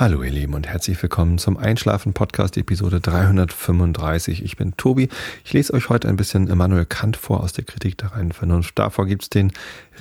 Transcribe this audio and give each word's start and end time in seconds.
Hallo 0.00 0.22
ihr 0.22 0.30
Lieben 0.30 0.54
und 0.54 0.66
herzlich 0.66 1.02
willkommen 1.02 1.36
zum 1.36 1.58
Einschlafen 1.58 2.14
Podcast 2.14 2.56
Episode 2.56 3.00
335. 3.00 4.42
Ich 4.42 4.56
bin 4.56 4.74
Tobi. 4.78 5.10
Ich 5.44 5.52
lese 5.52 5.74
euch 5.74 5.90
heute 5.90 6.08
ein 6.08 6.16
bisschen 6.16 6.48
Immanuel 6.48 6.86
Kant 6.86 7.18
vor 7.18 7.42
aus 7.42 7.52
der 7.52 7.64
Kritik 7.64 7.98
der 7.98 8.12
reinen 8.12 8.32
Vernunft. 8.32 8.78
Davor 8.78 9.04
gibt 9.04 9.24
es 9.24 9.28
den 9.28 9.52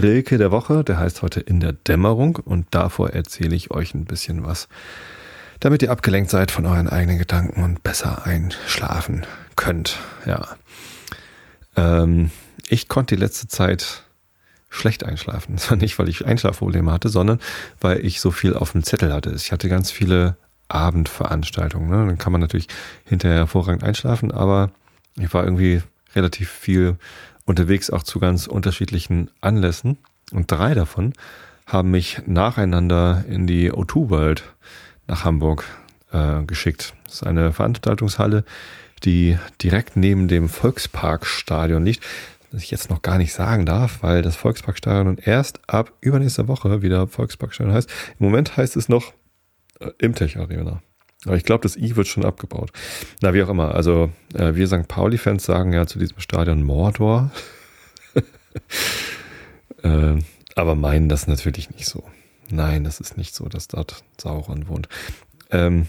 Rilke 0.01 0.37
der 0.37 0.51
Woche, 0.51 0.85
der 0.85 0.99
heißt 0.99 1.21
heute 1.21 1.41
In 1.41 1.59
der 1.59 1.73
Dämmerung 1.73 2.37
und 2.37 2.67
davor 2.71 3.09
erzähle 3.09 3.57
ich 3.57 3.71
euch 3.71 3.93
ein 3.93 4.05
bisschen 4.05 4.45
was, 4.45 4.69
damit 5.59 5.81
ihr 5.81 5.91
abgelenkt 5.91 6.29
seid 6.29 6.49
von 6.49 6.65
euren 6.65 6.87
eigenen 6.87 7.17
Gedanken 7.17 7.61
und 7.61 7.83
besser 7.83 8.25
einschlafen 8.25 9.25
könnt. 9.57 9.99
Ja. 10.25 10.47
Ähm, 11.75 12.31
ich 12.69 12.87
konnte 12.87 13.15
die 13.15 13.21
letzte 13.21 13.49
Zeit 13.49 14.05
schlecht 14.69 15.03
einschlafen. 15.03 15.55
Das 15.55 15.69
war 15.69 15.77
nicht, 15.77 15.97
weil 15.99 16.09
ich 16.09 16.25
Einschlafprobleme 16.25 16.91
hatte, 16.91 17.09
sondern 17.09 17.39
weil 17.81 18.05
ich 18.05 18.21
so 18.21 18.31
viel 18.31 18.55
auf 18.55 18.71
dem 18.71 18.83
Zettel 18.83 19.11
hatte. 19.11 19.33
Ich 19.35 19.51
hatte 19.51 19.69
ganz 19.69 19.91
viele 19.91 20.37
Abendveranstaltungen. 20.67 21.89
Ne? 21.89 22.05
Dann 22.07 22.17
kann 22.17 22.31
man 22.31 22.41
natürlich 22.41 22.67
hinterher 23.03 23.39
hervorragend 23.39 23.83
einschlafen, 23.83 24.31
aber 24.31 24.71
ich 25.17 25.33
war 25.33 25.43
irgendwie 25.43 25.81
relativ 26.15 26.49
viel 26.49 26.97
unterwegs, 27.45 27.89
auch 27.89 28.03
zu 28.03 28.19
ganz 28.19 28.47
unterschiedlichen 28.47 29.31
Anlässen. 29.41 29.97
Und 30.31 30.51
drei 30.51 30.75
davon 30.75 31.13
haben 31.65 31.91
mich 31.91 32.21
nacheinander 32.25 33.25
in 33.27 33.47
die 33.47 33.71
O2 33.71 34.09
World 34.09 34.43
nach 35.07 35.25
Hamburg 35.25 35.65
äh, 36.11 36.43
geschickt. 36.43 36.93
Das 37.05 37.15
ist 37.15 37.23
eine 37.23 37.51
Veranstaltungshalle, 37.51 38.43
die 39.03 39.37
direkt 39.61 39.97
neben 39.97 40.27
dem 40.27 40.49
Volksparkstadion 40.49 41.83
liegt 41.83 42.05
das 42.51 42.63
ich 42.63 42.71
jetzt 42.71 42.89
noch 42.89 43.01
gar 43.01 43.17
nicht 43.17 43.33
sagen 43.33 43.65
darf, 43.65 44.01
weil 44.01 44.21
das 44.21 44.35
Volksparkstadion 44.35 45.17
erst 45.17 45.59
ab 45.67 45.93
übernächster 46.01 46.47
Woche 46.47 46.81
wieder 46.81 47.07
Volksparkstadion 47.07 47.73
heißt. 47.73 47.89
Im 48.19 48.25
Moment 48.25 48.57
heißt 48.57 48.75
es 48.75 48.89
noch 48.89 49.13
äh, 49.79 49.91
Imtech 49.99 50.37
Arena. 50.37 50.81
Aber 51.25 51.35
ich 51.35 51.43
glaube, 51.43 51.63
das 51.63 51.75
I 51.75 51.95
wird 51.95 52.07
schon 52.07 52.25
abgebaut. 52.25 52.71
Na, 53.21 53.33
wie 53.33 53.43
auch 53.43 53.49
immer. 53.49 53.75
Also, 53.75 54.09
äh, 54.33 54.55
wir 54.55 54.67
St. 54.67 54.87
Pauli-Fans 54.87 55.43
sagen 55.43 55.73
ja 55.73 55.85
zu 55.85 55.99
diesem 55.99 56.19
Stadion 56.19 56.63
Mordor. 56.63 57.31
äh, 59.83 60.15
aber 60.55 60.75
meinen 60.75 61.09
das 61.09 61.27
natürlich 61.27 61.69
nicht 61.71 61.85
so. 61.85 62.03
Nein, 62.49 62.83
das 62.83 62.99
ist 62.99 63.17
nicht 63.17 63.35
so, 63.35 63.47
dass 63.47 63.67
dort 63.67 64.03
Sauron 64.19 64.67
wohnt. 64.69 64.87
Ähm, 65.51 65.87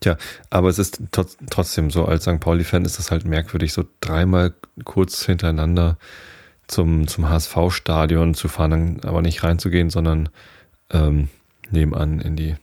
Tja, 0.00 0.16
aber 0.50 0.68
es 0.68 0.78
ist 0.78 1.02
trotzdem 1.50 1.90
so, 1.90 2.04
als 2.04 2.24
St. 2.24 2.40
Pauli-Fan 2.40 2.84
ist 2.84 2.98
das 2.98 3.10
halt 3.10 3.24
merkwürdig, 3.24 3.72
so 3.72 3.84
dreimal 4.00 4.52
kurz 4.84 5.24
hintereinander 5.24 5.96
zum, 6.66 7.06
zum 7.06 7.28
HSV-Stadion 7.28 8.34
zu 8.34 8.48
fahren, 8.48 9.00
aber 9.04 9.22
nicht 9.22 9.44
reinzugehen, 9.44 9.90
sondern 9.90 10.28
ähm, 10.90 11.28
nebenan 11.70 12.20
in 12.20 12.36
die 12.36 12.56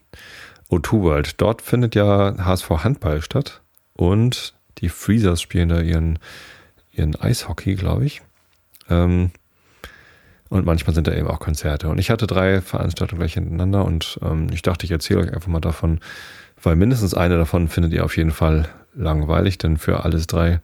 O2 0.69 1.01
World. 1.01 1.41
Dort 1.41 1.61
findet 1.61 1.95
ja 1.95 2.35
HSV 2.37 2.69
Handball 2.83 3.21
statt 3.21 3.61
und 3.93 4.53
die 4.79 4.89
Freezers 4.89 5.41
spielen 5.41 5.69
da 5.69 5.81
ihren, 5.81 6.19
ihren 6.91 7.15
Eishockey, 7.15 7.75
glaube 7.75 8.05
ich. 8.05 8.21
Ähm, 8.89 9.31
und 10.49 10.65
manchmal 10.65 10.95
sind 10.95 11.07
da 11.07 11.13
eben 11.13 11.27
auch 11.27 11.39
Konzerte. 11.39 11.89
Und 11.89 11.99
ich 11.99 12.09
hatte 12.09 12.25
drei 12.25 12.61
Veranstaltungen 12.61 13.19
gleich 13.19 13.35
hintereinander 13.35 13.85
und 13.85 14.19
ähm, 14.23 14.47
ich 14.51 14.63
dachte, 14.63 14.85
ich 14.85 14.91
erzähle 14.91 15.21
euch 15.21 15.33
einfach 15.33 15.47
mal 15.47 15.59
davon, 15.59 15.99
weil 16.63 16.75
mindestens 16.75 17.13
eine 17.13 17.37
davon 17.37 17.67
findet 17.67 17.93
ihr 17.93 18.05
auf 18.05 18.17
jeden 18.17 18.31
Fall 18.31 18.69
langweilig, 18.95 19.57
denn 19.57 19.77
für 19.77 20.03
alles 20.03 20.27
drei 20.27 20.61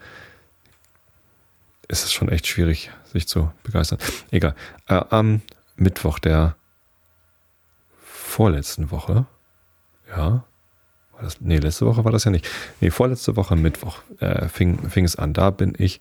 ist 1.88 2.04
es 2.04 2.12
schon 2.12 2.30
echt 2.30 2.48
schwierig, 2.48 2.92
sich 3.06 3.28
zu 3.28 3.52
begeistern. 3.64 4.00
Egal. 4.32 4.56
Äh, 4.88 5.02
am 5.10 5.42
Mittwoch 5.76 6.20
der 6.20 6.56
vorletzten 8.04 8.92
Woche, 8.92 9.26
ja, 10.10 10.44
war 11.12 11.24
das, 11.24 11.40
nee, 11.40 11.58
letzte 11.58 11.86
Woche 11.86 12.04
war 12.04 12.12
das 12.12 12.26
ja 12.26 12.32
nicht. 12.32 12.48
Nee, 12.82 12.92
vorletzte 12.92 13.36
Woche 13.36 13.56
Mittwoch 13.56 14.00
äh, 14.20 14.48
fing, 14.50 14.90
fing 14.90 15.06
es 15.06 15.16
an. 15.16 15.34
Da 15.34 15.50
bin 15.50 15.74
ich 15.78 16.00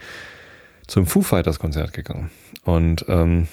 zum 0.87 1.07
Foo 1.07 1.23
Fighters 1.23 1.59
Konzert 1.59 1.93
gegangen. 1.93 2.31
Und 2.65 3.05
ähm, 3.09 3.47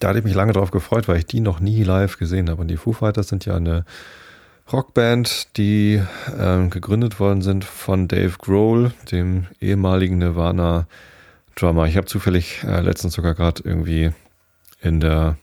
da 0.00 0.08
hatte 0.08 0.18
ich 0.18 0.24
mich 0.24 0.34
lange 0.34 0.52
drauf 0.52 0.70
gefreut, 0.70 1.06
weil 1.06 1.18
ich 1.18 1.26
die 1.26 1.40
noch 1.40 1.60
nie 1.60 1.84
live 1.84 2.18
gesehen 2.18 2.50
habe. 2.50 2.62
Und 2.62 2.68
die 2.68 2.76
Foo 2.76 2.92
Fighters 2.92 3.28
sind 3.28 3.44
ja 3.44 3.56
eine 3.56 3.84
Rockband, 4.72 5.56
die 5.58 6.02
äh, 6.38 6.68
gegründet 6.68 7.20
worden 7.20 7.42
sind 7.42 7.64
von 7.64 8.08
Dave 8.08 8.34
Grohl, 8.38 8.92
dem 9.12 9.46
ehemaligen 9.60 10.18
Nirvana-Drummer. 10.18 11.86
Ich 11.86 11.96
habe 11.96 12.06
zufällig 12.06 12.64
äh, 12.64 12.80
letztens 12.80 13.14
sogar 13.14 13.34
gerade 13.34 13.62
irgendwie 13.64 14.12
in 14.80 15.00
der 15.00 15.36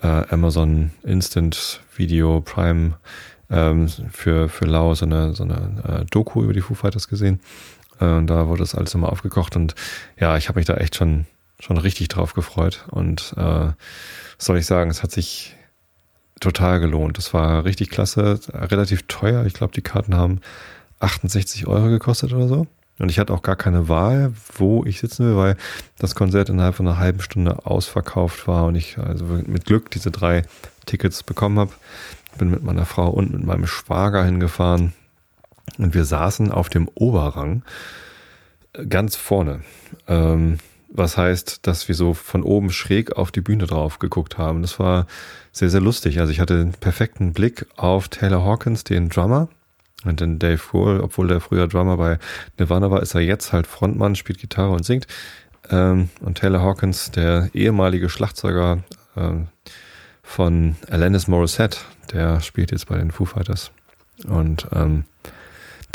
äh, 0.00 0.06
Amazon 0.30 0.92
Instant 1.02 1.80
Video 1.96 2.40
Prime 2.40 2.94
ähm, 3.50 3.88
für, 3.88 4.48
für 4.48 4.66
Lau 4.66 4.94
so 4.94 5.04
eine, 5.04 5.34
so 5.34 5.42
eine 5.42 6.02
äh, 6.02 6.04
Doku 6.06 6.42
über 6.42 6.52
die 6.52 6.60
Foo 6.60 6.74
Fighters 6.74 7.08
gesehen. 7.08 7.40
Äh, 8.00 8.06
und 8.06 8.28
da 8.28 8.46
wurde 8.46 8.60
das 8.60 8.76
alles 8.76 8.94
immer 8.94 9.10
aufgekocht 9.10 9.56
und 9.56 9.74
ja, 10.18 10.36
ich 10.36 10.48
habe 10.48 10.60
mich 10.60 10.66
da 10.66 10.74
echt 10.74 10.94
schon, 10.94 11.26
schon 11.58 11.78
richtig 11.78 12.08
drauf 12.08 12.34
gefreut. 12.34 12.86
Und 12.90 13.34
äh, 13.36 13.40
was 13.40 13.74
soll 14.38 14.58
ich 14.58 14.66
sagen, 14.66 14.88
es 14.90 15.02
hat 15.02 15.10
sich 15.10 15.56
total 16.40 16.80
gelohnt. 16.80 17.18
Das 17.18 17.34
war 17.34 17.64
richtig 17.64 17.90
klasse, 17.90 18.40
relativ 18.52 19.04
teuer. 19.08 19.44
Ich 19.46 19.54
glaube, 19.54 19.72
die 19.74 19.82
Karten 19.82 20.14
haben 20.14 20.40
68 21.00 21.66
Euro 21.66 21.88
gekostet 21.88 22.32
oder 22.32 22.48
so. 22.48 22.66
Und 22.98 23.10
ich 23.10 23.18
hatte 23.18 23.32
auch 23.32 23.42
gar 23.42 23.56
keine 23.56 23.88
Wahl, 23.88 24.32
wo 24.56 24.84
ich 24.84 24.98
sitzen 24.98 25.26
will, 25.26 25.36
weil 25.36 25.56
das 25.98 26.16
Konzert 26.16 26.48
innerhalb 26.48 26.74
von 26.74 26.86
einer 26.86 26.98
halben 26.98 27.20
Stunde 27.20 27.64
ausverkauft 27.64 28.48
war 28.48 28.66
und 28.66 28.74
ich 28.74 28.98
also 28.98 29.24
mit 29.24 29.66
Glück 29.66 29.90
diese 29.90 30.10
drei 30.10 30.42
Tickets 30.86 31.22
bekommen 31.22 31.60
habe. 31.60 31.72
Bin 32.38 32.50
mit 32.50 32.62
meiner 32.62 32.86
Frau 32.86 33.08
und 33.08 33.32
mit 33.32 33.44
meinem 33.44 33.66
Schwager 33.66 34.24
hingefahren 34.24 34.92
und 35.76 35.94
wir 35.94 36.04
saßen 36.04 36.50
auf 36.50 36.68
dem 36.68 36.88
Oberrang 36.94 37.62
ganz 38.88 39.16
vorne. 39.16 39.60
Ähm, 40.06 40.58
was 40.90 41.16
heißt, 41.16 41.66
dass 41.66 41.88
wir 41.88 41.94
so 41.94 42.14
von 42.14 42.42
oben 42.42 42.70
schräg 42.70 43.16
auf 43.16 43.30
die 43.30 43.40
Bühne 43.40 43.66
drauf 43.66 43.98
geguckt 43.98 44.38
haben. 44.38 44.62
Das 44.62 44.78
war 44.78 45.06
sehr, 45.52 45.70
sehr 45.70 45.80
lustig. 45.80 46.20
Also 46.20 46.32
ich 46.32 46.40
hatte 46.40 46.54
einen 46.54 46.72
perfekten 46.72 47.32
Blick 47.32 47.66
auf 47.76 48.08
Taylor 48.08 48.44
Hawkins, 48.44 48.84
den 48.84 49.08
Drummer. 49.08 49.48
Und 50.04 50.20
den 50.20 50.38
Dave 50.38 50.60
Grohl, 50.70 51.00
obwohl 51.00 51.26
der 51.26 51.40
früher 51.40 51.66
Drummer 51.66 51.96
bei 51.96 52.18
Nirvana 52.56 52.90
war, 52.90 53.02
ist 53.02 53.14
er 53.14 53.20
jetzt 53.20 53.52
halt 53.52 53.66
Frontmann, 53.66 54.14
spielt 54.14 54.38
Gitarre 54.38 54.70
und 54.70 54.84
singt. 54.84 55.08
Ähm, 55.70 56.08
und 56.20 56.38
Taylor 56.38 56.62
Hawkins, 56.62 57.10
der 57.10 57.50
ehemalige 57.52 58.08
Schlagzeuger 58.08 58.84
ähm, 59.16 59.48
von 60.22 60.76
Alanis 60.88 61.26
Morissette, 61.26 61.78
der 62.12 62.40
spielt 62.40 62.70
jetzt 62.70 62.86
bei 62.86 62.96
den 62.96 63.10
Foo 63.10 63.24
Fighters. 63.24 63.72
Und 64.26 64.68
ähm, 64.72 65.04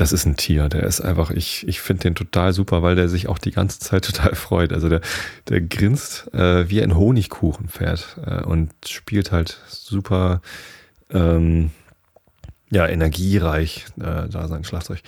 das 0.03 0.11
ist 0.11 0.25
ein 0.25 0.35
Tier. 0.35 0.67
Der 0.67 0.83
ist 0.83 0.99
einfach, 0.99 1.31
ich, 1.31 1.65
ich 1.65 1.79
finde 1.79 2.03
den 2.03 2.15
total 2.15 2.51
super, 2.51 2.83
weil 2.83 2.95
der 2.95 3.07
sich 3.07 3.29
auch 3.29 3.37
die 3.37 3.51
ganze 3.51 3.79
Zeit 3.79 4.03
total 4.13 4.35
freut. 4.35 4.73
Also 4.73 4.89
der, 4.89 4.99
der 5.47 5.61
grinst 5.61 6.31
äh, 6.33 6.69
wie 6.69 6.83
ein 6.83 6.97
Honigkuchenpferd 6.97 8.17
äh, 8.25 8.43
und 8.43 8.73
spielt 8.85 9.31
halt 9.31 9.61
super 9.69 10.41
ähm, 11.09 11.71
ja, 12.69 12.85
energiereich 12.85 13.85
äh, 13.97 14.27
da 14.27 14.47
sein 14.49 14.65
Schlagzeug. 14.65 14.99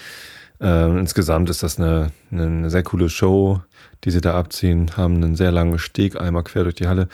Äh, 0.61 0.97
insgesamt 0.97 1.49
ist 1.49 1.61
das 1.61 1.77
eine, 1.77 2.13
eine 2.31 2.69
sehr 2.69 2.83
coole 2.83 3.09
Show, 3.09 3.61
die 4.05 4.11
sie 4.11 4.21
da 4.21 4.35
abziehen, 4.35 4.95
haben 4.95 5.15
einen 5.15 5.35
sehr 5.35 5.51
langen 5.51 5.77
Steg 5.77 6.15
einmal 6.15 6.43
quer 6.43 6.63
durch 6.63 6.75
die 6.75 6.87
Halle. 6.87 7.09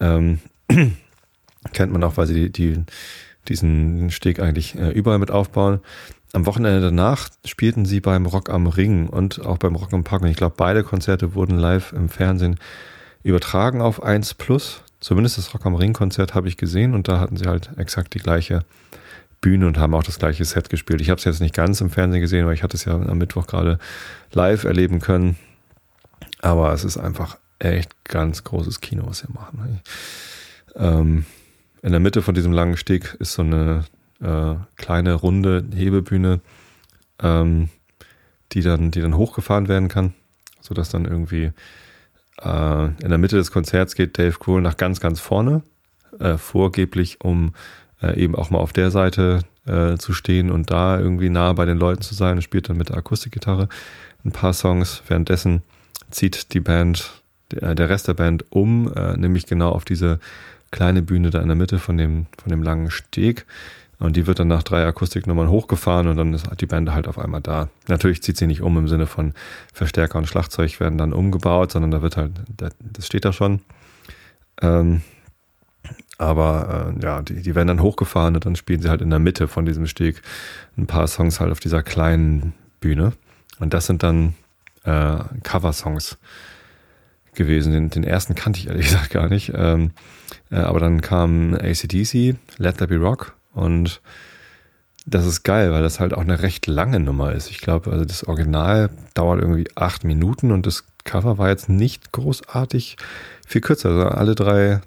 Ähm, 0.00 0.40
kennt 1.72 1.92
man 1.92 2.02
auch, 2.02 2.16
weil 2.16 2.26
sie 2.26 2.50
die, 2.50 2.74
die, 2.74 2.84
diesen 3.46 4.10
Steg 4.10 4.40
eigentlich 4.40 4.74
äh, 4.74 4.90
überall 4.90 5.20
mit 5.20 5.30
aufbauen 5.30 5.78
am 6.32 6.46
Wochenende 6.46 6.80
danach 6.80 7.28
spielten 7.44 7.84
sie 7.84 8.00
beim 8.00 8.26
Rock 8.26 8.50
am 8.50 8.66
Ring 8.66 9.08
und 9.08 9.44
auch 9.44 9.58
beim 9.58 9.74
Rock 9.74 9.92
am 9.92 10.04
Park. 10.04 10.22
Und 10.22 10.28
ich 10.28 10.36
glaube, 10.36 10.54
beide 10.56 10.84
Konzerte 10.84 11.34
wurden 11.34 11.58
live 11.58 11.92
im 11.92 12.08
Fernsehen 12.08 12.56
übertragen 13.22 13.80
auf 13.80 14.02
1 14.02 14.34
Plus. 14.34 14.82
Zumindest 15.00 15.38
das 15.38 15.52
Rock 15.54 15.66
am 15.66 15.74
Ring 15.74 15.92
Konzert 15.92 16.34
habe 16.34 16.48
ich 16.48 16.56
gesehen 16.56 16.94
und 16.94 17.08
da 17.08 17.18
hatten 17.18 17.36
sie 17.36 17.46
halt 17.46 17.70
exakt 17.78 18.14
die 18.14 18.18
gleiche 18.18 18.64
Bühne 19.40 19.66
und 19.66 19.78
haben 19.78 19.94
auch 19.94 20.02
das 20.02 20.18
gleiche 20.18 20.44
Set 20.44 20.68
gespielt. 20.68 21.00
Ich 21.00 21.10
habe 21.10 21.18
es 21.18 21.24
jetzt 21.24 21.40
nicht 21.40 21.54
ganz 21.54 21.80
im 21.80 21.90
Fernsehen 21.90 22.20
gesehen, 22.20 22.46
weil 22.46 22.54
ich 22.54 22.62
hatte 22.62 22.76
es 22.76 22.84
ja 22.84 22.92
am 22.92 23.18
Mittwoch 23.18 23.46
gerade 23.46 23.78
live 24.32 24.64
erleben 24.64 25.00
können. 25.00 25.36
Aber 26.42 26.72
es 26.72 26.84
ist 26.84 26.98
einfach 26.98 27.38
echt 27.58 28.04
ganz 28.04 28.44
großes 28.44 28.80
Kino, 28.80 29.04
was 29.06 29.18
sie 29.18 29.32
machen. 29.32 29.80
Ähm, 30.76 31.24
in 31.82 31.92
der 31.92 32.00
Mitte 32.00 32.22
von 32.22 32.34
diesem 32.34 32.52
langen 32.52 32.76
Steg 32.76 33.16
ist 33.18 33.32
so 33.32 33.42
eine 33.42 33.84
äh, 34.22 34.54
kleine 34.76 35.14
runde 35.14 35.64
Hebebühne, 35.74 36.40
ähm, 37.22 37.68
die 38.52 38.62
dann, 38.62 38.90
die 38.90 39.00
dann 39.00 39.16
hochgefahren 39.16 39.68
werden 39.68 39.88
kann, 39.88 40.14
so 40.60 40.74
dass 40.74 40.90
dann 40.90 41.04
irgendwie 41.04 41.52
äh, 42.42 42.84
in 42.84 43.08
der 43.08 43.18
Mitte 43.18 43.36
des 43.36 43.50
Konzerts 43.50 43.94
geht 43.94 44.18
Dave 44.18 44.38
Grohl 44.38 44.60
nach 44.60 44.76
ganz, 44.76 45.00
ganz 45.00 45.20
vorne, 45.20 45.62
äh, 46.18 46.36
vorgeblich, 46.36 47.20
um 47.22 47.54
äh, 48.02 48.18
eben 48.18 48.34
auch 48.34 48.50
mal 48.50 48.58
auf 48.58 48.72
der 48.72 48.90
Seite 48.90 49.40
äh, 49.66 49.96
zu 49.96 50.12
stehen 50.12 50.50
und 50.50 50.70
da 50.70 50.98
irgendwie 50.98 51.30
nah 51.30 51.52
bei 51.52 51.64
den 51.64 51.78
Leuten 51.78 52.02
zu 52.02 52.14
sein. 52.14 52.38
Er 52.38 52.42
spielt 52.42 52.68
dann 52.68 52.76
mit 52.76 52.88
der 52.88 52.96
Akustikgitarre 52.96 53.68
ein 54.24 54.32
paar 54.32 54.52
Songs. 54.52 55.02
Währenddessen 55.06 55.62
zieht 56.10 56.52
die 56.54 56.60
Band, 56.60 57.22
der, 57.52 57.74
der 57.74 57.88
Rest 57.88 58.08
der 58.08 58.14
Band 58.14 58.44
um, 58.50 58.92
äh, 58.94 59.16
nämlich 59.16 59.46
genau 59.46 59.70
auf 59.70 59.84
diese 59.84 60.18
kleine 60.70 61.02
Bühne 61.02 61.30
da 61.30 61.40
in 61.40 61.48
der 61.48 61.56
Mitte 61.56 61.78
von 61.78 61.96
dem, 61.96 62.26
von 62.40 62.50
dem 62.50 62.62
langen 62.62 62.90
Steg 62.90 63.46
Und 64.00 64.16
die 64.16 64.26
wird 64.26 64.38
dann 64.38 64.48
nach 64.48 64.62
drei 64.62 64.84
Akustiknummern 64.86 65.50
hochgefahren 65.50 66.08
und 66.08 66.16
dann 66.16 66.32
ist 66.32 66.48
die 66.58 66.66
Band 66.66 66.90
halt 66.90 67.06
auf 67.06 67.18
einmal 67.18 67.42
da. 67.42 67.68
Natürlich 67.86 68.22
zieht 68.22 68.38
sie 68.38 68.46
nicht 68.46 68.62
um 68.62 68.78
im 68.78 68.88
Sinne 68.88 69.06
von 69.06 69.34
Verstärker 69.74 70.16
und 70.16 70.26
Schlagzeug 70.26 70.80
werden 70.80 70.96
dann 70.96 71.12
umgebaut, 71.12 71.70
sondern 71.70 71.90
da 71.90 72.00
wird 72.00 72.16
halt, 72.16 72.32
das 72.56 73.06
steht 73.06 73.26
da 73.26 73.34
schon. 73.34 73.60
Ähm, 74.62 75.02
aber 76.16 76.94
äh, 76.96 77.04
ja, 77.04 77.20
die, 77.20 77.42
die 77.42 77.54
werden 77.54 77.68
dann 77.68 77.82
hochgefahren 77.82 78.34
und 78.34 78.46
dann 78.46 78.56
spielen 78.56 78.80
sie 78.80 78.88
halt 78.88 79.02
in 79.02 79.10
der 79.10 79.18
Mitte 79.18 79.48
von 79.48 79.66
diesem 79.66 79.86
Steg 79.86 80.22
ein 80.78 80.86
paar 80.86 81.06
Songs 81.06 81.38
halt 81.38 81.52
auf 81.52 81.60
dieser 81.60 81.82
kleinen 81.82 82.54
Bühne. 82.80 83.12
Und 83.58 83.74
das 83.74 83.84
sind 83.84 84.02
dann 84.02 84.34
äh, 84.84 85.18
Cover-Songs 85.42 86.16
gewesen. 87.34 87.72
Den, 87.72 87.90
den 87.90 88.04
ersten 88.04 88.34
kannte 88.34 88.60
ich 88.60 88.68
ehrlich 88.68 88.86
gesagt 88.88 89.10
gar 89.10 89.28
nicht. 89.28 89.52
Ähm, 89.54 89.90
äh, 90.50 90.56
aber 90.56 90.80
dann 90.80 91.02
kam 91.02 91.52
ACDC, 91.54 92.36
Let 92.56 92.78
There 92.78 92.88
Be 92.88 92.96
Rock 92.96 93.34
und 93.52 94.00
das 95.06 95.26
ist 95.26 95.42
geil, 95.42 95.72
weil 95.72 95.82
das 95.82 95.98
halt 95.98 96.14
auch 96.14 96.20
eine 96.20 96.42
recht 96.42 96.66
lange 96.66 97.00
Nummer 97.00 97.32
ist. 97.32 97.50
Ich 97.50 97.60
glaube, 97.60 97.90
also 97.90 98.04
das 98.04 98.24
Original 98.24 98.90
dauert 99.14 99.40
irgendwie 99.40 99.68
acht 99.74 100.04
Minuten 100.04 100.52
und 100.52 100.66
das 100.66 100.84
Cover 101.04 101.38
war 101.38 101.48
jetzt 101.48 101.68
nicht 101.68 102.12
großartig 102.12 102.96
viel 103.46 103.60
kürzer. 103.60 103.88
Also 103.88 104.04
alle 104.08 104.34
drei 104.34 104.80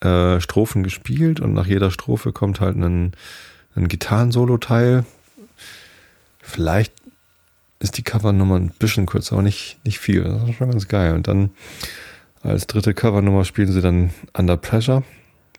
äh, 0.00 0.40
Strophen 0.40 0.82
gespielt 0.82 1.40
und 1.40 1.52
nach 1.54 1.66
jeder 1.66 1.90
Strophe 1.90 2.32
kommt 2.32 2.60
halt 2.60 2.76
ein, 2.76 3.12
ein 3.76 3.88
Gitarrensolo-Teil. 3.88 5.04
Vielleicht 6.40 6.92
ist 7.78 7.98
die 7.98 8.02
Covernummer 8.02 8.56
ein 8.56 8.72
bisschen 8.78 9.06
kürzer, 9.06 9.34
aber 9.34 9.42
nicht, 9.42 9.78
nicht 9.84 9.98
viel. 9.98 10.24
Das 10.24 10.48
ist 10.48 10.56
schon 10.56 10.70
ganz 10.70 10.88
geil. 10.88 11.14
Und 11.14 11.28
dann 11.28 11.50
als 12.42 12.66
dritte 12.66 12.94
Covernummer 12.94 13.44
spielen 13.44 13.70
sie 13.70 13.82
dann 13.82 14.10
Under 14.36 14.56
Pressure 14.56 15.04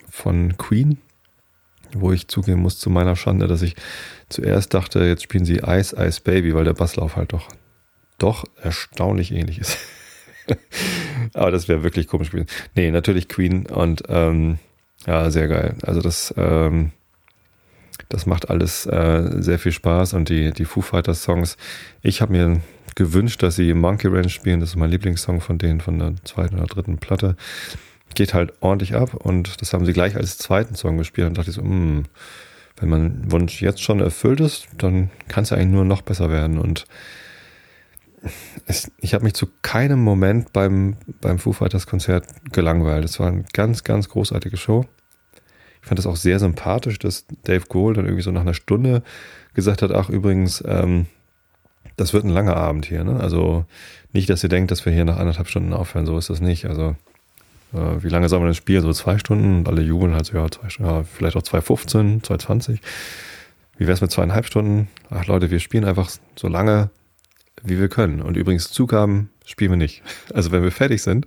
von 0.09 0.57
Queen 0.57 0.97
wo 1.95 2.11
ich 2.11 2.27
zugeben 2.27 2.61
muss 2.61 2.79
zu 2.79 2.89
meiner 2.89 3.15
Schande, 3.15 3.47
dass 3.47 3.61
ich 3.61 3.75
zuerst 4.29 4.73
dachte, 4.73 5.03
jetzt 5.03 5.23
spielen 5.23 5.45
sie 5.45 5.61
Ice 5.65 5.95
Ice 5.97 6.21
Baby, 6.21 6.53
weil 6.55 6.65
der 6.65 6.73
Basslauf 6.73 7.15
halt 7.15 7.33
doch, 7.33 7.49
doch 8.17 8.45
erstaunlich 8.61 9.31
ähnlich 9.31 9.59
ist. 9.59 9.77
Aber 11.33 11.51
das 11.51 11.67
wäre 11.67 11.83
wirklich 11.83 12.07
komisch 12.07 12.31
gewesen. 12.31 12.49
Nee, 12.75 12.91
natürlich 12.91 13.29
Queen 13.29 13.65
und 13.65 14.03
ähm, 14.09 14.59
ja, 15.05 15.29
sehr 15.31 15.47
geil. 15.47 15.75
Also 15.81 16.01
das, 16.01 16.33
ähm, 16.37 16.91
das 18.09 18.25
macht 18.25 18.49
alles 18.49 18.85
äh, 18.85 19.41
sehr 19.41 19.59
viel 19.59 19.71
Spaß 19.71 20.13
und 20.13 20.29
die, 20.29 20.51
die 20.51 20.65
Foo 20.65 20.81
Fighters 20.81 21.23
Songs. 21.23 21.57
Ich 22.01 22.21
habe 22.21 22.33
mir 22.33 22.61
gewünscht, 22.95 23.41
dass 23.43 23.55
sie 23.55 23.73
Monkey 23.73 24.07
Ranch 24.07 24.33
spielen. 24.33 24.59
Das 24.59 24.69
ist 24.69 24.75
mein 24.75 24.91
Lieblingssong 24.91 25.41
von 25.41 25.57
denen 25.57 25.81
von 25.81 25.99
der 25.99 26.13
zweiten 26.23 26.55
oder 26.55 26.67
dritten 26.67 26.97
Platte 26.97 27.35
geht 28.15 28.33
halt 28.33 28.53
ordentlich 28.59 28.95
ab 28.95 29.13
und 29.13 29.61
das 29.61 29.73
haben 29.73 29.85
sie 29.85 29.93
gleich 29.93 30.15
als 30.15 30.37
zweiten 30.37 30.75
Song 30.75 30.97
gespielt 30.97 31.27
und 31.27 31.37
dachte 31.37 31.49
ich 31.49 31.55
so, 31.55 31.61
mh, 31.61 31.69
hm, 31.69 32.03
wenn 32.77 32.89
mein 32.89 33.31
Wunsch 33.31 33.61
jetzt 33.61 33.81
schon 33.81 33.99
erfüllt 33.99 34.39
ist, 34.39 34.67
dann 34.77 35.09
kann 35.27 35.43
es 35.43 35.51
eigentlich 35.51 35.69
nur 35.69 35.85
noch 35.85 36.01
besser 36.01 36.29
werden 36.29 36.57
und 36.57 36.85
es, 38.65 38.91
ich 38.99 39.13
habe 39.13 39.23
mich 39.23 39.33
zu 39.33 39.47
keinem 39.61 40.01
Moment 40.01 40.53
beim, 40.53 40.95
beim 41.21 41.39
Foo 41.39 41.51
Fighters 41.51 41.87
Konzert 41.87 42.25
gelangweilt. 42.51 43.03
Es 43.03 43.19
war 43.19 43.27
eine 43.27 43.43
ganz, 43.53 43.83
ganz 43.83 44.09
großartige 44.09 44.57
Show. 44.57 44.85
Ich 45.81 45.87
fand 45.87 45.99
es 45.99 46.07
auch 46.07 46.15
sehr 46.15 46.39
sympathisch, 46.39 46.99
dass 46.99 47.25
Dave 47.43 47.65
Grohl 47.67 47.93
dann 47.93 48.05
irgendwie 48.05 48.23
so 48.23 48.31
nach 48.31 48.41
einer 48.41 48.53
Stunde 48.53 49.03
gesagt 49.53 49.81
hat, 49.81 49.91
ach 49.91 50.09
übrigens, 50.09 50.63
ähm, 50.65 51.07
das 51.97 52.13
wird 52.13 52.23
ein 52.23 52.29
langer 52.29 52.55
Abend 52.55 52.85
hier. 52.85 53.03
Ne? 53.03 53.19
Also 53.19 53.65
nicht, 54.13 54.29
dass 54.29 54.43
ihr 54.43 54.49
denkt, 54.49 54.71
dass 54.71 54.85
wir 54.85 54.93
hier 54.93 55.05
nach 55.05 55.17
anderthalb 55.17 55.49
Stunden 55.49 55.73
aufhören, 55.73 56.05
so 56.05 56.17
ist 56.17 56.29
das 56.29 56.39
nicht. 56.39 56.65
Also 56.65 56.95
wie 57.73 58.09
lange 58.09 58.29
soll 58.29 58.39
man 58.39 58.49
das 58.49 58.57
Spiel? 58.57 58.81
So 58.81 58.93
zwei 58.93 59.17
Stunden 59.17 59.57
und 59.59 59.67
alle 59.67 59.81
jubeln 59.81 60.13
halt 60.13 60.25
so, 60.25 60.37
ja, 60.37 60.49
zwei, 60.49 60.67
ja 60.79 61.03
vielleicht 61.03 61.35
auch 61.35 61.41
2,15, 61.41 62.23
2,20. 62.23 62.79
Wie 63.77 63.87
wäre 63.87 63.93
es 63.93 64.01
mit 64.01 64.11
zweieinhalb 64.11 64.45
Stunden? 64.45 64.87
Ach 65.09 65.25
Leute, 65.25 65.49
wir 65.49 65.59
spielen 65.59 65.85
einfach 65.85 66.09
so 66.35 66.47
lange, 66.47 66.89
wie 67.63 67.79
wir 67.79 67.87
können. 67.87 68.21
Und 68.21 68.37
übrigens 68.37 68.71
Zugaben 68.71 69.29
spielen 69.45 69.71
wir 69.71 69.77
nicht. 69.77 70.03
Also 70.33 70.51
wenn 70.51 70.63
wir 70.63 70.71
fertig 70.71 71.01
sind, 71.01 71.25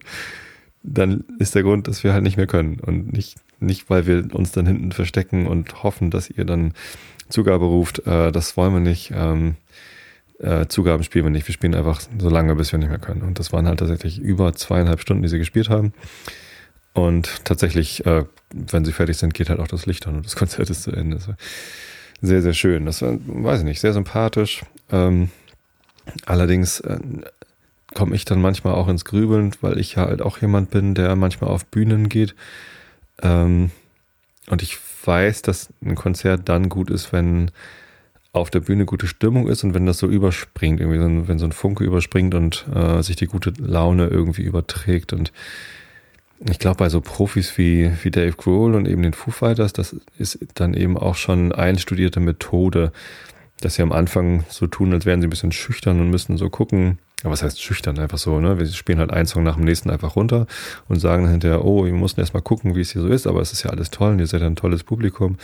dann 0.82 1.24
ist 1.38 1.54
der 1.54 1.62
Grund, 1.62 1.88
dass 1.88 2.04
wir 2.04 2.12
halt 2.12 2.22
nicht 2.22 2.36
mehr 2.36 2.46
können. 2.46 2.78
Und 2.80 3.12
nicht, 3.12 3.36
nicht 3.58 3.90
weil 3.90 4.06
wir 4.06 4.34
uns 4.34 4.52
dann 4.52 4.66
hinten 4.66 4.92
verstecken 4.92 5.46
und 5.46 5.82
hoffen, 5.82 6.10
dass 6.10 6.30
ihr 6.30 6.44
dann 6.44 6.74
Zugabe 7.28 7.64
ruft. 7.64 8.06
Äh, 8.06 8.30
das 8.30 8.56
wollen 8.56 8.72
wir 8.72 8.80
nicht. 8.80 9.12
Ähm, 9.14 9.56
äh, 10.38 10.66
Zugaben 10.66 11.02
spielen 11.02 11.24
wir 11.24 11.30
nicht. 11.30 11.46
Wir 11.46 11.54
spielen 11.54 11.74
einfach 11.74 12.00
so 12.18 12.28
lange, 12.28 12.54
bis 12.54 12.72
wir 12.72 12.78
nicht 12.78 12.88
mehr 12.88 12.98
können. 12.98 13.22
Und 13.22 13.38
das 13.38 13.52
waren 13.52 13.66
halt 13.66 13.78
tatsächlich 13.78 14.18
über 14.18 14.52
zweieinhalb 14.54 15.00
Stunden, 15.00 15.22
die 15.22 15.28
sie 15.28 15.38
gespielt 15.38 15.68
haben. 15.68 15.92
Und 16.92 17.44
tatsächlich, 17.44 18.06
äh, 18.06 18.24
wenn 18.52 18.84
sie 18.84 18.92
fertig 18.92 19.18
sind, 19.18 19.34
geht 19.34 19.50
halt 19.50 19.60
auch 19.60 19.68
das 19.68 19.86
Licht 19.86 20.06
an 20.06 20.16
und 20.16 20.26
das 20.26 20.36
Konzert 20.36 20.70
ist 20.70 20.82
zu 20.82 20.92
Ende. 20.92 21.16
Das 21.16 21.28
war 21.28 21.36
sehr, 22.20 22.42
sehr 22.42 22.54
schön. 22.54 22.86
Das 22.86 23.02
war, 23.02 23.18
weiß 23.26 23.60
ich 23.60 23.64
nicht, 23.64 23.80
sehr 23.80 23.92
sympathisch. 23.92 24.62
Ähm, 24.90 25.30
allerdings 26.24 26.80
äh, 26.80 26.98
komme 27.94 28.14
ich 28.14 28.24
dann 28.24 28.40
manchmal 28.40 28.74
auch 28.74 28.88
ins 28.88 29.04
Grübeln, 29.04 29.52
weil 29.60 29.78
ich 29.78 29.96
halt 29.96 30.22
auch 30.22 30.38
jemand 30.38 30.70
bin, 30.70 30.94
der 30.94 31.16
manchmal 31.16 31.50
auf 31.50 31.66
Bühnen 31.66 32.08
geht. 32.08 32.34
Ähm, 33.22 33.70
und 34.48 34.62
ich 34.62 34.78
weiß, 35.04 35.42
dass 35.42 35.68
ein 35.84 35.94
Konzert 35.94 36.48
dann 36.48 36.68
gut 36.68 36.90
ist, 36.90 37.12
wenn 37.12 37.50
auf 38.36 38.50
der 38.50 38.60
Bühne 38.60 38.84
gute 38.84 39.06
Stimmung 39.06 39.48
ist 39.48 39.64
und 39.64 39.74
wenn 39.74 39.86
das 39.86 39.98
so 39.98 40.06
überspringt, 40.06 40.80
irgendwie 40.80 40.98
so, 40.98 41.28
wenn 41.28 41.38
so 41.38 41.46
ein 41.46 41.52
Funke 41.52 41.84
überspringt 41.84 42.34
und 42.34 42.66
äh, 42.74 43.02
sich 43.02 43.16
die 43.16 43.26
gute 43.26 43.52
Laune 43.58 44.06
irgendwie 44.08 44.42
überträgt. 44.42 45.12
Und 45.12 45.32
ich 46.48 46.58
glaube, 46.58 46.76
bei 46.76 46.88
so 46.88 47.00
Profis 47.00 47.56
wie, 47.58 47.90
wie 48.02 48.10
Dave 48.10 48.36
Grohl 48.36 48.74
und 48.74 48.86
eben 48.86 49.02
den 49.02 49.14
Foo 49.14 49.30
Fighters, 49.30 49.72
das 49.72 49.96
ist 50.18 50.38
dann 50.54 50.74
eben 50.74 50.96
auch 50.96 51.14
schon 51.14 51.52
einstudierte 51.52 52.20
Methode, 52.20 52.92
dass 53.60 53.76
sie 53.76 53.82
am 53.82 53.92
Anfang 53.92 54.44
so 54.50 54.66
tun, 54.66 54.92
als 54.92 55.06
wären 55.06 55.20
sie 55.20 55.26
ein 55.26 55.30
bisschen 55.30 55.52
schüchtern 55.52 56.00
und 56.00 56.10
müssen 56.10 56.36
so 56.36 56.50
gucken. 56.50 56.98
Aber 57.22 57.32
was 57.32 57.42
heißt 57.42 57.62
schüchtern? 57.62 57.98
Einfach 57.98 58.18
so, 58.18 58.38
ne? 58.38 58.58
Wir 58.58 58.66
spielen 58.66 58.98
halt 58.98 59.10
einen 59.10 59.26
Song 59.26 59.42
nach 59.42 59.56
dem 59.56 59.64
nächsten 59.64 59.88
einfach 59.88 60.16
runter 60.16 60.46
und 60.88 61.00
sagen 61.00 61.22
dann 61.22 61.32
hinterher, 61.32 61.64
oh, 61.64 61.86
wir 61.86 61.92
mussten 61.94 62.20
erstmal 62.20 62.42
gucken, 62.42 62.74
wie 62.74 62.82
es 62.82 62.92
hier 62.92 63.00
so 63.00 63.08
ist, 63.08 63.26
aber 63.26 63.40
es 63.40 63.52
ist 63.52 63.62
ja 63.62 63.70
alles 63.70 63.90
toll 63.90 64.12
und 64.12 64.18
ihr 64.18 64.26
seid 64.26 64.42
ja 64.42 64.46
ein 64.46 64.56
tolles 64.56 64.84
Publikum. 64.84 65.38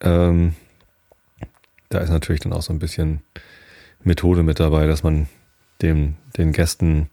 Ähm, 0.00 0.54
da 1.94 2.00
ist 2.00 2.10
natürlich 2.10 2.40
dann 2.40 2.52
auch 2.52 2.62
so 2.62 2.72
ein 2.72 2.80
bisschen 2.80 3.22
Methode 4.02 4.42
mit 4.42 4.58
dabei, 4.58 4.86
dass 4.86 5.02
man 5.02 5.28
dem, 5.80 6.16
den 6.36 6.52
Gästen 6.52 7.08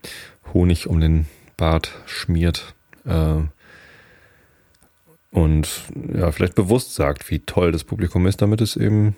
Honig 0.53 0.87
um 0.87 0.99
den 0.99 1.27
Bart 1.55 1.91
schmiert 2.05 2.73
äh, 3.05 3.35
und 5.31 5.69
ja, 6.13 6.31
vielleicht 6.31 6.55
bewusst 6.55 6.95
sagt, 6.95 7.29
wie 7.29 7.39
toll 7.39 7.71
das 7.71 7.83
Publikum 7.83 8.25
ist, 8.25 8.41
damit 8.41 8.59
es 8.59 8.75
eben 8.75 9.15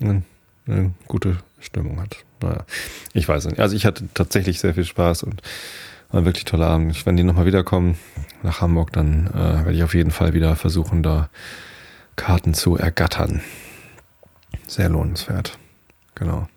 eine, 0.00 0.22
eine 0.66 0.94
gute 1.06 1.38
Stimmung 1.58 2.00
hat. 2.00 2.24
Naja, 2.40 2.64
ich 3.12 3.28
weiß 3.28 3.46
nicht. 3.46 3.60
Also 3.60 3.76
ich 3.76 3.84
hatte 3.84 4.08
tatsächlich 4.14 4.60
sehr 4.60 4.74
viel 4.74 4.86
Spaß 4.86 5.24
und 5.24 5.42
war 6.10 6.22
ein 6.22 6.24
wirklich 6.24 6.46
toller 6.46 6.68
Abend. 6.68 7.04
Wenn 7.04 7.16
die 7.16 7.24
nochmal 7.24 7.46
wiederkommen 7.46 7.98
nach 8.42 8.60
Hamburg, 8.60 8.92
dann 8.92 9.26
äh, 9.26 9.34
werde 9.34 9.72
ich 9.72 9.82
auf 9.82 9.94
jeden 9.94 10.12
Fall 10.12 10.32
wieder 10.32 10.56
versuchen, 10.56 11.02
da 11.02 11.28
Karten 12.16 12.54
zu 12.54 12.76
ergattern 12.76 13.42
sehr 14.70 14.88
lohnenswert. 14.88 15.58
Genau. 16.14 16.48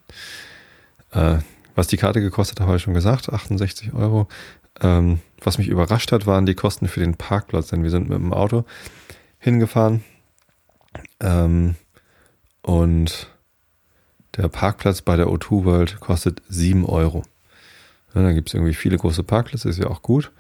Äh, 1.12 1.38
was 1.76 1.88
die 1.88 1.98
Karte 1.98 2.22
gekostet 2.22 2.60
hat, 2.60 2.68
habe 2.68 2.78
ich 2.78 2.84
schon 2.84 2.94
gesagt, 2.94 3.32
68 3.32 3.94
Euro. 3.94 4.28
Ähm, 4.82 5.20
was 5.42 5.58
mich 5.58 5.68
überrascht 5.68 6.12
hat, 6.12 6.26
waren 6.26 6.46
die 6.46 6.56
Kosten 6.56 6.88
für 6.88 7.00
den 7.00 7.16
Parkplatz, 7.16 7.68
denn 7.68 7.84
wir 7.84 7.90
sind 7.90 8.10
mit 8.10 8.18
dem 8.18 8.34
Auto 8.34 8.66
hingefahren 9.40 10.04
ähm, 11.20 11.76
und 12.62 13.30
der 14.38 14.48
Parkplatz 14.48 15.02
bei 15.02 15.16
der 15.16 15.28
O2 15.28 15.66
World 15.66 16.00
kostet 16.00 16.42
7 16.50 16.86
Euro. 16.86 17.24
Ja, 18.16 18.22
da 18.22 18.32
gibt 18.32 18.50
es 18.50 18.54
irgendwie 18.54 18.74
viele 18.74 18.98
große 18.98 19.24
Parkplätze, 19.24 19.70
ist 19.70 19.80
ja 19.80 19.88
auch 19.88 20.02
gut. 20.02 20.32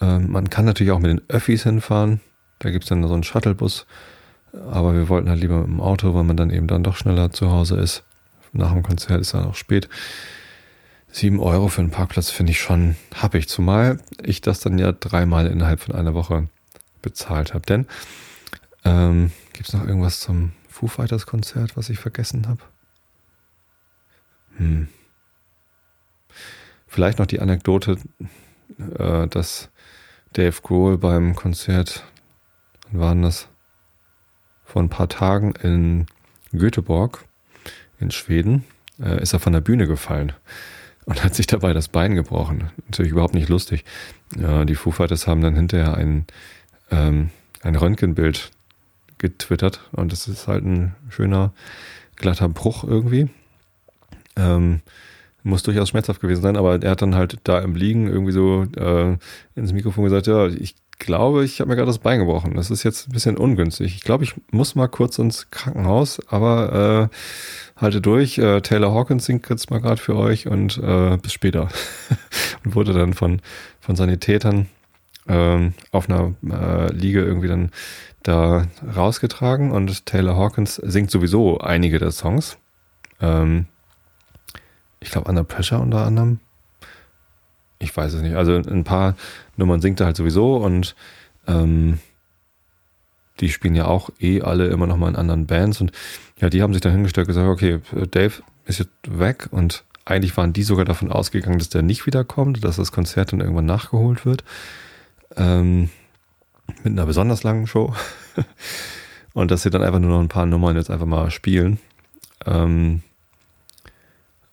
Ähm, 0.00 0.30
man 0.30 0.50
kann 0.50 0.64
natürlich 0.64 0.92
auch 0.92 0.98
mit 0.98 1.10
den 1.10 1.22
Öffis 1.28 1.62
hinfahren. 1.62 2.20
Da 2.58 2.70
gibt 2.70 2.84
es 2.84 2.88
dann 2.88 3.06
so 3.06 3.14
einen 3.14 3.24
Shuttlebus 3.24 3.86
aber 4.52 4.94
wir 4.94 5.08
wollten 5.08 5.28
halt 5.28 5.40
lieber 5.40 5.58
mit 5.58 5.68
dem 5.68 5.80
Auto, 5.80 6.14
weil 6.14 6.24
man 6.24 6.36
dann 6.36 6.50
eben 6.50 6.66
dann 6.66 6.82
doch 6.82 6.96
schneller 6.96 7.30
zu 7.30 7.50
Hause 7.50 7.76
ist. 7.76 8.04
Nach 8.52 8.72
dem 8.72 8.82
Konzert 8.82 9.20
ist 9.20 9.34
dann 9.34 9.44
auch 9.44 9.54
spät. 9.54 9.88
Sieben 11.10 11.40
Euro 11.40 11.68
für 11.68 11.80
einen 11.80 11.90
Parkplatz 11.90 12.30
finde 12.30 12.52
ich 12.52 12.60
schon 12.60 12.96
happig, 13.14 13.48
zumal 13.48 13.98
ich 14.22 14.40
das 14.40 14.60
dann 14.60 14.78
ja 14.78 14.92
dreimal 14.92 15.46
innerhalb 15.46 15.80
von 15.80 15.94
einer 15.94 16.14
Woche 16.14 16.48
bezahlt 17.02 17.54
habe. 17.54 17.64
Denn 17.66 17.86
ähm, 18.84 19.32
gibt 19.52 19.68
es 19.68 19.74
noch 19.74 19.86
irgendwas 19.86 20.20
zum 20.20 20.52
Foo 20.68 20.86
Fighters 20.86 21.26
Konzert, 21.26 21.76
was 21.76 21.88
ich 21.88 21.98
vergessen 21.98 22.46
habe? 22.46 22.60
Hm. 24.56 24.88
Vielleicht 26.86 27.18
noch 27.18 27.26
die 27.26 27.40
Anekdote, 27.40 27.96
äh, 28.98 29.26
dass 29.28 29.70
Dave 30.32 30.60
Grohl 30.62 30.98
beim 30.98 31.34
Konzert, 31.34 32.04
wann 32.90 33.00
waren 33.00 33.22
das? 33.22 33.48
Vor 34.68 34.82
ein 34.82 34.90
paar 34.90 35.08
Tagen 35.08 35.54
in 35.62 36.06
Göteborg 36.52 37.24
in 37.98 38.10
Schweden 38.10 38.64
äh, 39.02 39.20
ist 39.22 39.32
er 39.32 39.40
von 39.40 39.54
der 39.54 39.62
Bühne 39.62 39.86
gefallen 39.86 40.32
und 41.06 41.24
hat 41.24 41.34
sich 41.34 41.46
dabei 41.46 41.72
das 41.72 41.88
Bein 41.88 42.14
gebrochen. 42.14 42.70
Natürlich 42.84 43.12
überhaupt 43.12 43.34
nicht 43.34 43.48
lustig. 43.48 43.84
Ja, 44.38 44.66
die 44.66 44.74
Foo 44.74 44.90
Fighters 44.90 45.26
haben 45.26 45.40
dann 45.40 45.56
hinterher 45.56 45.94
ein, 45.94 46.26
ähm, 46.90 47.30
ein 47.62 47.76
Röntgenbild 47.76 48.50
getwittert 49.16 49.88
und 49.92 50.12
das 50.12 50.28
ist 50.28 50.46
halt 50.46 50.64
ein 50.64 50.94
schöner, 51.08 51.54
glatter 52.16 52.50
Bruch 52.50 52.84
irgendwie. 52.84 53.30
Ähm, 54.36 54.82
muss 55.42 55.62
durchaus 55.62 55.88
schmerzhaft 55.88 56.20
gewesen 56.20 56.42
sein, 56.42 56.58
aber 56.58 56.82
er 56.82 56.90
hat 56.90 57.00
dann 57.00 57.14
halt 57.14 57.38
da 57.44 57.58
im 57.60 57.74
Liegen 57.74 58.06
irgendwie 58.06 58.32
so 58.32 58.64
äh, 58.76 59.16
ins 59.54 59.72
Mikrofon 59.72 60.04
gesagt, 60.04 60.26
ja, 60.26 60.46
ich 60.46 60.74
glaube, 60.98 61.44
ich 61.44 61.60
habe 61.60 61.70
mir 61.70 61.76
gerade 61.76 61.88
das 61.88 61.98
Bein 61.98 62.18
gebrochen. 62.18 62.54
Das 62.54 62.70
ist 62.70 62.82
jetzt 62.82 63.08
ein 63.08 63.12
bisschen 63.12 63.36
ungünstig. 63.36 63.94
Ich 63.94 64.02
glaube, 64.02 64.24
ich 64.24 64.34
muss 64.50 64.74
mal 64.74 64.88
kurz 64.88 65.18
ins 65.18 65.50
Krankenhaus, 65.50 66.20
aber 66.28 67.10
äh, 67.10 67.80
halte 67.80 68.00
durch. 68.00 68.38
Äh, 68.38 68.60
Taylor 68.60 68.92
Hawkins 68.92 69.24
singt 69.24 69.48
jetzt 69.48 69.70
mal 69.70 69.80
gerade 69.80 70.00
für 70.00 70.16
euch 70.16 70.46
und 70.46 70.78
äh, 70.78 71.16
bis 71.16 71.32
später. 71.32 71.68
und 72.64 72.74
wurde 72.74 72.92
dann 72.92 73.14
von, 73.14 73.40
von 73.80 73.96
Sanitätern 73.96 74.68
äh, 75.26 75.70
auf 75.92 76.08
einer 76.08 76.34
äh, 76.50 76.92
Liege 76.92 77.22
irgendwie 77.22 77.48
dann 77.48 77.70
da 78.22 78.66
rausgetragen 78.94 79.70
und 79.70 80.06
Taylor 80.06 80.36
Hawkins 80.36 80.76
singt 80.76 81.10
sowieso 81.10 81.58
einige 81.58 81.98
der 81.98 82.10
Songs. 82.10 82.58
Ähm, 83.20 83.66
ich 85.00 85.10
glaube, 85.10 85.28
Under 85.28 85.44
Pressure 85.44 85.80
unter 85.80 86.04
anderem. 86.04 86.40
Ich 87.78 87.96
weiß 87.96 88.14
es 88.14 88.22
nicht. 88.22 88.34
Also 88.34 88.54
ein 88.54 88.84
paar 88.84 89.14
Nummern 89.58 89.80
singt 89.80 90.00
er 90.00 90.06
halt 90.06 90.16
sowieso 90.16 90.56
und 90.56 90.94
ähm, 91.46 91.98
die 93.40 93.50
spielen 93.50 93.74
ja 93.74 93.86
auch 93.86 94.10
eh 94.20 94.40
alle 94.42 94.68
immer 94.68 94.86
noch 94.86 94.96
mal 94.96 95.08
in 95.08 95.16
anderen 95.16 95.46
Bands 95.46 95.80
und 95.80 95.92
ja, 96.40 96.48
die 96.48 96.62
haben 96.62 96.72
sich 96.72 96.82
dann 96.82 96.92
hingestellt 96.92 97.28
und 97.28 97.34
gesagt, 97.34 97.48
okay, 97.48 97.80
Dave 98.10 98.42
ist 98.64 98.78
jetzt 98.78 98.90
weg 99.06 99.48
und 99.50 99.84
eigentlich 100.04 100.36
waren 100.36 100.52
die 100.52 100.62
sogar 100.62 100.84
davon 100.84 101.12
ausgegangen, 101.12 101.58
dass 101.58 101.68
der 101.68 101.82
nicht 101.82 102.06
wiederkommt, 102.06 102.64
dass 102.64 102.76
das 102.76 102.92
Konzert 102.92 103.32
dann 103.32 103.40
irgendwann 103.40 103.66
nachgeholt 103.66 104.24
wird. 104.24 104.42
Ähm, 105.36 105.90
mit 106.82 106.92
einer 106.92 107.06
besonders 107.06 107.42
langen 107.42 107.66
Show. 107.66 107.94
und 109.34 109.50
dass 109.50 109.62
sie 109.62 109.70
dann 109.70 109.82
einfach 109.82 109.98
nur 109.98 110.10
noch 110.10 110.20
ein 110.20 110.28
paar 110.28 110.46
Nummern 110.46 110.76
jetzt 110.76 110.90
einfach 110.90 111.06
mal 111.06 111.30
spielen. 111.30 111.78
Ähm, 112.46 113.02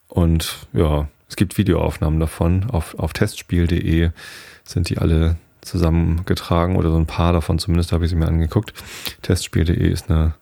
und 0.08 0.66
ja, 0.72 1.08
es 1.28 1.36
gibt 1.36 1.56
Videoaufnahmen 1.56 2.20
davon. 2.20 2.70
Auf, 2.70 2.98
auf 2.98 3.12
testspiel.de 3.12 4.10
sind 4.66 4.88
die 4.88 4.98
alle 4.98 5.36
zusammengetragen 5.62 6.76
oder 6.76 6.90
so 6.90 6.96
ein 6.96 7.06
paar 7.06 7.32
davon 7.32 7.58
zumindest 7.58 7.92
habe 7.92 8.04
ich 8.04 8.10
sie 8.10 8.16
mir 8.16 8.28
angeguckt. 8.28 8.72
Testspiel.de 9.22 9.90
ist 9.90 10.10
eine 10.10 10.34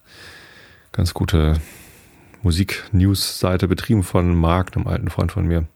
ganz 0.93 1.15
gute 1.15 1.61
Musik-News-Seite, 2.43 3.69
betrieben 3.69 4.03
von 4.03 4.35
Marc, 4.35 4.77
einem 4.77 4.87
alten 4.87 5.09
Freund 5.09 5.33
von 5.33 5.47
mir. 5.47 5.67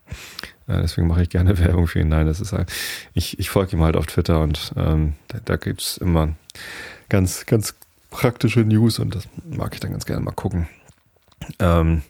Äh, 0.67 0.83
deswegen 0.83 1.07
mache 1.07 1.23
ich 1.23 1.31
gerne 1.31 1.59
Werbung 1.65 1.87
für 1.87 2.01
ihn. 2.01 2.09
Nein, 2.09 2.27
das 2.27 2.41
ist 2.41 2.53
halt, 2.53 2.71
ich, 3.15 3.39
ich 3.39 3.51
folge 3.51 3.77
ihm 3.77 3.83
halt 3.83 3.97
auf 3.97 4.07
Twitter 4.07 4.41
und 4.43 4.73
ähm, 4.77 5.15
da, 5.29 5.39
da 5.45 5.57
gibt 5.57 5.81
es 5.81 5.97
immer 5.97 6.35
ganz, 7.09 7.47
ganz 7.47 7.75
praktische 8.11 8.61
News 8.61 8.99
und 8.99 9.15
das 9.15 9.29
mag 9.49 9.75
ich 9.75 9.81
dann 9.81 9.93
ganz 9.93 10.07
gerne 10.07 10.23
mal 10.23 10.33
gucken. 10.33 10.69
Ähm, 11.59 12.03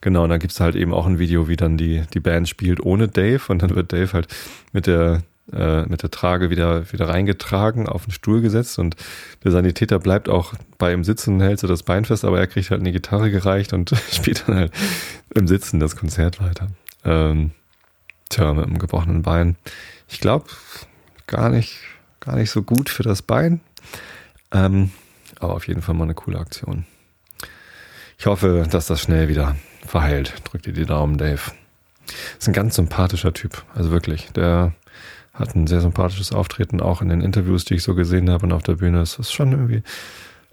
genau, 0.00 0.24
und 0.24 0.30
dann 0.30 0.40
gibt 0.40 0.52
es 0.52 0.60
halt 0.60 0.74
eben 0.74 0.92
auch 0.92 1.06
ein 1.06 1.18
Video, 1.18 1.48
wie 1.48 1.56
dann 1.56 1.76
die, 1.76 2.02
die 2.12 2.20
Band 2.20 2.48
spielt 2.48 2.80
ohne 2.80 3.08
Dave 3.08 3.42
und 3.48 3.62
dann 3.62 3.74
wird 3.74 3.92
Dave 3.92 4.12
halt 4.12 4.28
mit 4.72 4.86
der 4.86 5.22
äh, 5.52 5.82
mit 5.86 6.02
der 6.02 6.10
Trage 6.10 6.50
wieder, 6.50 6.92
wieder 6.92 7.08
reingetragen, 7.08 7.88
auf 7.88 8.04
den 8.04 8.12
Stuhl 8.12 8.40
gesetzt 8.40 8.78
und 8.78 8.96
der 9.44 9.50
Sanitäter 9.50 9.98
bleibt 9.98 10.28
auch 10.28 10.54
bei 10.78 10.92
ihm 10.92 11.04
sitzen, 11.04 11.40
hält 11.40 11.60
so 11.60 11.66
das 11.66 11.82
Bein 11.82 12.04
fest, 12.04 12.24
aber 12.24 12.38
er 12.38 12.46
kriegt 12.46 12.70
halt 12.70 12.80
eine 12.80 12.92
Gitarre 12.92 13.30
gereicht 13.30 13.72
und 13.72 13.90
spielt 14.12 14.48
dann 14.48 14.56
halt 14.56 14.72
im 15.34 15.46
Sitzen 15.46 15.80
das 15.80 15.96
Konzert 15.96 16.40
weiter. 16.40 16.68
Ähm, 17.04 17.52
tja, 18.28 18.52
mit 18.54 18.66
einem 18.66 18.78
gebrochenen 18.78 19.22
Bein. 19.22 19.56
Ich 20.08 20.20
glaube, 20.20 20.46
gar 21.26 21.48
nicht, 21.48 21.78
gar 22.20 22.36
nicht 22.36 22.50
so 22.50 22.62
gut 22.62 22.88
für 22.88 23.02
das 23.02 23.22
Bein. 23.22 23.60
Ähm, 24.52 24.90
aber 25.38 25.54
auf 25.54 25.66
jeden 25.68 25.82
Fall 25.82 25.94
mal 25.94 26.04
eine 26.04 26.14
coole 26.14 26.38
Aktion. 26.38 26.84
Ich 28.18 28.26
hoffe, 28.26 28.66
dass 28.70 28.86
das 28.86 29.00
schnell 29.00 29.28
wieder 29.28 29.56
verheilt. 29.86 30.34
Drück 30.44 30.62
dir 30.62 30.74
die 30.74 30.84
Daumen, 30.84 31.16
Dave. 31.16 31.40
Ist 32.38 32.48
ein 32.48 32.52
ganz 32.52 32.76
sympathischer 32.76 33.32
Typ. 33.32 33.64
Also 33.74 33.90
wirklich. 33.90 34.30
Der 34.32 34.72
hat 35.40 35.56
ein 35.56 35.66
sehr 35.66 35.80
sympathisches 35.80 36.32
Auftreten, 36.32 36.80
auch 36.80 37.02
in 37.02 37.08
den 37.08 37.20
Interviews, 37.20 37.64
die 37.64 37.74
ich 37.74 37.82
so 37.82 37.94
gesehen 37.94 38.30
habe 38.30 38.46
und 38.46 38.52
auf 38.52 38.62
der 38.62 38.74
Bühne. 38.74 39.00
Es 39.00 39.18
ist 39.18 39.32
schon 39.32 39.52
irgendwie 39.52 39.82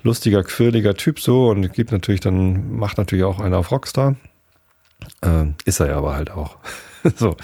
lustiger, 0.01 0.43
quirliger 0.43 0.95
Typ 0.95 1.19
so 1.19 1.49
und 1.49 1.73
gibt 1.73 1.91
natürlich 1.91 2.21
dann, 2.21 2.77
macht 2.77 2.97
natürlich 2.97 3.25
auch 3.25 3.39
einer 3.39 3.57
auf 3.57 3.71
Rockstar. 3.71 4.15
Äh, 5.21 5.47
ist 5.65 5.79
er 5.79 5.87
ja 5.87 5.97
aber 5.97 6.15
halt 6.15 6.31
auch. 6.31 6.57
so, 7.15 7.35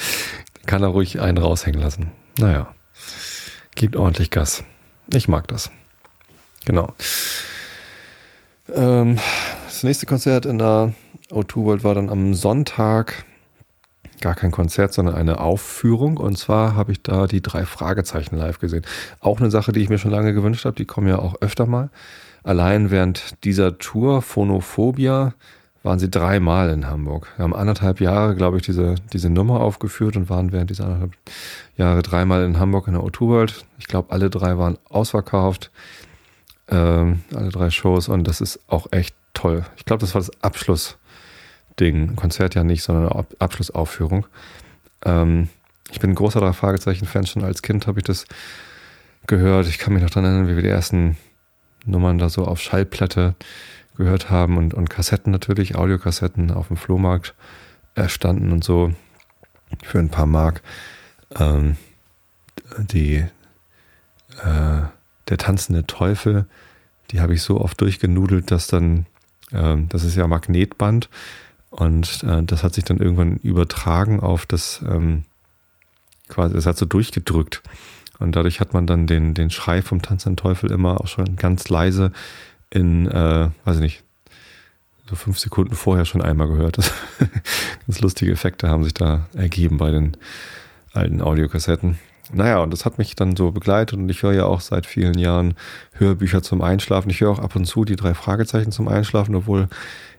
kann 0.65 0.81
er 0.81 0.89
ruhig 0.89 1.19
einen 1.19 1.38
raushängen 1.38 1.81
lassen. 1.81 2.12
Naja, 2.39 2.73
gibt 3.75 3.95
ordentlich 3.95 4.31
Gas. 4.31 4.63
Ich 5.13 5.27
mag 5.27 5.47
das. 5.47 5.69
Genau. 6.65 6.93
Ähm, 8.73 9.19
das 9.65 9.83
nächste 9.83 10.05
Konzert 10.05 10.45
in 10.45 10.57
der 10.57 10.93
O2 11.29 11.65
World 11.65 11.83
war 11.83 11.95
dann 11.95 12.09
am 12.09 12.33
Sonntag 12.33 13.25
gar 14.24 14.36
kein 14.36 14.51
Konzert, 14.51 14.94
sondern 14.94 15.15
eine 15.15 15.39
Aufführung. 15.39 16.18
Und 16.18 16.38
zwar 16.38 16.75
habe 16.75 16.92
ich 16.94 17.03
da 17.03 17.27
die 17.27 17.42
drei 17.42 17.65
Fragezeichen 17.65 18.38
live 18.38 18.58
gesehen. 18.58 18.84
Auch 19.20 19.39
eine 19.39 19.51
Sache, 19.51 19.72
die 19.72 19.82
ich 19.82 19.89
mir 19.89 20.00
schon 20.00 20.12
lange 20.12 20.34
gewünscht 20.34 20.65
habe. 20.65 20.75
Die 20.75 20.86
kommen 20.86 21.08
ja 21.08 21.20
auch 21.20 21.36
öfter 21.42 21.68
mal. 21.68 21.89
Allein 22.44 22.89
während 22.89 23.44
dieser 23.44 23.77
Tour 23.77 24.22
Phonophobia 24.22 25.34
waren 25.84 26.00
sie 26.00 26.10
dreimal 26.10 26.70
in 26.70 26.88
Hamburg. 26.88 27.27
Wir 27.36 27.44
haben 27.44 27.56
anderthalb 27.56 28.00
Jahre, 28.00 28.36
glaube 28.36 28.58
ich, 28.58 28.63
diese, 28.63 28.96
diese 29.12 29.30
Nummer 29.30 29.60
aufgeführt 29.60 30.15
und 30.15 30.30
waren 30.30 30.53
während 30.53 30.70
dieser 30.70 30.86
anderthalb 30.86 31.13
Jahre 31.75 32.01
dreimal 32.01 32.46
in 32.46 32.58
Hamburg 32.58 32.88
in 32.88 32.94
der 32.94 33.03
O2 33.03 33.20
World. 33.27 33.65
Ich 33.77 33.88
glaube, 33.88 34.13
alle 34.13 34.30
drei 34.30 34.58
waren 34.58 34.77
ausverkauft. 34.89 35.72
Ähm, 36.70 37.22
alle 37.36 37.50
drei 37.50 37.70
Shows 37.70 38.08
und 38.08 38.25
das 38.25 38.39
ist 38.39 38.62
auch 38.68 38.88
echt 38.92 39.15
toll. 39.34 39.65
Ich 39.75 39.84
glaube, 39.84 40.00
das 40.00 40.15
war 40.15 40.22
das 40.22 40.32
Abschluss 40.42 40.98
Ding. 41.80 42.15
Konzert 42.15 42.56
ja 42.56 42.63
nicht, 42.63 42.84
sondern 42.84 43.12
Ab 43.12 43.34
Abschlussaufführung. 43.39 44.25
Ähm, 45.06 45.50
ich 45.92 46.00
bin 46.00 46.12
ein 46.12 46.15
großer 46.15 46.53
Fragezeichen-Fan. 46.53 47.27
Schon 47.27 47.44
als 47.44 47.62
Kind 47.62 47.88
habe 47.88 48.00
ich 48.00 48.06
das 48.06 48.25
gehört. 49.27 49.68
Ich 49.68 49.77
kann 49.77 49.94
mich 49.94 50.03
noch 50.03 50.10
daran 50.10 50.25
erinnern, 50.25 50.48
wie 50.48 50.56
wir 50.56 50.63
die 50.63 50.70
ersten 50.70 51.18
Nummern 51.86 52.18
da 52.18 52.30
so 52.30 52.46
auf 52.46 52.62
Schallplatte 52.62 53.36
gehört 53.96 54.30
haben 54.30 54.58
und, 54.58 54.74
und 54.74 54.89
Kassetten 54.89 55.32
natürlich, 55.32 55.75
Audiokassetten 55.75 56.51
auf 56.51 56.68
dem 56.68 56.77
Flohmarkt 56.77 57.36
erstanden 57.96 58.51
und 58.51 58.63
so 58.63 58.94
für 59.84 60.00
ein 60.00 60.10
paar 60.10 60.25
Mark. 60.25 60.62
Ähm, 61.38 61.77
die 62.77 63.18
äh, 64.44 64.82
der 65.30 65.38
tanzende 65.38 65.86
Teufel, 65.86 66.46
die 67.12 67.22
habe 67.22 67.34
ich 67.34 67.42
so 67.42 67.62
oft 67.62 67.80
durchgenudelt, 67.82 68.51
dass 68.51 68.68
dann, 68.68 69.06
ähm, 69.51 69.89
das 69.89 70.03
ist 70.03 70.15
ja 70.15 70.27
Magnetband, 70.27 71.10
und 71.74 72.24
äh, 72.24 72.44
das 72.44 72.63
hat 72.63 72.75
sich 72.75 72.84
dann 72.84 72.98
irgendwann 72.98 73.38
übertragen 73.38 74.20
auf 74.20 74.46
das, 74.46 74.84
ähm, 74.88 75.24
quasi, 76.27 76.56
es 76.56 76.68
hat 76.68 76.77
so 76.77 76.86
durchgedrückt. 76.86 77.63
Und 78.20 78.36
dadurch 78.36 78.60
hat 78.60 78.75
man 78.75 78.86
dann 78.86 79.08
den, 79.08 79.34
den 79.34 79.50
Schrei 79.50 79.82
vom 79.82 80.00
tanzenden 80.03 80.38
Teufel 80.38 80.70
immer 80.72 81.01
auch 81.01 81.08
schon 81.08 81.36
ganz 81.36 81.70
leise 81.70 82.12
in, 82.70 83.08
äh, 83.08 83.50
weiß 83.65 83.77
ich 83.77 83.82
nicht, 83.82 84.03
so 85.10 85.15
fünf 85.15 85.39
Sekunden 85.39 85.75
vorher 85.75 86.06
schon 86.06 86.22
einmal 86.22 86.48
gehört. 86.48 86.77
ganz 87.88 88.01
lustige 88.01 88.32
Effekte 88.32 88.70
haben 88.70 88.84
sich 88.84 88.94
da 88.94 89.27
ergeben 89.34 89.77
bei 89.77 89.89
den 89.89 90.15
alten 90.94 91.24
Audiokassetten. 91.24 91.98
Naja, 92.32 92.60
und 92.60 92.72
das 92.72 92.86
hat 92.86 92.98
mich 92.98 93.15
dann 93.15 93.36
so 93.36 93.51
begleitet 93.51 94.00
und 94.00 94.10
ich 94.10 94.24
höre 94.24 94.34
ja 94.34 94.46
auch 94.46 94.62
seit 94.62 94.86
vielen 94.86 95.18
Jahren 95.18 95.56
Hörbücher 95.94 96.42
zum 96.42 96.62
Einschlafen. 96.62 97.10
Ich 97.10 97.20
höre 97.20 97.32
auch 97.32 97.39
ab 97.39 97.56
und 97.56 97.65
zu 97.65 97.84
die 97.84 97.98
drei 97.98 98.13
Fragezeichen 98.13 98.72
zum 98.72 98.88
Einschlafen, 98.88 99.36
obwohl 99.36 99.68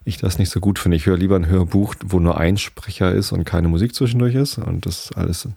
ich 0.04 0.18
das 0.18 0.38
nicht 0.38 0.50
so 0.50 0.60
gut 0.60 0.78
finde. 0.78 0.98
Ich 0.98 1.06
höre 1.06 1.16
lieber 1.16 1.36
ein 1.36 1.46
Hörbuch, 1.46 1.94
wo 2.04 2.20
nur 2.20 2.38
ein 2.38 2.58
Sprecher 2.58 3.12
ist 3.12 3.32
und 3.32 3.44
keine 3.44 3.68
Musik 3.68 3.94
zwischendurch 3.94 4.34
ist 4.34 4.58
und 4.58 4.84
das 4.84 5.12
alles 5.12 5.46
ein 5.46 5.54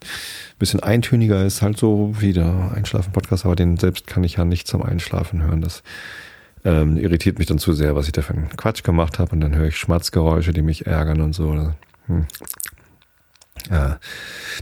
bisschen 0.57 0.79
eintöniger 0.79 1.45
ist, 1.45 1.61
halt 1.61 1.77
so 1.77 2.15
wie 2.17 2.31
der 2.31 2.71
Einschlafen-Podcast, 2.73 3.45
aber 3.45 3.55
den 3.55 3.77
selbst 3.77 4.07
kann 4.07 4.23
ich 4.23 4.37
ja 4.37 4.45
nicht 4.45 4.67
zum 4.67 4.81
Einschlafen 4.81 5.43
hören. 5.43 5.61
Das 5.61 5.83
ähm, 6.63 6.97
irritiert 6.97 7.39
mich 7.39 7.47
dann 7.47 7.59
zu 7.59 7.73
sehr, 7.73 7.95
was 7.95 8.07
ich 8.07 8.13
da 8.13 8.21
für 8.21 8.33
einen 8.33 8.49
Quatsch 8.55 8.83
gemacht 8.83 9.19
habe 9.19 9.33
und 9.33 9.41
dann 9.41 9.55
höre 9.55 9.67
ich 9.67 9.77
Schmatzgeräusche, 9.77 10.53
die 10.53 10.61
mich 10.61 10.87
ärgern 10.87 11.19
und 11.21 11.33
so. 11.33 11.73
Hm. 12.07 12.25
Ja, 13.69 13.99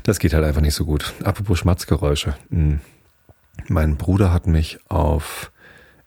das 0.03 0.19
geht 0.19 0.33
halt 0.33 0.43
einfach 0.43 0.61
nicht 0.61 0.75
so 0.75 0.85
gut. 0.85 1.13
Apropos 1.23 1.59
Schmatzgeräusche. 1.59 2.35
Hm. 2.49 2.79
Mein 3.67 3.97
Bruder 3.97 4.33
hat 4.33 4.47
mich 4.47 4.79
auf 4.89 5.51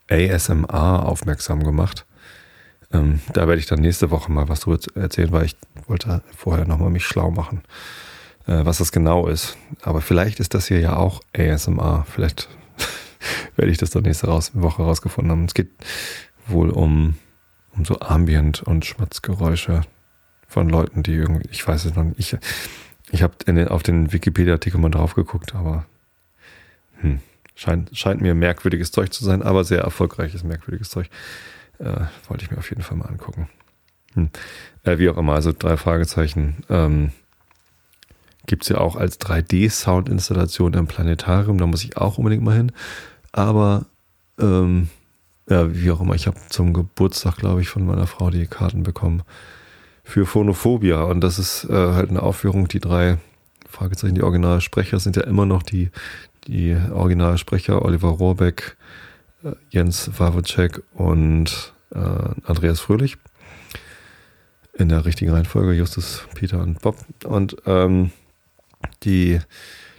ASMR 0.09 1.05
aufmerksam 1.05 1.63
gemacht. 1.63 2.05
Ähm, 2.91 3.21
da 3.33 3.47
werde 3.47 3.59
ich 3.59 3.67
dann 3.67 3.81
nächste 3.81 4.11
Woche 4.11 4.31
mal 4.31 4.49
was 4.49 4.61
drüber 4.61 4.79
erzählen, 4.95 5.31
weil 5.31 5.45
ich 5.45 5.55
wollte 5.87 6.21
vorher 6.35 6.65
nochmal 6.65 6.89
mich 6.89 7.05
schlau 7.05 7.29
machen, 7.31 7.63
äh, 8.47 8.65
was 8.65 8.79
das 8.79 8.91
genau 8.91 9.27
ist. 9.27 9.57
Aber 9.81 10.01
vielleicht 10.01 10.39
ist 10.39 10.53
das 10.53 10.67
hier 10.67 10.79
ja 10.79 10.95
auch 10.95 11.21
ASMR. 11.37 12.05
Vielleicht 12.09 12.49
werde 13.55 13.71
ich 13.71 13.77
das 13.77 13.91
dann 13.91 14.03
nächste 14.03 14.27
raus, 14.27 14.51
Woche 14.53 14.83
rausgefunden 14.83 15.31
haben. 15.31 15.45
Es 15.45 15.53
geht 15.53 15.71
wohl 16.47 16.69
um, 16.71 17.15
um 17.75 17.85
so 17.85 17.99
Ambient- 17.99 18.63
und 18.63 18.85
Schmatzgeräusche 18.85 19.81
von 20.49 20.67
Leuten, 20.67 21.03
die 21.03 21.13
irgendwie, 21.13 21.47
ich 21.51 21.65
weiß 21.65 21.85
es 21.85 21.95
noch 21.95 22.03
nicht. 22.03 22.17
Ich, 22.17 22.37
ich 23.11 23.23
habe 23.23 23.71
auf 23.71 23.83
den 23.83 24.11
Wikipedia-Artikel 24.11 24.79
mal 24.79 24.89
drauf 24.89 25.13
geguckt, 25.13 25.55
aber 25.55 25.85
hm, 26.99 27.19
scheint, 27.55 27.95
scheint 27.97 28.19
mir 28.19 28.35
merkwürdiges 28.35 28.91
Zeug 28.91 29.13
zu 29.13 29.23
sein, 29.23 29.43
aber 29.43 29.63
sehr 29.63 29.81
erfolgreiches, 29.81 30.43
merkwürdiges 30.43 30.89
Zeug. 30.89 31.09
Äh, 31.77 32.01
wollte 32.27 32.43
ich 32.43 32.51
mir 32.51 32.57
auf 32.57 32.69
jeden 32.69 32.81
Fall 32.81 32.97
mal 32.97 33.05
angucken. 33.05 33.47
Hm. 34.15 34.29
Äh, 34.83 34.97
wie 34.97 35.09
auch 35.09 35.17
immer, 35.17 35.33
also 35.33 35.53
drei 35.57 35.77
Fragezeichen. 35.77 36.57
Ähm, 36.69 37.11
Gibt 38.47 38.63
es 38.63 38.69
ja 38.69 38.79
auch 38.79 38.95
als 38.95 39.21
3D-Soundinstallation 39.21 40.73
im 40.73 40.87
Planetarium, 40.87 41.59
da 41.59 41.67
muss 41.67 41.83
ich 41.83 41.97
auch 41.97 42.17
unbedingt 42.17 42.43
mal 42.43 42.57
hin. 42.57 42.71
Aber 43.31 43.85
ähm, 44.39 44.89
ja, 45.47 45.75
wie 45.75 45.91
auch 45.91 46.01
immer, 46.01 46.15
ich 46.15 46.25
habe 46.25 46.37
zum 46.49 46.73
Geburtstag, 46.73 47.37
glaube 47.37 47.61
ich, 47.61 47.69
von 47.69 47.85
meiner 47.85 48.07
Frau 48.07 48.31
die 48.31 48.47
Karten 48.47 48.81
bekommen 48.81 49.21
für 50.09 50.25
Phonophobia. 50.25 51.03
Und 51.03 51.21
das 51.21 51.37
ist 51.37 51.65
äh, 51.65 51.73
halt 51.73 52.09
eine 52.09 52.23
Aufführung, 52.23 52.67
die 52.67 52.79
drei 52.79 53.17
Fragezeichen, 53.69 54.15
die 54.15 54.23
Originalsprecher 54.23 54.99
sind 54.99 55.15
ja 55.15 55.23
immer 55.23 55.45
noch 55.45 55.61
die, 55.61 55.91
die 56.47 56.75
Originalsprecher 56.91 57.85
Oliver 57.85 58.09
Rohrbeck, 58.09 58.75
äh, 59.43 59.51
Jens 59.69 60.09
Wawacek 60.17 60.81
und 60.93 61.73
äh, 61.93 61.99
Andreas 61.99 62.79
Fröhlich. 62.79 63.17
In 64.73 64.89
der 64.89 65.05
richtigen 65.05 65.31
Reihenfolge, 65.31 65.73
Justus, 65.73 66.23
Peter 66.33 66.59
und 66.59 66.81
Bob. 66.81 66.95
Und 67.25 67.57
ähm, 67.65 68.11
die, 69.03 69.39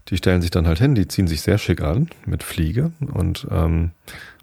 die 0.08 0.16
stellen 0.16 0.42
sich 0.42 0.50
dann 0.50 0.66
halt 0.66 0.78
hin, 0.78 0.94
die 0.94 1.06
ziehen 1.06 1.28
sich 1.28 1.42
sehr 1.42 1.58
schick 1.58 1.82
an 1.82 2.08
mit 2.26 2.42
Fliege 2.42 2.90
und 3.12 3.46
ähm, 3.50 3.92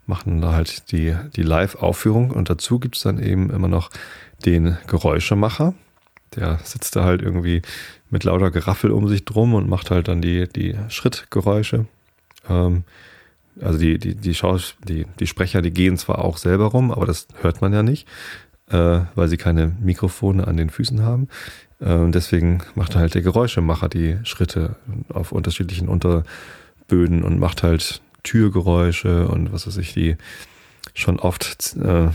machen 0.05 0.39
da 0.39 0.53
halt 0.53 0.91
die, 0.91 1.15
die 1.35 1.43
Live-Aufführung. 1.43 2.31
Und 2.31 2.49
dazu 2.49 2.79
gibt 2.79 2.95
es 2.95 3.03
dann 3.03 3.21
eben 3.21 3.49
immer 3.49 3.67
noch 3.67 3.89
den 4.45 4.77
Geräuschemacher. 4.87 5.73
Der 6.35 6.59
sitzt 6.63 6.95
da 6.95 7.03
halt 7.03 7.21
irgendwie 7.21 7.61
mit 8.09 8.23
lauter 8.23 8.51
Geraffel 8.51 8.91
um 8.91 9.07
sich 9.07 9.25
drum 9.25 9.53
und 9.53 9.69
macht 9.69 9.91
halt 9.91 10.07
dann 10.07 10.21
die, 10.21 10.47
die 10.47 10.75
Schrittgeräusche. 10.89 11.85
Ähm, 12.49 12.83
also 13.61 13.79
die, 13.79 13.97
die, 13.97 14.15
die, 14.15 14.35
Schaus 14.35 14.75
die, 14.87 15.05
die 15.19 15.27
Sprecher, 15.27 15.61
die 15.61 15.71
gehen 15.71 15.97
zwar 15.97 16.19
auch 16.23 16.37
selber 16.37 16.65
rum, 16.65 16.91
aber 16.91 17.05
das 17.05 17.27
hört 17.41 17.61
man 17.61 17.73
ja 17.73 17.83
nicht, 17.83 18.07
äh, 18.69 19.01
weil 19.15 19.27
sie 19.27 19.37
keine 19.37 19.75
Mikrofone 19.81 20.47
an 20.47 20.57
den 20.57 20.69
Füßen 20.69 21.01
haben. 21.01 21.27
Äh, 21.79 22.09
deswegen 22.11 22.59
macht 22.75 22.95
halt 22.95 23.15
der 23.15 23.21
Geräuschemacher 23.21 23.89
die 23.89 24.17
Schritte 24.23 24.75
auf 25.09 25.31
unterschiedlichen 25.31 25.87
Unterböden 25.87 27.23
und 27.23 27.39
macht 27.39 27.63
halt 27.63 28.01
Türgeräusche 28.23 29.27
und 29.27 29.53
was 29.53 29.67
weiß 29.67 29.77
ich, 29.77 29.93
die 29.93 30.17
schon 30.97 31.19
oft 31.19 31.75
äh, 31.77 32.09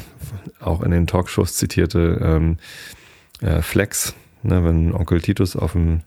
auch 0.61 0.83
in 0.83 0.91
den 0.91 1.07
Talkshows 1.07 1.57
zitierte 1.57 2.19
ähm, 2.21 2.57
äh, 3.41 3.63
Flex, 3.63 4.15
ne, 4.43 4.65
wenn 4.65 4.93
Onkel 4.93 5.21
Titus 5.21 5.55
auf 5.55 5.73
dem, 5.73 6.01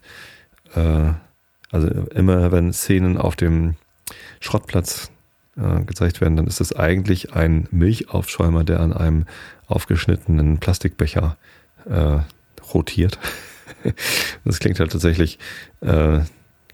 äh, 0.75 1.13
also 1.71 1.87
immer 1.87 2.51
wenn 2.51 2.73
Szenen 2.73 3.17
auf 3.17 3.37
dem 3.37 3.75
Schrottplatz 4.41 5.09
äh, 5.55 5.85
gezeigt 5.85 6.19
werden, 6.19 6.35
dann 6.35 6.47
ist 6.47 6.59
das 6.59 6.73
eigentlich 6.73 7.33
ein 7.33 7.67
Milchaufschäumer, 7.71 8.65
der 8.65 8.81
an 8.81 8.91
einem 8.91 9.25
aufgeschnittenen 9.67 10.57
Plastikbecher 10.57 11.37
äh, 11.89 12.19
rotiert. 12.73 13.19
das 14.43 14.59
klingt 14.59 14.81
halt 14.81 14.91
tatsächlich 14.91 15.39
äh, 15.79 16.19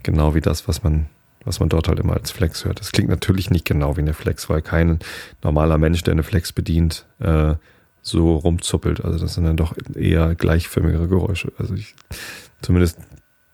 genau 0.01 0.33
wie 0.33 0.41
das, 0.41 0.67
was 0.67 0.81
man 0.81 1.05
was 1.45 1.59
man 1.59 1.69
dort 1.69 1.87
halt 1.87 1.99
immer 1.99 2.13
als 2.13 2.31
Flex 2.31 2.65
hört. 2.65 2.79
Das 2.79 2.91
klingt 2.91 3.09
natürlich 3.09 3.49
nicht 3.49 3.65
genau 3.65 3.97
wie 3.97 4.01
eine 4.01 4.13
Flex, 4.13 4.49
weil 4.49 4.61
kein 4.61 4.99
normaler 5.43 5.77
Mensch, 5.77 6.03
der 6.03 6.13
eine 6.13 6.23
Flex 6.23 6.51
bedient, 6.51 7.05
äh, 7.19 7.55
so 8.01 8.35
rumzuppelt. 8.35 9.03
Also 9.03 9.19
das 9.19 9.35
sind 9.35 9.45
dann 9.45 9.57
doch 9.57 9.75
eher 9.95 10.35
gleichförmigere 10.35 11.07
Geräusche. 11.07 11.51
Also 11.57 11.73
ich, 11.75 11.95
zumindest 12.61 12.99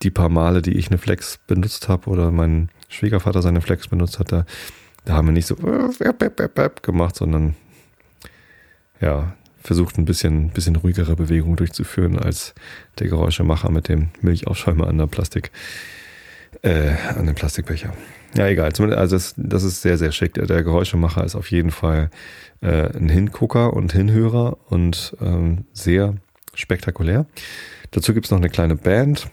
die 0.03 0.11
paar 0.11 0.29
Male, 0.29 0.61
die 0.61 0.77
ich 0.77 0.87
eine 0.89 0.97
Flex 0.97 1.39
benutzt 1.47 1.89
habe 1.89 2.09
oder 2.09 2.31
mein 2.31 2.69
Schwiegervater 2.87 3.41
seine 3.41 3.61
Flex 3.61 3.87
benutzt 3.87 4.19
hat, 4.19 4.31
da, 4.31 4.45
da 5.05 5.13
haben 5.13 5.27
wir 5.27 5.33
nicht 5.33 5.47
so 5.47 5.55
gemacht, 6.83 7.15
sondern 7.15 7.55
ja, 9.01 9.33
versucht 9.61 9.97
ein 9.97 10.05
bisschen, 10.05 10.49
bisschen 10.49 10.75
ruhigere 10.75 11.15
Bewegung 11.15 11.55
durchzuführen 11.55 12.17
als 12.17 12.53
der 12.99 13.07
Geräuschemacher 13.07 13.69
mit 13.69 13.89
dem 13.89 14.09
Milchaufschäumer 14.21 14.87
an 14.87 14.97
der 14.97 15.07
Plastik, 15.07 15.51
äh, 16.61 16.93
an 17.15 17.25
dem 17.25 17.35
Plastikbecher. 17.35 17.93
Ja, 18.35 18.47
egal. 18.47 18.71
Also 18.95 19.15
das, 19.15 19.33
das 19.37 19.63
ist 19.63 19.81
sehr, 19.81 19.97
sehr 19.97 20.11
schick. 20.11 20.33
Der 20.33 20.63
Geräuschemacher 20.63 21.23
ist 21.23 21.35
auf 21.35 21.49
jeden 21.51 21.71
Fall 21.71 22.09
äh, 22.61 22.95
ein 22.95 23.09
Hingucker 23.09 23.73
und 23.73 23.93
Hinhörer 23.93 24.57
und 24.69 25.15
ähm, 25.21 25.65
sehr 25.73 26.15
spektakulär. 26.53 27.25
Dazu 27.91 28.13
gibt 28.13 28.25
es 28.25 28.31
noch 28.31 28.39
eine 28.39 28.49
kleine 28.49 28.75
Band. 28.75 29.29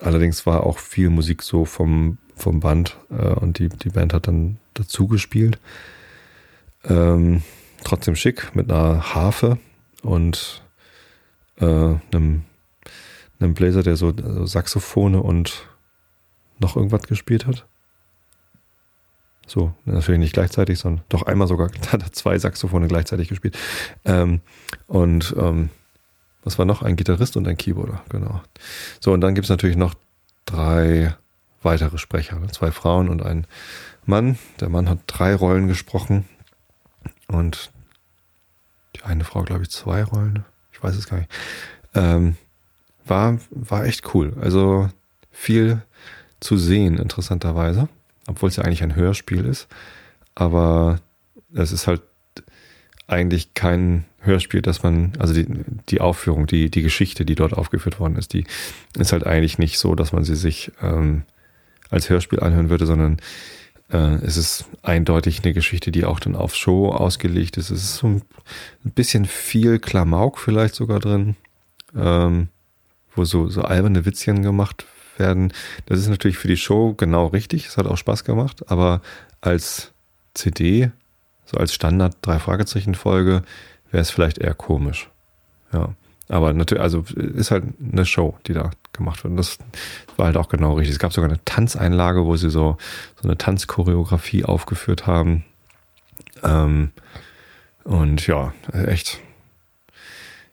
Allerdings 0.00 0.46
war 0.46 0.64
auch 0.64 0.78
viel 0.78 1.10
Musik 1.10 1.42
so 1.42 1.64
vom, 1.64 2.18
vom 2.36 2.60
Band 2.60 2.96
äh, 3.10 3.26
und 3.26 3.58
die, 3.58 3.68
die 3.68 3.90
Band 3.90 4.14
hat 4.14 4.28
dann 4.28 4.58
dazu 4.74 5.06
gespielt. 5.06 5.58
Ähm, 6.84 7.42
trotzdem 7.82 8.16
schick 8.16 8.54
mit 8.54 8.70
einer 8.70 9.14
Harfe 9.14 9.58
und 10.02 10.62
äh, 11.60 11.64
einem, 11.64 12.44
einem 13.40 13.54
Blazer, 13.54 13.82
der 13.82 13.96
so 13.96 14.08
also 14.08 14.46
Saxophone 14.46 15.16
und 15.16 15.66
noch 16.64 16.76
irgendwas 16.76 17.02
gespielt 17.02 17.46
hat. 17.46 17.66
So, 19.46 19.74
natürlich 19.84 20.18
nicht 20.18 20.32
gleichzeitig, 20.32 20.78
sondern 20.78 21.04
doch 21.10 21.22
einmal 21.22 21.46
sogar, 21.46 21.70
hat 21.92 22.02
er 22.02 22.12
zwei 22.12 22.38
Saxophone 22.38 22.88
gleichzeitig 22.88 23.28
gespielt. 23.28 23.58
Ähm, 24.04 24.40
und 24.86 25.34
ähm, 25.38 25.68
was 26.42 26.58
war 26.58 26.64
noch? 26.64 26.82
Ein 26.82 26.96
Gitarrist 26.96 27.36
und 27.36 27.46
ein 27.46 27.56
Keyboarder, 27.56 28.02
genau. 28.08 28.42
So, 29.00 29.12
und 29.12 29.20
dann 29.20 29.34
gibt 29.34 29.44
es 29.44 29.50
natürlich 29.50 29.76
noch 29.76 29.94
drei 30.46 31.14
weitere 31.62 31.98
Sprecher, 31.98 32.38
ne? 32.38 32.48
zwei 32.48 32.70
Frauen 32.70 33.08
und 33.08 33.22
ein 33.22 33.46
Mann. 34.06 34.38
Der 34.60 34.68
Mann 34.68 34.88
hat 34.88 35.00
drei 35.06 35.34
Rollen 35.34 35.68
gesprochen 35.68 36.26
und 37.28 37.70
die 38.96 39.02
eine 39.02 39.24
Frau, 39.24 39.42
glaube 39.42 39.62
ich, 39.62 39.70
zwei 39.70 40.04
Rollen. 40.04 40.44
Ich 40.72 40.82
weiß 40.82 40.96
es 40.96 41.08
gar 41.08 41.18
nicht. 41.18 41.30
Ähm, 41.94 42.36
war, 43.06 43.38
war 43.50 43.84
echt 43.84 44.14
cool. 44.14 44.34
Also 44.40 44.88
viel 45.30 45.82
zu 46.44 46.56
sehen, 46.58 46.98
interessanterweise 46.98 47.88
obwohl 48.26 48.48
es 48.48 48.56
ja 48.56 48.64
eigentlich 48.64 48.82
ein 48.82 48.96
Hörspiel 48.96 49.44
ist. 49.44 49.68
Aber 50.34 51.00
es 51.54 51.72
ist 51.72 51.86
halt 51.86 52.02
eigentlich 53.06 53.54
kein 53.54 54.04
Hörspiel, 54.20 54.62
dass 54.62 54.82
man, 54.82 55.12
also 55.18 55.34
die, 55.34 55.46
die 55.90 56.00
Aufführung, 56.00 56.46
die, 56.46 56.70
die 56.70 56.82
Geschichte, 56.82 57.24
die 57.24 57.34
dort 57.34 57.52
aufgeführt 57.52 58.00
worden 58.00 58.16
ist, 58.16 58.32
die 58.32 58.44
ist 58.96 59.12
halt 59.12 59.26
eigentlich 59.26 59.58
nicht 59.58 59.78
so, 59.78 59.94
dass 59.94 60.12
man 60.12 60.24
sie 60.24 60.36
sich 60.36 60.72
ähm, 60.80 61.22
als 61.90 62.08
Hörspiel 62.08 62.40
anhören 62.40 62.70
würde, 62.70 62.86
sondern 62.86 63.18
äh, 63.90 64.14
es 64.24 64.38
ist 64.38 64.64
eindeutig 64.82 65.44
eine 65.44 65.52
Geschichte, 65.52 65.92
die 65.92 66.06
auch 66.06 66.18
dann 66.18 66.34
auf 66.34 66.54
Show 66.54 66.90
ausgelegt 66.90 67.58
ist. 67.58 67.70
Es 67.70 67.82
ist 67.82 67.96
so 67.96 68.06
ein, 68.06 68.22
bisschen 68.94 69.26
viel 69.26 69.78
Klamauk 69.78 70.38
vielleicht 70.38 70.74
sogar 70.74 70.98
drin, 70.98 71.36
ähm, 71.94 72.48
wo 73.14 73.24
so, 73.24 73.48
so 73.48 73.62
alberne 73.62 74.06
Witzchen 74.06 74.42
gemacht 74.42 74.86
werden. 75.18 75.52
Das 75.86 75.98
ist 75.98 76.08
natürlich 76.08 76.38
für 76.38 76.48
die 76.48 76.56
Show 76.56 76.94
genau 76.94 77.26
richtig. 77.26 77.66
Es 77.66 77.76
hat 77.76 77.86
auch 77.86 77.96
Spaß 77.96 78.24
gemacht, 78.24 78.70
aber 78.70 79.00
als 79.40 79.92
CD, 80.34 80.90
so 81.44 81.58
als 81.58 81.74
Standard 81.74 82.16
drei 82.22 82.38
Fragezeichen 82.38 82.94
Folge, 82.94 83.42
wäre 83.90 84.02
es 84.02 84.10
vielleicht 84.10 84.38
eher 84.38 84.54
komisch. 84.54 85.08
Ja. 85.72 85.94
Aber 86.28 86.52
natürlich, 86.52 86.82
also 86.82 87.04
ist 87.16 87.50
halt 87.50 87.64
eine 87.92 88.06
Show, 88.06 88.38
die 88.46 88.54
da 88.54 88.70
gemacht 88.92 89.22
wird. 89.24 89.32
Und 89.32 89.36
das 89.36 89.58
war 90.16 90.26
halt 90.26 90.36
auch 90.36 90.48
genau 90.48 90.74
richtig. 90.74 90.94
Es 90.94 90.98
gab 90.98 91.12
sogar 91.12 91.28
eine 91.28 91.44
Tanzeinlage, 91.44 92.24
wo 92.24 92.36
sie 92.36 92.50
so, 92.50 92.78
so 93.20 93.28
eine 93.28 93.36
Tanzchoreografie 93.36 94.44
aufgeführt 94.44 95.06
haben. 95.06 95.44
Ähm, 96.42 96.92
und 97.84 98.26
ja, 98.26 98.54
echt 98.72 99.20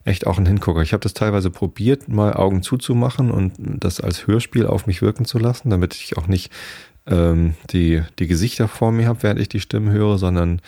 echt 0.04 0.28
auch 0.28 0.38
ein 0.38 0.46
Hingucker. 0.46 0.82
Ich 0.82 0.94
habe 0.94 1.02
das 1.02 1.14
teilweise 1.14 1.50
probiert, 1.50 2.08
mal 2.08 2.34
Augen 2.34 2.64
zuzumachen 2.64 3.32
und 3.32 3.54
das 3.58 4.02
als 4.02 4.28
Hörspiel 4.28 4.66
auf 4.66 4.88
mich 4.88 5.02
wirken 5.02 5.26
zu 5.26 5.38
lassen, 5.38 5.70
damit 5.70 5.96
ich 5.96 6.18
auch 6.18 6.28
nicht 6.28 6.52
ähm, 7.08 7.56
die, 7.72 8.02
die 8.20 8.28
Gesichter 8.28 8.68
vor 8.68 8.92
mir 8.92 9.08
habe, 9.08 9.24
während 9.24 9.40
ich 9.40 9.50
die 9.50 9.60
Stimmen 9.60 9.92
höre, 9.92 10.18
sondern 10.18 10.62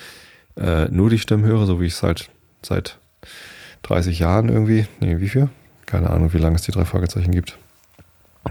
äh, 0.58 0.86
nur 0.90 1.10
die 1.10 1.20
Stimmen 1.20 1.46
höre, 1.46 1.66
so 1.66 1.82
wie 1.82 1.86
ich 1.86 1.94
es 1.94 2.04
halt 2.04 2.30
seit 2.62 3.00
30 3.84 4.20
Jahren 4.20 4.50
irgendwie. 4.50 4.88
Nee, 5.00 5.20
wie 5.20 5.30
viel? 5.30 5.50
Keine 5.86 6.10
Ahnung, 6.10 6.34
wie 6.34 6.38
lange 6.38 6.56
es 6.56 6.62
die 6.64 6.72
drei 6.72 6.86
Fragezeichen 6.86 7.32
gibt. 7.32 7.58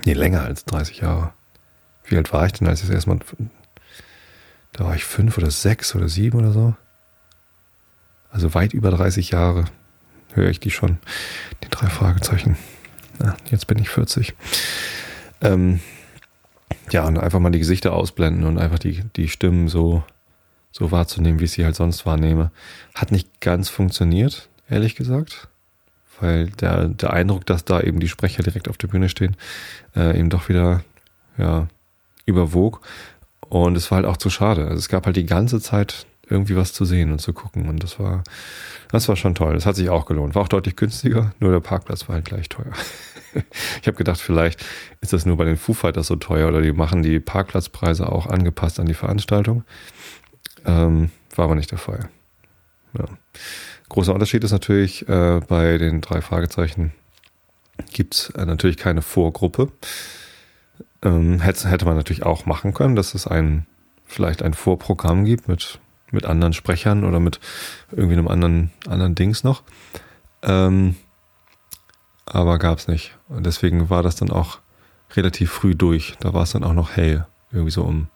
Nee, 0.05 0.13
länger 0.15 0.43
als 0.43 0.65
30 0.65 0.99
Jahre. 0.99 1.33
Wie 2.05 2.17
alt 2.17 2.33
war 2.33 2.47
ich 2.47 2.53
denn, 2.53 2.67
als 2.67 2.81
ich 2.81 2.87
das 2.87 2.95
erstmal. 2.95 3.21
Da 4.73 4.85
war 4.85 4.95
ich 4.95 5.05
fünf 5.05 5.39
oder 5.39 5.51
sechs 5.51 5.95
oder 5.95 6.09
sieben 6.09 6.39
oder 6.39 6.53
so. 6.53 6.75
Also 8.31 8.55
weit 8.55 8.73
über 8.73 8.91
30 8.91 9.31
Jahre 9.31 9.67
höre 10.35 10.51
ich 10.51 10.61
die 10.61 10.71
schon. 10.71 10.99
Die 11.65 11.69
drei 11.71 11.89
Fragezeichen. 11.89 12.57
Ja, 13.23 13.37
jetzt 13.51 13.67
bin 13.67 13.79
ich 13.79 13.89
40. 13.89 14.35
Ähm, 15.41 15.81
ja, 16.91 17.07
und 17.07 17.19
einfach 17.19 17.41
mal 17.41 17.51
die 17.51 17.59
Gesichter 17.59 17.93
ausblenden 17.93 18.45
und 18.45 18.59
einfach 18.59 18.79
die, 18.79 19.03
die 19.17 19.29
Stimmen 19.29 19.69
so, 19.69 20.03
so 20.71 20.91
wahrzunehmen, 20.91 21.41
wie 21.41 21.45
ich 21.45 21.53
sie 21.53 21.65
halt 21.65 21.77
sonst 21.77 22.07
wahrnehme. 22.07 22.51
Hat 22.95 23.13
nicht 23.13 23.41
ganz 23.41 23.69
funktioniert, 23.69 24.49
ehrlich 24.69 24.95
gesagt. 24.95 25.49
Weil 26.21 26.51
der, 26.51 26.89
der 26.89 27.13
Eindruck, 27.13 27.47
dass 27.47 27.65
da 27.65 27.81
eben 27.81 27.99
die 27.99 28.09
Sprecher 28.09 28.43
direkt 28.43 28.69
auf 28.69 28.79
der 28.79 28.89
Bühne 28.89 29.09
stehen, 29.09 29.37
äh, 29.97 30.19
eben 30.19 30.31
doch 30.31 30.49
wieder 30.49 30.85
ja, 31.37 31.69
überwog. 32.27 32.81
Und 33.49 33.77
es 33.77 33.91
war 33.91 33.97
halt 33.97 34.07
auch 34.07 34.17
zu 34.17 34.31
schade. 34.31 34.63
Also 34.65 34.77
es 34.77 34.89
gab 34.89 35.07
halt 35.07 35.17
die 35.17 35.27
ganze 35.27 35.61
Zeit 35.61 36.07
irgendwie 36.29 36.57
was 36.57 36.73
zu 36.73 36.85
sehen 36.85 37.13
und 37.13 37.21
zu 37.21 37.33
gucken. 37.33 37.69
Und 37.69 37.83
das 37.83 37.99
war, 37.99 38.23
das 38.91 39.09
war 39.09 39.17
schon 39.17 39.35
toll. 39.35 39.55
Das 39.55 39.67
hat 39.67 39.77
sich 39.77 39.91
auch 39.91 40.07
gelohnt. 40.07 40.35
War 40.35 40.43
auch 40.43 40.49
deutlich 40.49 40.77
günstiger, 40.77 41.35
nur 41.41 41.53
der 41.53 41.61
Parkplatz 41.61 42.09
war 42.09 42.15
halt 42.15 42.25
gleich 42.25 42.49
teuer. 42.49 42.73
ich 43.81 43.87
habe 43.87 43.97
gedacht, 43.97 44.21
vielleicht 44.21 44.65
ist 45.01 45.13
das 45.13 45.27
nur 45.27 45.37
bei 45.37 45.45
den 45.45 45.57
Foo 45.57 45.75
Fighters 45.75 46.07
so 46.07 46.17
teuer 46.17 46.49
oder 46.49 46.63
die 46.63 46.73
machen 46.73 47.03
die 47.03 47.21
Parkplatzpreise 47.21 48.11
auch 48.11 48.27
angepasst 48.27 48.79
an 48.79 48.87
die 48.87 48.95
Veranstaltung. 48.95 49.65
Ähm, 50.65 51.11
war 51.35 51.47
aber 51.47 51.55
nicht 51.55 51.71
der 51.71 51.79
Fall. 51.79 52.09
Ja. 52.97 53.05
Großer 53.89 54.15
Unterschied 54.15 54.45
ist 54.45 54.53
natürlich 54.53 55.09
äh, 55.09 55.41
bei 55.47 55.79
den 55.79 56.01
drei 56.01 56.21
Fragezeichen 56.21 56.93
gibt 57.93 58.15
es 58.15 58.31
äh, 58.31 58.45
natürlich 58.45 58.77
keine 58.77 59.03
Vorgruppe. 59.03 59.71
Ähm, 61.03 61.41
hätte, 61.41 61.69
hätte 61.69 61.85
man 61.85 61.97
natürlich 61.97 62.23
auch 62.23 62.47
machen 62.47 62.75
können, 62.75 62.97
dass 62.97 63.15
es 63.15 63.27
ein 63.27 63.67
vielleicht 64.07 64.43
ein 64.43 64.55
Vorprogramm 64.55 65.25
gibt 65.25 65.49
mit, 65.49 65.81
mit 66.13 66.27
anderen 66.27 66.53
Sprechern 66.53 67.05
oder 67.05 67.21
mit 67.21 67.41
irgendwie 67.91 68.15
einem 68.15 68.29
anderen, 68.29 68.71
anderen 68.87 69.15
Dings 69.15 69.45
noch. 69.45 69.63
Ähm, 70.43 70.97
aber 72.27 72.59
gab 72.59 72.79
es 72.79 72.89
nicht. 72.89 73.17
Und 73.29 73.47
deswegen 73.47 73.91
war 73.91 74.03
das 74.03 74.17
dann 74.17 74.31
auch 74.31 74.59
relativ 75.15 75.51
früh 75.51 75.75
durch. 75.75 76.17
Da 76.21 76.33
war 76.33 76.43
es 76.43 76.53
dann 76.53 76.65
auch 76.65 76.73
noch 76.73 76.93
hell. 76.97 77.27
Irgendwie 77.51 77.71
so 77.71 77.83
um, 77.83 78.09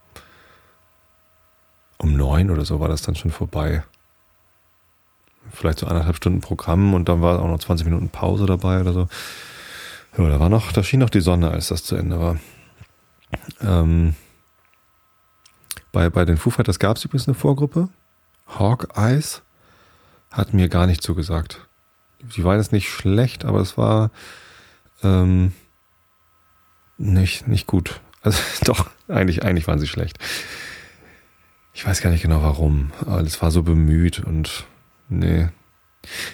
um 1.98 2.16
neun 2.16 2.50
oder 2.50 2.64
so 2.64 2.80
war 2.80 2.88
das 2.88 3.02
dann 3.02 3.14
schon 3.14 3.30
vorbei. 3.30 3.82
Vielleicht 5.50 5.78
so 5.78 5.86
anderthalb 5.86 6.16
Stunden 6.16 6.40
Programm 6.40 6.94
und 6.94 7.08
dann 7.08 7.22
war 7.22 7.40
auch 7.40 7.48
noch 7.48 7.58
20 7.58 7.86
Minuten 7.86 8.08
Pause 8.08 8.46
dabei 8.46 8.80
oder 8.80 8.92
so. 8.92 9.08
Ja, 10.18 10.28
da 10.28 10.40
war 10.40 10.48
noch, 10.48 10.72
da 10.72 10.82
schien 10.82 11.00
noch 11.00 11.10
die 11.10 11.20
Sonne, 11.20 11.50
als 11.50 11.68
das 11.68 11.84
zu 11.84 11.94
Ende 11.96 12.18
war. 12.18 12.38
Ähm, 13.60 14.14
bei, 15.96 16.10
bei 16.10 16.26
den 16.26 16.36
Foo 16.36 16.50
Fighters 16.50 16.78
gab 16.78 16.98
es 16.98 17.06
übrigens 17.06 17.26
eine 17.26 17.34
Vorgruppe. 17.34 17.88
Hawk 18.46 18.88
Eyes 18.96 19.40
hat 20.30 20.52
mir 20.52 20.68
gar 20.68 20.86
nicht 20.86 21.02
zugesagt. 21.02 21.66
Die 22.20 22.44
war 22.44 22.54
jetzt 22.54 22.70
nicht 22.70 22.90
schlecht, 22.90 23.46
aber 23.46 23.60
es 23.60 23.78
war 23.78 24.10
ähm, 25.02 25.54
nicht, 26.98 27.48
nicht 27.48 27.66
gut. 27.66 28.02
Also 28.20 28.42
doch, 28.64 28.90
eigentlich, 29.08 29.42
eigentlich 29.42 29.66
waren 29.68 29.78
sie 29.78 29.86
schlecht. 29.86 30.18
Ich 31.72 31.86
weiß 31.86 32.02
gar 32.02 32.10
nicht 32.10 32.20
genau 32.20 32.42
warum, 32.42 32.92
aber 33.00 33.22
es 33.22 33.40
war 33.40 33.50
so 33.50 33.62
bemüht 33.62 34.18
und 34.18 34.66
nee. 35.08 35.48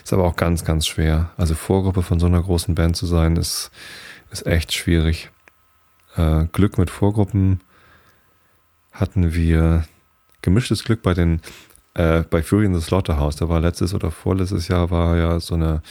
Ist 0.03 0.13
aber 0.13 0.25
auch 0.25 0.35
ganz, 0.35 0.65
ganz 0.65 0.89
schwer. 0.89 1.31
Also 1.37 1.55
Vorgruppe 1.55 2.03
von 2.03 2.19
so 2.19 2.27
einer 2.27 2.43
großen 2.43 2.75
Band 2.75 2.97
zu 2.97 3.07
sein, 3.07 3.37
ist, 3.37 3.71
ist 4.33 4.45
echt 4.45 4.73
schwierig. 4.73 5.31
Äh, 6.17 6.47
Glück 6.47 6.79
mit 6.79 6.91
Vorgruppen 6.91 7.61
hatten 8.93 9.35
wir 9.35 9.85
gemischtes 10.43 10.85
Glück 10.85 11.03
bei 11.03 11.15
den 11.15 11.41
äh, 11.95 12.23
bei 12.23 12.43
Fury 12.43 12.67
in 12.67 12.75
the 12.75 12.81
Slaughterhouse. 12.81 13.37
Da 13.37 13.49
war 13.49 13.61
letztes 13.61 13.95
oder 13.95 14.11
vorletztes 14.11 14.69
Jahr 14.69 14.91
war 14.91 15.17
ja 15.17 15.41
so 15.41 15.55
eine 15.55 15.83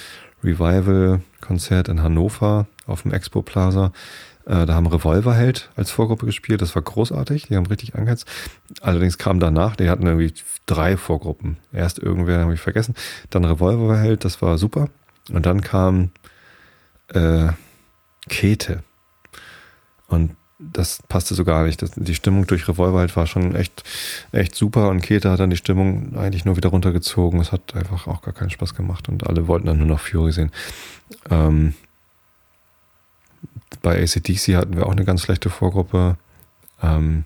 Revival-Konzert 0.43 1.87
in 1.87 2.01
Hannover 2.01 2.67
auf 2.87 3.03
dem 3.03 3.13
Expo 3.13 3.41
Plaza. 3.41 3.91
Äh, 4.45 4.65
da 4.65 4.73
haben 4.73 4.87
Revolverheld 4.87 5.69
als 5.75 5.91
Vorgruppe 5.91 6.25
gespielt. 6.25 6.61
Das 6.61 6.75
war 6.75 6.81
großartig. 6.81 7.47
Die 7.47 7.55
haben 7.55 7.67
richtig 7.67 7.95
angeheizt. 7.95 8.27
Allerdings 8.81 9.17
kam 9.17 9.39
danach, 9.39 9.75
die 9.75 9.89
hatten 9.89 10.07
irgendwie 10.07 10.33
drei 10.65 10.97
Vorgruppen. 10.97 11.57
Erst 11.71 11.99
irgendwer, 11.99 12.39
habe 12.39 12.53
ich 12.53 12.61
vergessen. 12.61 12.95
Dann 13.29 13.45
Revolverheld, 13.45 14.25
das 14.25 14.41
war 14.41 14.57
super. 14.57 14.89
Und 15.31 15.45
dann 15.45 15.61
kam 15.61 16.09
äh, 17.09 17.49
Kete. 18.29 18.83
Und 20.07 20.35
das 20.61 21.01
passte 21.07 21.33
so 21.33 21.43
gar 21.43 21.65
nicht. 21.65 21.81
Das, 21.81 21.91
die 21.95 22.15
Stimmung 22.15 22.45
durch 22.47 22.67
Revolverheld 22.67 23.15
war 23.15 23.27
schon 23.27 23.55
echt, 23.55 23.83
echt 24.31 24.55
super 24.55 24.89
und 24.89 25.01
Kete 25.01 25.31
hat 25.31 25.39
dann 25.39 25.49
die 25.49 25.57
Stimmung 25.57 26.15
eigentlich 26.17 26.45
nur 26.45 26.55
wieder 26.55 26.69
runtergezogen. 26.69 27.39
Es 27.39 27.51
hat 27.51 27.75
einfach 27.75 28.07
auch 28.07 28.21
gar 28.21 28.33
keinen 28.33 28.51
Spaß 28.51 28.75
gemacht 28.75 29.09
und 29.09 29.27
alle 29.27 29.47
wollten 29.47 29.67
dann 29.67 29.79
nur 29.79 29.87
noch 29.87 29.99
Fury 29.99 30.31
sehen. 30.31 30.51
Ähm, 31.29 31.73
bei 33.81 34.01
ACDC 34.01 34.55
hatten 34.55 34.75
wir 34.75 34.85
auch 34.85 34.91
eine 34.91 35.05
ganz 35.05 35.23
schlechte 35.23 35.49
Vorgruppe. 35.49 36.17
Ähm, 36.83 37.25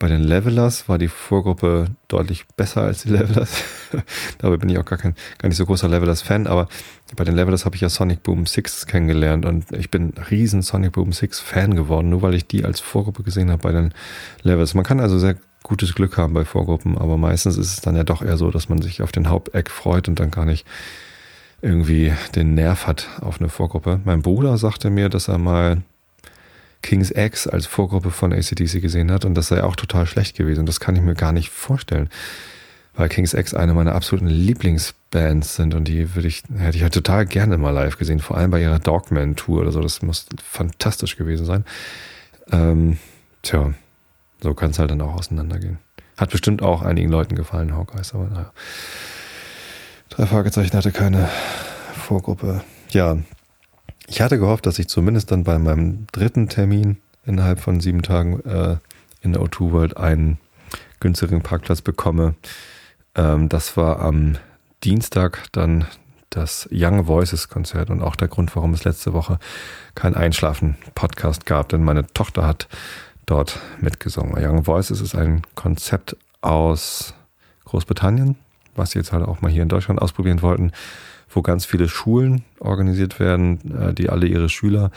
bei 0.00 0.08
den 0.08 0.24
Levelers 0.24 0.88
war 0.88 0.96
die 0.96 1.08
Vorgruppe 1.08 1.84
deutlich 2.08 2.46
besser 2.56 2.82
als 2.82 3.02
die 3.02 3.10
Levelers. 3.10 3.62
Dabei 4.38 4.56
bin 4.56 4.70
ich 4.70 4.78
auch 4.78 4.84
gar, 4.86 4.98
kein, 4.98 5.14
gar 5.36 5.48
nicht 5.48 5.58
so 5.58 5.66
großer 5.66 5.90
Levelers-Fan, 5.90 6.46
aber 6.46 6.68
bei 7.16 7.24
den 7.24 7.36
Levelers 7.36 7.66
habe 7.66 7.76
ich 7.76 7.82
ja 7.82 7.90
Sonic 7.90 8.22
Boom 8.22 8.46
6 8.46 8.86
kennengelernt 8.86 9.44
und 9.44 9.70
ich 9.72 9.90
bin 9.90 10.14
riesen 10.30 10.62
Sonic 10.62 10.92
Boom 10.92 11.12
6 11.12 11.40
Fan 11.40 11.76
geworden, 11.76 12.08
nur 12.08 12.22
weil 12.22 12.34
ich 12.34 12.46
die 12.46 12.64
als 12.64 12.80
Vorgruppe 12.80 13.22
gesehen 13.22 13.50
habe 13.50 13.62
bei 13.62 13.72
den 13.72 13.92
Levelers. 14.42 14.72
Man 14.72 14.84
kann 14.84 15.00
also 15.00 15.18
sehr 15.18 15.36
gutes 15.64 15.94
Glück 15.94 16.16
haben 16.16 16.32
bei 16.32 16.46
Vorgruppen, 16.46 16.96
aber 16.96 17.18
meistens 17.18 17.58
ist 17.58 17.70
es 17.70 17.80
dann 17.82 17.94
ja 17.94 18.02
doch 18.02 18.22
ehr 18.22 18.38
so, 18.38 18.50
dass 18.50 18.70
man 18.70 18.80
sich 18.80 19.02
auf 19.02 19.12
den 19.12 19.28
Haupteck 19.28 19.70
freut 19.70 20.08
und 20.08 20.18
dann 20.18 20.30
gar 20.30 20.46
nicht 20.46 20.66
irgendwie 21.60 22.14
den 22.34 22.54
Nerv 22.54 22.86
hat 22.86 23.06
auf 23.20 23.38
eine 23.38 23.50
Vorgruppe. 23.50 24.00
Mein 24.04 24.22
Bruder 24.22 24.56
sagte 24.56 24.88
mir, 24.88 25.10
dass 25.10 25.28
er 25.28 25.36
mal 25.36 25.82
King's 26.82 27.10
X 27.10 27.46
als 27.46 27.66
Vorgruppe 27.66 28.10
von 28.10 28.32
ACDC 28.32 28.80
gesehen 28.80 29.10
hat 29.10 29.24
und 29.24 29.34
das 29.34 29.48
sei 29.48 29.62
auch 29.62 29.76
total 29.76 30.06
schlecht 30.06 30.36
gewesen. 30.36 30.66
Das 30.66 30.80
kann 30.80 30.96
ich 30.96 31.02
mir 31.02 31.14
gar 31.14 31.32
nicht 31.32 31.50
vorstellen. 31.50 32.08
Weil 32.94 33.08
King's 33.08 33.34
X 33.34 33.54
eine 33.54 33.74
meiner 33.74 33.94
absoluten 33.94 34.26
Lieblingsbands 34.26 35.56
sind 35.56 35.74
und 35.74 35.84
die 35.84 36.14
würde 36.14 36.28
ich, 36.28 36.42
hätte 36.58 36.76
ich 36.76 36.82
halt 36.82 36.94
total 36.94 37.26
gerne 37.26 37.56
mal 37.56 37.70
live 37.70 37.98
gesehen, 37.98 38.18
vor 38.18 38.36
allem 38.36 38.50
bei 38.50 38.60
ihrer 38.60 38.78
Dogman-Tour 38.78 39.60
oder 39.60 39.72
so. 39.72 39.80
Das 39.80 40.02
muss 40.02 40.26
fantastisch 40.42 41.16
gewesen 41.16 41.46
sein. 41.46 41.64
Ähm, 42.50 42.98
tja, 43.42 43.74
so 44.42 44.54
kann 44.54 44.70
es 44.70 44.78
halt 44.78 44.90
dann 44.90 45.00
auch 45.00 45.14
auseinandergehen. 45.14 45.78
Hat 46.16 46.30
bestimmt 46.30 46.62
auch 46.62 46.82
einigen 46.82 47.10
Leuten 47.10 47.36
gefallen, 47.36 47.74
Hawkeyes, 47.74 48.14
aber 48.14 48.24
naja. 48.28 48.52
Drei 50.10 50.26
Fragezeichen 50.26 50.76
hatte 50.76 50.92
keine 50.92 51.30
Vorgruppe. 51.94 52.62
Ja, 52.90 53.18
ich 54.10 54.20
hatte 54.20 54.38
gehofft, 54.38 54.66
dass 54.66 54.80
ich 54.80 54.88
zumindest 54.88 55.30
dann 55.30 55.44
bei 55.44 55.58
meinem 55.58 56.06
dritten 56.10 56.48
Termin 56.48 56.96
innerhalb 57.24 57.60
von 57.60 57.78
sieben 57.78 58.02
Tagen 58.02 58.40
äh, 58.40 58.76
in 59.22 59.32
der 59.32 59.40
O2 59.40 59.70
World 59.70 59.96
einen 59.96 60.38
günstigeren 60.98 61.42
Parkplatz 61.42 61.80
bekomme. 61.80 62.34
Ähm, 63.14 63.48
das 63.48 63.76
war 63.76 64.00
am 64.00 64.36
Dienstag 64.82 65.44
dann 65.52 65.86
das 66.28 66.68
Young 66.72 67.06
Voices 67.06 67.48
Konzert 67.48 67.88
und 67.88 68.02
auch 68.02 68.16
der 68.16 68.26
Grund, 68.26 68.54
warum 68.56 68.74
es 68.74 68.82
letzte 68.82 69.12
Woche 69.12 69.38
kein 69.94 70.16
Einschlafen-Podcast 70.16 71.46
gab, 71.46 71.68
denn 71.68 71.84
meine 71.84 72.04
Tochter 72.08 72.44
hat 72.44 72.68
dort 73.26 73.60
mitgesungen. 73.80 74.34
Young 74.36 74.66
Voices 74.66 75.00
ist 75.00 75.14
ein 75.14 75.42
Konzept 75.54 76.16
aus 76.40 77.14
Großbritannien, 77.64 78.36
was 78.74 78.90
sie 78.90 78.98
jetzt 78.98 79.12
halt 79.12 79.24
auch 79.24 79.40
mal 79.40 79.52
hier 79.52 79.62
in 79.62 79.68
Deutschland 79.68 80.02
ausprobieren 80.02 80.42
wollten, 80.42 80.72
wo 81.30 81.42
ganz 81.42 81.64
viele 81.64 81.88
Schulen 81.88 82.44
organisiert 82.58 83.20
werden, 83.20 83.58
äh, 83.74 83.94
die 83.94 84.10
alle 84.10 84.26
ihre 84.26 84.48
Schüler 84.48 84.90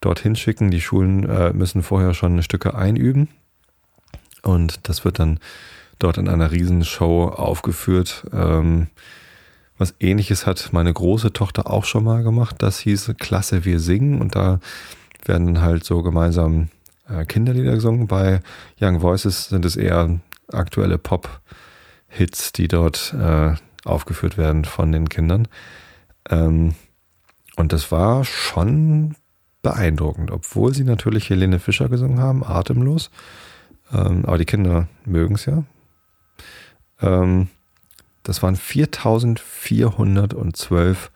dorthin 0.00 0.36
schicken. 0.36 0.70
Die 0.70 0.80
Schulen 0.80 1.28
äh, 1.28 1.52
müssen 1.52 1.82
vorher 1.82 2.12
schon 2.12 2.42
Stücke 2.42 2.74
einüben 2.74 3.28
und 4.42 4.88
das 4.88 5.04
wird 5.04 5.18
dann 5.18 5.38
dort 5.98 6.18
in 6.18 6.28
einer 6.28 6.50
Riesenshow 6.50 7.28
aufgeführt. 7.28 8.26
Ähm, 8.32 8.88
was 9.78 9.94
ähnliches 10.00 10.46
hat 10.46 10.70
meine 10.72 10.92
große 10.92 11.32
Tochter 11.32 11.70
auch 11.70 11.84
schon 11.84 12.04
mal 12.04 12.22
gemacht. 12.22 12.56
Das 12.58 12.78
hieß 12.80 13.14
Klasse, 13.18 13.64
wir 13.64 13.80
singen 13.80 14.20
und 14.20 14.34
da 14.34 14.60
werden 15.24 15.60
halt 15.60 15.84
so 15.84 16.02
gemeinsam 16.02 16.68
äh, 17.08 17.24
Kinderlieder 17.24 17.72
gesungen. 17.72 18.06
Bei 18.06 18.40
Young 18.80 19.02
Voices 19.02 19.48
sind 19.48 19.64
es 19.64 19.76
eher 19.76 20.20
aktuelle 20.50 20.98
Pop- 20.98 21.40
Hits, 22.08 22.52
die 22.52 22.68
dort 22.68 23.12
äh, 23.14 23.54
aufgeführt 23.86 24.38
werden 24.38 24.64
von 24.64 24.92
den 24.92 25.08
Kindern. 25.08 25.48
Ähm, 26.28 26.74
und 27.56 27.72
das 27.72 27.90
war 27.90 28.24
schon 28.24 29.16
beeindruckend, 29.62 30.30
obwohl 30.30 30.74
sie 30.74 30.84
natürlich 30.84 31.30
Helene 31.30 31.58
Fischer 31.58 31.88
gesungen 31.88 32.20
haben, 32.20 32.44
atemlos. 32.44 33.10
Ähm, 33.92 34.24
aber 34.24 34.38
die 34.38 34.44
Kinder 34.44 34.86
mögen 35.04 35.34
es 35.34 35.46
ja. 35.46 35.64
Ähm, 37.00 37.48
das 38.22 38.40
waren 38.42 38.56
4412 38.56 41.10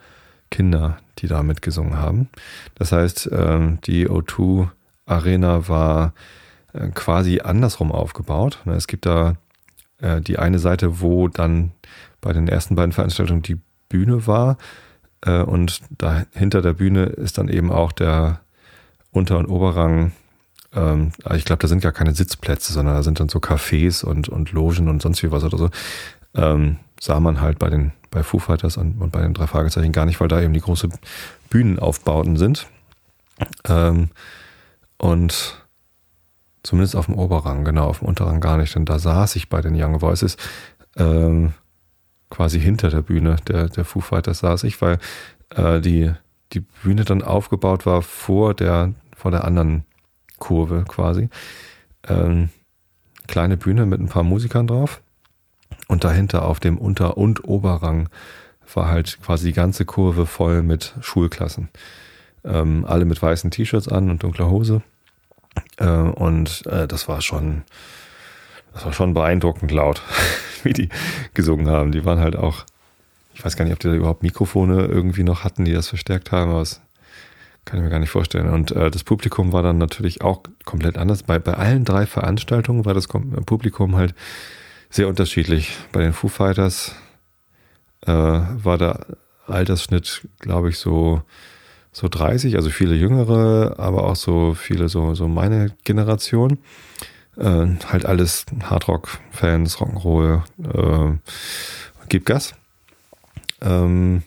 Kinder, 0.51 0.99
die 1.19 1.27
da 1.27 1.43
mitgesungen 1.43 1.99
haben. 1.99 2.29
Das 2.75 2.93
heißt, 2.93 3.31
ähm, 3.33 3.79
die 3.85 4.09
O2 4.09 4.69
Arena 5.07 5.69
war 5.69 6.13
äh, 6.73 6.89
quasi 6.89 7.41
andersrum 7.41 7.93
aufgebaut. 7.93 8.59
Es 8.67 8.87
gibt 8.87 9.07
da 9.07 9.37
äh, 9.99 10.21
die 10.21 10.39
eine 10.39 10.59
Seite, 10.59 11.01
wo 11.01 11.29
dann 11.29 11.73
bei 12.21 12.33
den 12.33 12.49
ersten 12.49 12.75
beiden 12.75 12.93
Veranstaltungen 12.93 13.43
die 13.43 13.59
Bühne 13.89 14.27
war. 14.27 14.57
Äh, 15.23 15.43
und 15.43 15.81
da 15.99 16.25
hinter 16.33 16.63
der 16.63 16.75
Bühne 16.75 17.05
ist 17.05 17.39
dann 17.39 17.49
eben 17.49 17.71
auch 17.71 17.93
der 17.93 18.41
Unter- 19.11 19.39
und 19.39 19.47
Oberrang. 19.47 20.13
Ähm, 20.73 21.13
ich 21.35 21.45
glaube, 21.45 21.63
da 21.63 21.69
sind 21.69 21.83
gar 21.83 21.93
keine 21.93 22.15
Sitzplätze, 22.15 22.73
sondern 22.73 22.95
da 22.95 23.03
sind 23.03 23.21
dann 23.21 23.29
so 23.29 23.39
Cafés 23.39 24.05
und, 24.05 24.29
und 24.29 24.53
Logen 24.53 24.89
und 24.89 25.03
sonst 25.03 25.23
wie 25.23 25.31
was 25.31 25.45
oder 25.45 25.59
so. 25.59 25.71
Ähm, 26.35 26.77
sah 27.01 27.21
man 27.21 27.41
halt 27.41 27.59
bei 27.59 27.71
den 27.71 27.93
bei 28.11 28.25
Foo 28.25 28.41
Fighters 28.41 28.77
und, 28.77 29.01
und 29.01 29.13
bei 29.13 29.21
den 29.21 29.35
drei 29.35 29.47
Fragezeichen 29.47 29.93
gar 29.93 30.05
nicht, 30.05 30.21
weil 30.21 30.29
da 30.29 30.41
eben 30.41 30.53
die 30.53 30.61
große 30.61 30.89
Bühnenaufbauten 31.49 32.37
sind. 32.37 32.67
Ähm, 33.69 34.11
und 34.99 35.61
Zumindest 36.63 36.95
auf 36.95 37.07
dem 37.07 37.15
Oberrang, 37.15 37.65
genau, 37.65 37.87
auf 37.87 38.01
dem 38.01 38.09
Unterrang 38.09 38.41
gar 38.41 38.59
nicht, 38.59 38.75
denn 38.75 38.85
da 38.85 38.99
saß 38.99 39.37
ich 39.37 39.49
bei 39.49 39.63
den 39.63 39.81
Young 39.81 40.03
Voices 40.03 40.37
ähm, 40.97 41.55
quasi 42.31 42.61
hinter 42.61 42.91
der 42.91 43.03
Bühne 43.03 43.37
der, 43.49 43.69
der 43.69 43.85
Foo 43.85 44.01
Fighters 44.01 44.41
saß 44.41 44.65
ich, 44.65 44.81
weil 44.81 44.99
äh, 45.55 45.81
die, 45.81 46.13
die 46.53 46.61
Bühne 46.61 47.05
dann 47.05 47.23
aufgebaut 47.23 47.87
war 47.87 48.03
vor 48.03 48.55
der, 48.55 48.95
vor 49.17 49.31
der 49.31 49.45
anderen 49.45 49.85
Kurve 50.39 50.85
quasi. 50.87 51.29
Ähm, 52.09 52.49
kleine 53.27 53.57
Bühne 53.57 53.87
mit 53.87 54.01
ein 54.01 54.09
paar 54.09 54.23
Musikern 54.23 54.67
drauf 54.67 55.03
und 55.89 56.05
dahinter 56.05 56.47
auf 56.47 56.61
dem 56.61 56.79
Unter- 56.79 57.17
und 57.17 57.45
Oberrang 57.45 58.09
war 58.73 58.89
halt 58.89 59.21
quasi 59.23 59.49
die 59.49 59.53
ganze 59.53 59.85
Kurve 59.85 60.27
voll 60.27 60.63
mit 60.63 60.95
Schulklassen. 61.01 61.69
Ähm, 62.45 62.85
alle 62.87 63.05
mit 63.05 63.21
weißen 63.21 63.51
T-Shirts 63.51 63.89
an 63.89 64.11
und 64.11 64.23
dunkler 64.23 64.49
Hose 64.49 64.83
äh, 65.77 65.87
und 65.87 66.67
äh, 66.67 66.87
das 66.87 67.09
war 67.09 67.21
schon, 67.21 67.63
das 68.73 68.85
war 68.85 68.93
schon 68.93 69.15
beeindruckend 69.15 69.71
laut, 69.71 70.03
wie 70.65 70.73
die 70.73 70.89
gesungen 71.35 71.69
haben. 71.69 71.93
Die 71.93 72.05
waren 72.05 72.21
halt 72.21 72.37
auch, 72.37 72.65
ich 73.35 73.45
weiß 73.45 73.57
gar 73.57 73.65
nicht, 73.65 73.75
ob 73.75 73.81
die 73.81 73.89
da 73.89 73.95
überhaupt 73.95 74.23
Mikrofone 74.23 74.87
irgendwie 74.87 75.25
noch 75.25 75.45
hatten, 75.45 75.65
die 75.65 75.73
das 75.73 75.89
verstärkt 75.89 76.33
haben, 76.33 76.51
aber 76.51 76.61
das 76.61 76.81
kann 77.65 77.79
ich 77.79 77.85
mir 77.85 77.91
gar 77.91 77.99
nicht 77.99 78.11
vorstellen. 78.11 78.49
Und 78.49 78.73
äh, 78.73 78.91
das 78.91 79.05
Publikum 79.05 79.53
war 79.53 79.63
dann 79.63 79.79
natürlich 79.79 80.23
auch 80.23 80.43
komplett 80.65 80.99
anders. 80.99 81.23
Bei, 81.23 81.39
bei 81.39 81.55
allen 81.55 81.85
drei 81.85 82.07
Veranstaltungen 82.07 82.85
war 82.85 82.95
das 82.95 83.07
Publikum 83.07 83.97
halt 83.97 84.15
sehr 84.89 85.09
unterschiedlich. 85.09 85.77
Bei 85.93 86.03
den 86.03 86.13
Foo 86.13 86.29
Fighters 86.29 86.95
äh, 88.07 88.13
war 88.13 88.79
der 88.79 89.07
Altersschnitt, 89.47 90.27
glaube 90.41 90.71
ich, 90.71 90.79
so 90.79 91.23
so 91.93 92.09
30, 92.09 92.57
also 92.57 92.71
viele 92.71 92.95
Jüngere, 92.95 93.75
aber 93.79 94.05
auch 94.05 94.17
so 94.17 94.55
viele 94.55 94.89
so, 94.89 95.15
so 95.15 95.29
meine 95.29 95.73
Generation. 95.85 96.59
Äh, 97.37 97.67
halt 97.87 98.07
alles 98.07 98.47
Hardrock-Fans, 98.63 99.77
Rock'n'Roll, 99.79 100.43
äh, 100.63 101.19
gib 102.09 102.27
Gas. 102.27 102.55
Ähm, 103.61 104.23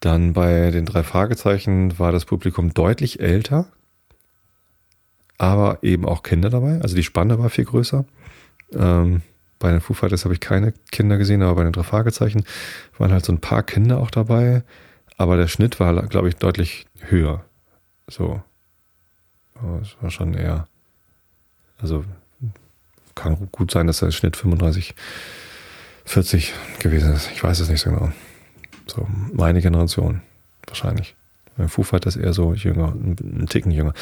dann 0.00 0.32
bei 0.32 0.70
den 0.70 0.86
drei 0.86 1.02
Fragezeichen 1.02 1.98
war 1.98 2.12
das 2.12 2.24
Publikum 2.24 2.74
deutlich 2.74 3.20
älter, 3.20 3.66
aber 5.38 5.78
eben 5.82 6.04
auch 6.06 6.22
Kinder 6.22 6.50
dabei. 6.50 6.80
Also 6.80 6.94
die 6.94 7.02
Spanne 7.02 7.38
war 7.38 7.50
viel 7.50 7.64
größer. 7.64 8.04
Ähm, 8.72 9.22
bei 9.58 9.70
den 9.70 9.80
Foo 9.80 9.94
Fighters 9.94 10.24
habe 10.24 10.34
ich 10.34 10.40
keine 10.40 10.72
Kinder 10.92 11.16
gesehen, 11.16 11.42
aber 11.42 11.54
bei 11.54 11.64
den 11.64 11.72
drei 11.72 11.84
Fragezeichen 11.84 12.44
waren 12.98 13.12
halt 13.12 13.24
so 13.24 13.32
ein 13.32 13.40
paar 13.40 13.62
Kinder 13.62 13.98
auch 13.98 14.10
dabei. 14.10 14.62
Aber 15.16 15.36
der 15.36 15.48
Schnitt 15.48 15.80
war, 15.80 15.94
glaube 16.08 16.28
ich, 16.28 16.36
deutlich 16.36 16.86
höher. 17.00 17.44
So. 18.08 18.42
Es 19.80 19.96
war 20.02 20.10
schon 20.10 20.34
eher. 20.34 20.68
Also 21.78 22.04
kann 23.14 23.48
gut 23.52 23.70
sein, 23.70 23.86
dass 23.86 24.00
der 24.00 24.10
Schnitt 24.10 24.36
35, 24.36 24.94
40 26.04 26.52
gewesen 26.80 27.12
ist. 27.12 27.30
Ich 27.32 27.42
weiß 27.42 27.60
es 27.60 27.68
nicht 27.68 27.80
so 27.80 27.90
genau. 27.90 28.12
So, 28.86 29.06
meine 29.32 29.60
Generation. 29.60 30.22
Wahrscheinlich. 30.66 31.14
Bei 31.56 31.68
Foo 31.68 31.84
Fighters 31.84 32.16
eher 32.16 32.32
so 32.32 32.52
jünger, 32.54 32.94
ein 32.94 33.46
Ticken 33.48 33.70
jünger. 33.70 33.94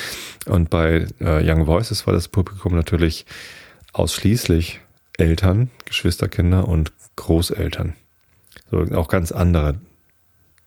Und 0.47 0.71
bei 0.71 1.07
äh, 1.21 1.49
Young 1.49 1.67
Voices 1.67 2.07
war 2.07 2.15
das 2.15 2.29
Publikum 2.29 2.75
natürlich 2.75 3.27
ausschließlich 3.93 4.81
Eltern, 5.19 5.71
Geschwisterkinder 5.85 6.67
und 6.67 6.93
Großeltern. 7.17 7.95
So 8.71 8.81
auch 8.97 9.09
ganz 9.09 9.33
andere 9.33 9.79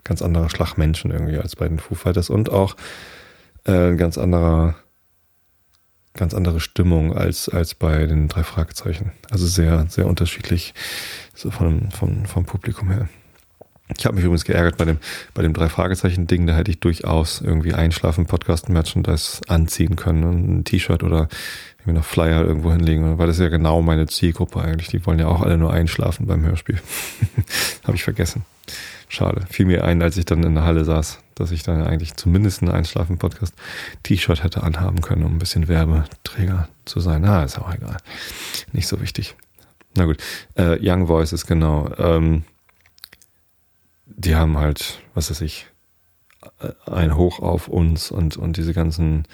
ganz 0.06 0.22
anderer 0.22 0.50
Schlag 0.50 0.78
Menschen 0.78 1.12
irgendwie 1.12 1.38
als 1.38 1.58
bei 1.58 1.68
den 1.68 1.80
Foo 1.80 1.96
Fighters 1.96 2.30
und 2.30 2.50
auch 2.50 2.78
äh, 3.66 3.96
ganz 3.96 4.18
anderer, 4.18 4.76
ganz 6.16 6.34
andere 6.34 6.60
Stimmung 6.60 7.16
als, 7.16 7.50
als 7.50 7.76
bei 7.76 8.06
den 8.08 8.28
drei 8.28 8.44
Fragezeichen. 8.44 9.12
Also 9.30 9.46
sehr, 9.46 9.86
sehr 9.90 10.08
unterschiedlich 10.08 10.74
so 11.34 11.52
vom, 11.52 11.92
vom, 11.92 12.26
vom 12.26 12.46
Publikum 12.46 12.92
her. 12.92 13.08
Ich 13.96 14.06
habe 14.06 14.16
mich 14.16 14.24
übrigens 14.24 14.46
geärgert 14.46 14.78
bei 14.78 14.86
dem, 14.86 14.98
bei 15.36 15.44
dem 15.44 15.54
drei 15.54 15.70
Fragezeichen 15.70 16.26
Ding, 16.26 16.48
da 16.48 16.56
hätte 16.56 16.72
ich 16.72 16.80
durchaus 16.80 17.42
irgendwie 17.42 17.74
einschlafen, 17.74 18.26
Podcast, 18.26 18.68
Merchandise 18.68 19.42
anziehen 19.48 19.96
können, 19.96 20.60
ein 20.60 20.64
T-Shirt 20.64 21.04
oder 21.04 21.28
irgendwie 21.80 22.00
noch 22.00 22.06
Flyer 22.06 22.44
irgendwo 22.44 22.72
hinlegen, 22.72 23.20
weil 23.20 23.28
das 23.28 23.36
ist 23.36 23.44
ja 23.44 23.50
genau 23.50 23.84
meine 23.84 24.08
Zielgruppe 24.08 24.60
eigentlich. 24.60 24.88
Die 24.88 25.06
wollen 25.06 25.20
ja 25.20 25.28
auch 25.28 25.42
alle 25.42 25.58
nur 25.58 25.72
einschlafen 25.72 26.26
beim 26.26 26.44
Hörspiel. 26.44 26.80
habe 27.84 27.96
ich 27.96 28.04
vergessen. 28.04 28.44
Schade. 29.08 29.46
Fiel 29.52 29.68
mir 29.68 29.84
ein, 29.84 30.02
als 30.02 30.18
ich 30.18 30.26
dann 30.26 30.44
in 30.44 30.56
der 30.56 30.64
Halle 30.64 30.84
saß, 30.84 31.20
dass 31.36 31.52
ich 31.52 31.64
dann 31.64 31.84
eigentlich 31.84 32.16
zumindest 32.16 32.62
einen 32.62 32.72
Einschlafen-Podcast 32.72 33.54
T-Shirt 34.04 34.44
hätte 34.44 34.64
anhaben 34.64 35.02
können, 35.02 35.24
um 35.24 35.36
ein 35.36 35.40
bisschen 35.40 35.68
Werbeträger 35.68 36.70
zu 36.86 37.00
sein. 37.00 37.22
Na, 37.22 37.44
ist 37.44 37.60
auch 37.60 37.74
egal. 37.74 37.98
Nicht 38.72 38.88
so 38.88 39.02
wichtig. 39.02 39.36
Na 39.96 40.06
gut. 40.06 40.18
Äh, 40.56 40.78
Young 40.82 41.08
Voices, 41.08 41.46
genau. 41.46 41.90
Ähm, 41.98 42.44
die 44.06 44.36
haben 44.36 44.58
halt, 44.58 45.00
was 45.14 45.30
weiß 45.30 45.42
ich, 45.42 45.68
äh, 46.60 46.72
ein 46.90 47.16
Hoch 47.16 47.40
auf 47.40 47.68
uns 47.68 48.12
und, 48.12 48.38
und 48.38 48.58
diese 48.58 48.74
ganzen 48.74 49.28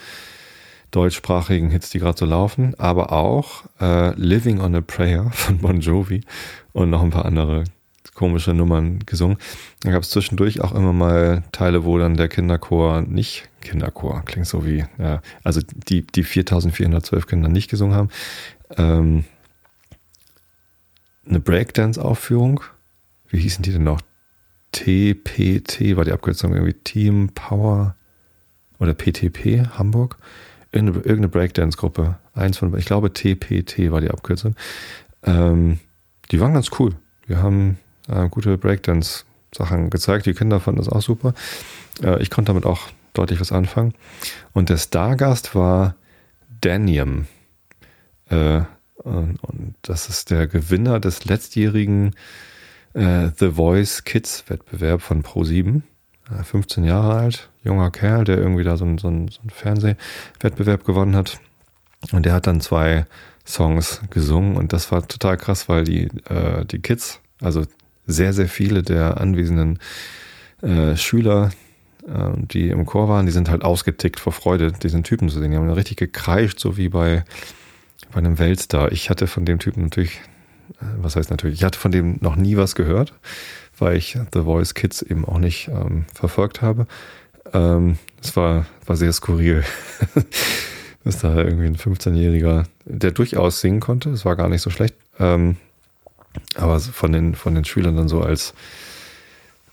deutschsprachigen 0.91 1.69
Hits, 1.69 1.89
die 1.89 1.99
gerade 1.99 2.17
so 2.17 2.25
laufen, 2.25 2.77
aber 2.77 3.11
auch 3.11 3.63
äh, 3.79 4.13
Living 4.15 4.59
on 4.59 4.75
a 4.75 4.81
Prayer 4.81 5.29
von 5.33 5.59
Bon 5.59 5.79
Jovi 5.79 6.21
und 6.73 6.89
noch 6.89 7.01
ein 7.01 7.11
paar 7.11 7.25
andere 7.25 7.63
komische 8.13 8.53
Nummern 8.53 8.99
gesungen. 9.05 9.37
Dann 9.81 9.93
gab 9.93 10.03
es 10.03 10.09
zwischendurch 10.09 10.61
auch 10.61 10.73
immer 10.73 10.93
mal 10.93 11.43
Teile, 11.51 11.85
wo 11.85 11.97
dann 11.97 12.17
der 12.17 12.27
Kinderchor 12.27 13.01
nicht 13.01 13.49
Kinderchor, 13.61 14.23
klingt 14.25 14.47
so 14.47 14.65
wie, 14.65 14.85
ja, 14.97 15.21
also 15.43 15.61
die, 15.87 16.01
die 16.05 16.23
4412 16.23 17.27
Kinder 17.27 17.49
nicht 17.49 17.69
gesungen 17.69 17.95
haben. 17.95 18.09
Ähm, 18.77 19.25
eine 21.27 21.39
Breakdance-Aufführung, 21.39 22.61
wie 23.29 23.39
hießen 23.39 23.63
die 23.63 23.71
denn 23.71 23.83
noch? 23.83 24.01
TPT 24.71 25.95
war 25.95 26.05
die 26.05 26.11
Abkürzung 26.11 26.53
irgendwie 26.53 26.73
Team 26.73 27.29
Power 27.33 27.95
oder 28.79 28.93
PTP 28.93 29.67
Hamburg. 29.77 30.17
Irgendeine, 30.71 30.99
irgendeine 30.99 31.27
Breakdance-Gruppe. 31.27 32.17
Eins 32.33 32.57
von, 32.57 32.75
ich 32.77 32.85
glaube 32.85 33.11
TPT 33.13 33.91
war 33.91 34.01
die 34.01 34.09
Abkürzung. 34.09 34.55
Ähm, 35.23 35.79
die 36.31 36.39
waren 36.39 36.53
ganz 36.53 36.69
cool. 36.79 36.95
Wir 37.27 37.43
haben 37.43 37.77
äh, 38.07 38.29
gute 38.29 38.57
Breakdance-Sachen 38.57 39.89
gezeigt. 39.89 40.25
Die 40.25 40.33
Kinder 40.33 40.59
fanden 40.59 40.79
das 40.79 40.89
auch 40.89 41.01
super. 41.01 41.33
Äh, 42.03 42.21
ich 42.21 42.29
konnte 42.29 42.49
damit 42.49 42.65
auch 42.65 42.87
deutlich 43.13 43.39
was 43.39 43.51
anfangen. 43.51 43.93
Und 44.53 44.69
der 44.69 44.77
Stargast 44.77 45.55
war 45.55 45.95
Danium. 46.61 47.27
Äh, 48.29 48.61
und, 48.95 49.37
und, 49.43 49.75
das 49.81 50.09
ist 50.09 50.29
der 50.29 50.47
Gewinner 50.47 50.99
des 50.99 51.25
letztjährigen 51.25 52.15
äh, 52.93 53.29
The 53.37 53.51
Voice 53.51 54.03
Kids 54.03 54.45
Wettbewerb 54.47 55.01
von 55.01 55.23
Pro7. 55.23 55.81
15 56.43 56.85
Jahre 56.85 57.15
alt, 57.15 57.49
junger 57.63 57.91
Kerl, 57.91 58.23
der 58.23 58.37
irgendwie 58.37 58.63
da 58.63 58.77
so 58.77 58.85
einen, 58.85 58.97
so 58.97 59.09
so 59.09 59.41
einen 59.41 59.49
Fernsehwettbewerb 59.49 60.85
gewonnen 60.85 61.15
hat. 61.15 61.39
Und 62.11 62.25
der 62.25 62.33
hat 62.33 62.47
dann 62.47 62.61
zwei 62.61 63.05
Songs 63.45 64.01
gesungen 64.09 64.55
und 64.55 64.73
das 64.73 64.91
war 64.91 65.07
total 65.07 65.37
krass, 65.37 65.67
weil 65.67 65.83
die, 65.83 66.05
äh, 66.29 66.65
die 66.65 66.79
Kids, 66.79 67.19
also 67.41 67.65
sehr, 68.12 68.34
sehr 68.34 68.47
viele 68.47 68.84
der 68.84 69.19
anwesenden 69.19 69.80
äh, 70.62 70.95
Schüler, 70.95 71.52
äh, 72.08 72.32
die 72.36 72.69
im 72.69 72.86
Chor 72.86 73.10
waren, 73.10 73.26
die 73.26 73.32
sind 73.32 73.50
halt 73.50 73.63
ausgetickt 73.63 74.19
vor 74.19 74.34
Freude, 74.34 74.71
diesen 74.71 75.04
Typen 75.04 75.30
zu 75.30 75.39
sehen. 75.39 75.52
Die 75.52 75.58
haben 75.58 75.69
richtig 75.69 75.97
gekreischt, 75.97 76.60
so 76.60 76.78
wie 76.78 76.89
bei, 76.89 77.24
bei 78.12 78.19
einem 78.19 78.39
Weltstar. 78.39 78.91
Ich 78.91 79.10
hatte 79.10 79.28
von 79.28 79.45
dem 79.45 79.60
Typen 79.60 79.84
natürlich, 79.84 80.21
äh, 80.80 80.86
was 80.97 81.15
heißt 81.15 81.30
natürlich, 81.30 81.60
ich 81.60 81.63
hatte 81.63 81.80
von 81.80 81.91
dem 81.91 82.17
noch 82.21 82.36
nie 82.36 82.58
was 82.58 82.76
gehört, 82.76 83.13
weil 83.78 83.97
ich 83.97 84.17
The 84.34 84.41
Voice 84.41 84.74
Kids 84.74 85.02
eben 85.02 85.26
auch 85.26 85.39
nicht 85.39 85.67
ähm, 85.69 86.06
verfolgt 86.13 86.62
habe. 86.62 86.88
Ähm, 87.54 87.97
es 88.21 88.36
war, 88.36 88.65
war 88.86 88.95
sehr 88.95 89.12
skurril. 89.12 89.63
dass 91.04 91.19
da 91.19 91.36
irgendwie 91.36 91.65
ein 91.65 91.78
15-Jähriger, 91.78 92.65
der 92.86 93.12
durchaus 93.12 93.62
singen 93.62 93.80
konnte, 93.80 94.10
es 94.12 94.26
war 94.26 94.36
gar 94.36 94.50
nicht 94.50 94.62
so 94.62 94.69
schlecht, 94.69 94.95
ähm, 95.19 95.58
aber 96.56 96.80
von 96.80 97.12
den, 97.12 97.36
von 97.36 97.56
den 97.56 97.65
Schülern 97.65 97.96
dann 97.96 98.08
so 98.08 98.22
als, 98.22 98.54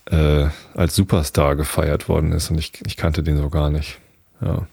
äh, 0.05 0.47
als 0.75 0.95
Superstar 0.95 1.55
gefeiert 1.55 2.09
worden 2.09 2.31
ist 2.31 2.49
und 2.51 2.57
ich, 2.57 2.73
ich 2.85 2.97
kannte 2.97 3.23
den 3.23 3.37
so 3.37 3.49
gar 3.49 3.69
nicht. 3.69 3.99
Ja. 4.41 4.67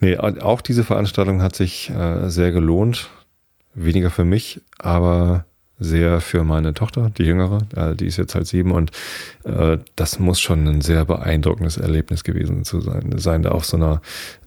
Nee, 0.00 0.16
auch 0.16 0.62
diese 0.62 0.84
Veranstaltung 0.84 1.42
hat 1.42 1.54
sich 1.54 1.90
äh, 1.90 2.30
sehr 2.30 2.52
gelohnt. 2.52 3.10
Weniger 3.74 4.10
für 4.10 4.24
mich, 4.24 4.60
aber 4.78 5.44
sehr 5.80 6.20
für 6.20 6.44
meine 6.44 6.74
Tochter, 6.74 7.10
die 7.10 7.24
jüngere, 7.24 7.58
äh, 7.74 7.94
die 7.94 8.06
ist 8.06 8.18
jetzt 8.18 8.34
halt 8.34 8.46
sieben 8.46 8.72
und 8.72 8.90
äh, 9.44 9.78
das 9.96 10.18
muss 10.18 10.40
schon 10.40 10.66
ein 10.68 10.80
sehr 10.82 11.04
beeindruckendes 11.06 11.78
Erlebnis 11.78 12.22
gewesen 12.22 12.64
zu 12.64 12.80
sein, 12.80 13.14
sein 13.16 13.42
da 13.42 13.50
auf 13.50 13.64
so 13.64 13.78
einer, 13.78 14.02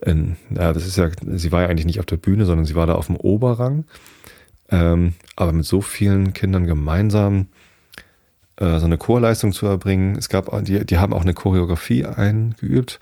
in, 0.05 0.37
ja, 0.51 0.73
das 0.73 0.85
ist 0.85 0.97
ja, 0.97 1.09
sie 1.25 1.51
war 1.51 1.63
ja 1.63 1.69
eigentlich 1.69 1.87
nicht 1.87 1.99
auf 1.99 2.05
der 2.05 2.17
Bühne, 2.17 2.45
sondern 2.45 2.65
sie 2.65 2.75
war 2.75 2.85
da 2.85 2.93
auf 2.93 3.07
dem 3.07 3.15
Oberrang 3.15 3.85
ähm, 4.73 5.13
aber 5.35 5.53
mit 5.53 5.65
so 5.65 5.81
vielen 5.81 6.33
Kindern 6.33 6.65
gemeinsam 6.65 7.47
äh, 8.57 8.79
so 8.79 8.85
eine 8.85 8.97
Chorleistung 8.97 9.53
zu 9.53 9.67
erbringen. 9.67 10.15
Es 10.15 10.29
gab, 10.29 10.49
die, 10.65 10.83
die 10.83 10.97
haben 10.97 11.13
auch 11.13 11.21
eine 11.21 11.35
Choreografie 11.35 12.05
eingeübt. 12.05 12.99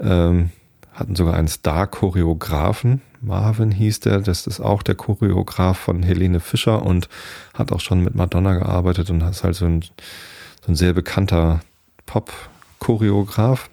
Ähm, 0.00 0.50
hatten 0.92 1.14
sogar 1.14 1.34
einen 1.34 1.48
Star-Choreografen. 1.48 3.00
Marvin 3.20 3.70
hieß 3.70 4.00
der, 4.00 4.20
das 4.20 4.46
ist 4.46 4.60
auch 4.60 4.82
der 4.82 4.96
Choreograf 4.96 5.78
von 5.78 6.02
Helene 6.02 6.40
Fischer 6.40 6.82
und 6.82 7.08
hat 7.54 7.72
auch 7.72 7.80
schon 7.80 8.02
mit 8.02 8.14
Madonna 8.14 8.54
gearbeitet 8.54 9.10
und 9.10 9.22
ist 9.22 9.44
halt 9.44 9.54
so 9.54 9.66
ein, 9.66 9.82
so 9.82 10.72
ein 10.72 10.76
sehr 10.76 10.92
bekannter 10.92 11.60
Pop-Choreograf. 12.06 13.70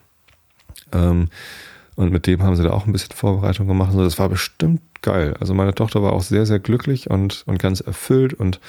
Ähm, 0.93 1.30
und 1.95 2.12
mit 2.12 2.27
dem 2.27 2.41
haben 2.43 2.56
sie 2.56 2.63
da 2.63 2.71
auch 2.71 2.86
ein 2.86 2.91
bisschen 2.93 3.15
Vorbereitung 3.15 3.67
gemacht. 3.67 3.89
Also 3.89 4.04
das 4.04 4.17
war 4.19 4.30
bestimmt 4.30 4.82
geil. 5.01 5.36
Also 5.39 5.54
meine 5.54 5.75
Tochter 5.75 6.01
war 6.01 6.13
auch 6.13 6.23
sehr, 6.23 6.45
sehr 6.45 6.60
glücklich 6.60 7.10
und, 7.10 7.43
und 7.45 7.60
ganz 7.60 7.82
erfüllt. 7.82 8.34
Und 8.34 8.60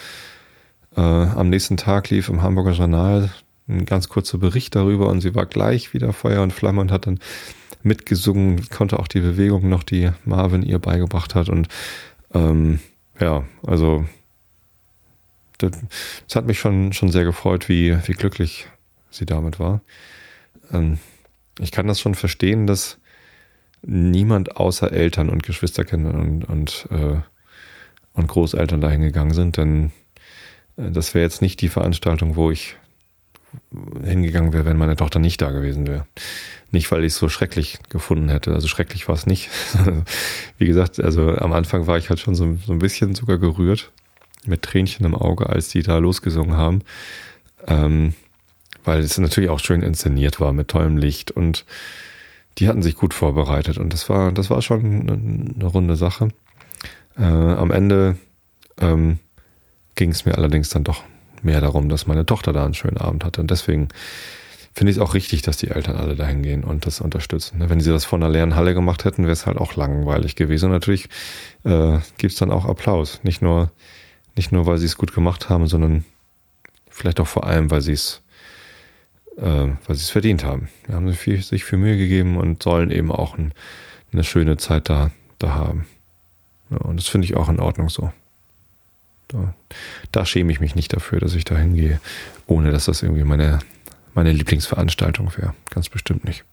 äh, 0.97 1.01
am 1.01 1.49
nächsten 1.49 1.77
Tag 1.77 2.11
lief 2.11 2.29
im 2.29 2.43
Hamburger 2.43 2.73
Journal 2.73 3.31
ein 3.69 3.85
ganz 3.85 4.09
kurzer 4.09 4.39
Bericht 4.39 4.75
darüber 4.75 5.09
und 5.09 5.21
sie 5.21 5.35
war 5.35 5.47
gleich 5.47 5.95
wieder 5.95 6.13
Feuer 6.13 6.43
und 6.43 6.53
Flamme 6.53 6.81
und 6.81 6.91
hat 6.91 7.07
dann 7.07 7.21
mitgesungen, 7.83 8.69
konnte 8.71 8.99
auch 8.99 9.09
die 9.09 9.21
Bewegung 9.21 9.69
noch, 9.69 9.83
die 9.83 10.11
Marvin 10.25 10.63
ihr 10.63 10.79
beigebracht 10.79 11.35
hat. 11.35 11.49
Und 11.49 11.69
ähm, 12.35 12.81
ja, 13.21 13.45
also 13.65 14.05
das, 15.59 15.73
hat 16.35 16.47
mich 16.47 16.59
schon, 16.59 16.93
schon 16.93 17.11
sehr 17.11 17.25
gefreut, 17.25 17.69
wie, 17.69 17.97
wie 18.07 18.13
glücklich 18.13 18.67
sie 19.11 19.27
damit 19.27 19.61
war. 19.61 19.81
Ähm, 20.73 20.99
ich 21.59 21.71
kann 21.71 21.87
das 21.87 22.01
schon 22.01 22.15
verstehen, 22.15 22.67
dass 22.67 22.99
niemand 23.83 24.57
außer 24.57 24.93
Eltern 24.93 25.29
und 25.29 25.43
Geschwisterkinder 25.43 26.15
und, 26.15 26.45
und, 26.45 26.89
äh, 26.91 27.17
und 28.15 28.29
Großeltern 28.29 28.81
dahin 28.81 29.03
gegangen 29.03 29.35
sind, 29.35 29.57
denn 29.57 29.93
äh, 30.77 30.91
das 30.91 31.15
wäre 31.15 31.25
jetzt 31.25 31.43
nicht 31.43 31.61
die 31.61 31.69
Veranstaltung, 31.69 32.37
wo 32.37 32.51
ich 32.51 32.77
hingegangen 34.03 34.53
wäre, 34.53 34.65
wenn 34.65 34.79
meine 34.79 34.97
Tochter 34.97 35.19
nicht 35.19 35.41
da 35.43 35.51
gewesen 35.51 35.87
wäre. 35.87 36.07
Nicht, 36.71 36.91
weil 36.91 37.05
ich 37.05 37.13
es 37.13 37.19
so 37.19 37.29
schrecklich 37.29 37.79
gefunden 37.91 38.31
hätte. 38.31 38.55
Also 38.55 38.67
schrecklich 38.67 39.09
war 39.09 39.15
es 39.15 39.27
nicht. 39.27 39.51
Wie 40.59 40.67
gesagt, 40.67 40.99
also 41.01 41.37
am 41.37 41.53
Anfang 41.53 41.87
war 41.87 41.99
ich 41.99 42.09
halt 42.09 42.19
schon 42.19 42.35
so, 42.35 42.57
so 42.65 42.73
ein 42.73 42.79
bisschen 42.79 43.15
sogar 43.15 43.39
gerührt, 43.39 43.93
mit 44.47 44.63
Tränchen 44.63 45.05
im 45.05 45.15
Auge, 45.15 45.51
als 45.51 45.69
die 45.69 45.83
da 45.83 45.99
losgesungen 45.99 46.57
haben. 46.57 46.83
Ähm, 47.67 48.15
weil 48.85 49.01
es 49.01 49.19
natürlich 49.19 49.51
auch 49.51 49.61
schön 49.61 49.83
inszeniert 49.83 50.41
war 50.41 50.53
mit 50.53 50.69
tollem 50.69 50.97
Licht 50.97 51.31
und 51.31 51.65
die 52.59 52.69
hatten 52.69 52.83
sich 52.83 52.97
gut 52.97 53.15
vorbereitet 53.15 53.79
und 53.79 53.93
das 53.93 54.09
war, 54.09 54.33
das 54.33 54.51
war 54.51 54.63
schon 54.63 55.55
eine, 55.57 55.67
runde 55.67 55.97
Sache. 55.97 56.29
Äh, 57.17 57.23
am 57.23 57.71
Ende 57.71 58.17
ähm, 58.81 59.19
ging 59.95 60.11
es 60.11 60.25
mir 60.25 60.37
allerdings 60.37 60.69
dann 60.69 60.85
doch 60.85 61.03
mehr 61.43 61.61
darum, 61.61 61.89
dass 61.89 62.07
meine 62.07 62.27
Tochter 62.27 62.53
da 62.53 62.65
einen 62.65 62.75
schönen 62.75 62.99
Abend 62.99 63.25
hatte 63.25 63.41
und 63.41 63.51
deswegen 63.51 63.89
finde 64.75 64.91
ich 64.91 64.97
es 64.97 65.03
auch 65.03 65.15
richtig, 65.15 65.43
dass 65.43 65.59
die 65.59 65.69
Eltern 65.69 65.97
alle 65.97 66.17
dahin 66.17 66.43
gehen 66.43 66.65
und 66.65 66.87
das 66.87 67.01
unterstützen. 67.01 67.59
Ne, 67.59 67.69
wenn 67.69 67.81
sie 67.81 67.91
das 67.91 68.05
vor 68.05 68.19
einer 68.19 68.31
leeren 68.31 68.57
Halle 68.57 68.75
gemacht 68.75 69.05
hätten, 69.05 69.25
wäre 69.25 69.33
es 69.33 69.47
halt 69.47 69.59
auch 69.59 69.77
langweilig 69.77 70.35
gewesen. 70.35 70.67
Und 70.67 70.73
natürlich 70.73 71.09
äh, 71.65 71.99
gibt 72.17 72.33
es 72.33 72.39
dann 72.39 72.51
auch 72.51 72.65
Applaus. 72.65 73.21
Nicht 73.23 73.43
nur, 73.43 73.71
nicht 74.35 74.51
nur, 74.51 74.65
weil 74.67 74.79
sie 74.79 74.87
es 74.87 74.97
gut 74.97 75.15
gemacht 75.15 75.51
haben, 75.51 75.67
sondern 75.67 76.05
vielleicht 76.89 77.21
auch 77.21 77.27
vor 77.27 77.47
allem, 77.47 77.71
weil 77.71 77.83
sie 77.83 77.93
es 77.93 78.23
äh, 79.37 79.43
weil 79.87 79.97
sie 79.97 80.03
es 80.03 80.11
verdient 80.11 80.45
haben. 80.45 80.69
Wir 80.87 80.95
haben 80.95 81.09
sich 81.09 81.19
viel, 81.19 81.43
sich 81.43 81.65
viel 81.65 81.79
Mühe 81.79 81.97
gegeben 81.97 82.37
und 82.37 82.63
sollen 82.63 82.91
eben 82.91 83.11
auch 83.11 83.37
ein, 83.37 83.53
eine 84.13 84.25
schöne 84.25 84.57
Zeit 84.57 84.89
da, 84.89 85.11
da 85.39 85.55
haben. 85.55 85.87
Ja, 86.71 86.79
und 86.79 86.97
das 86.97 87.09
finde 87.09 87.27
ich 87.27 87.37
auch 87.37 87.49
in 87.49 87.61
Ordnung 87.61 87.89
so. 87.89 88.13
Da, 89.29 89.55
da 90.11 90.27
schäme 90.27 90.53
ich 90.53 90.61
mich 90.61 90.75
nicht 90.75 90.93
dafür, 90.93 91.21
dass 91.21 91.35
ich 91.35 91.45
da 91.45 91.57
hingehe, 91.57 92.01
ohne 92.47 92.71
dass 92.71 92.87
das 92.87 93.03
irgendwie 93.03 93.25
meine, 93.25 93.61
meine 94.15 94.33
Lieblingsveranstaltung 94.33 95.33
wäre. 95.37 95.55
Ganz 95.71 95.89
bestimmt 95.89 96.25
nicht. 96.25 96.45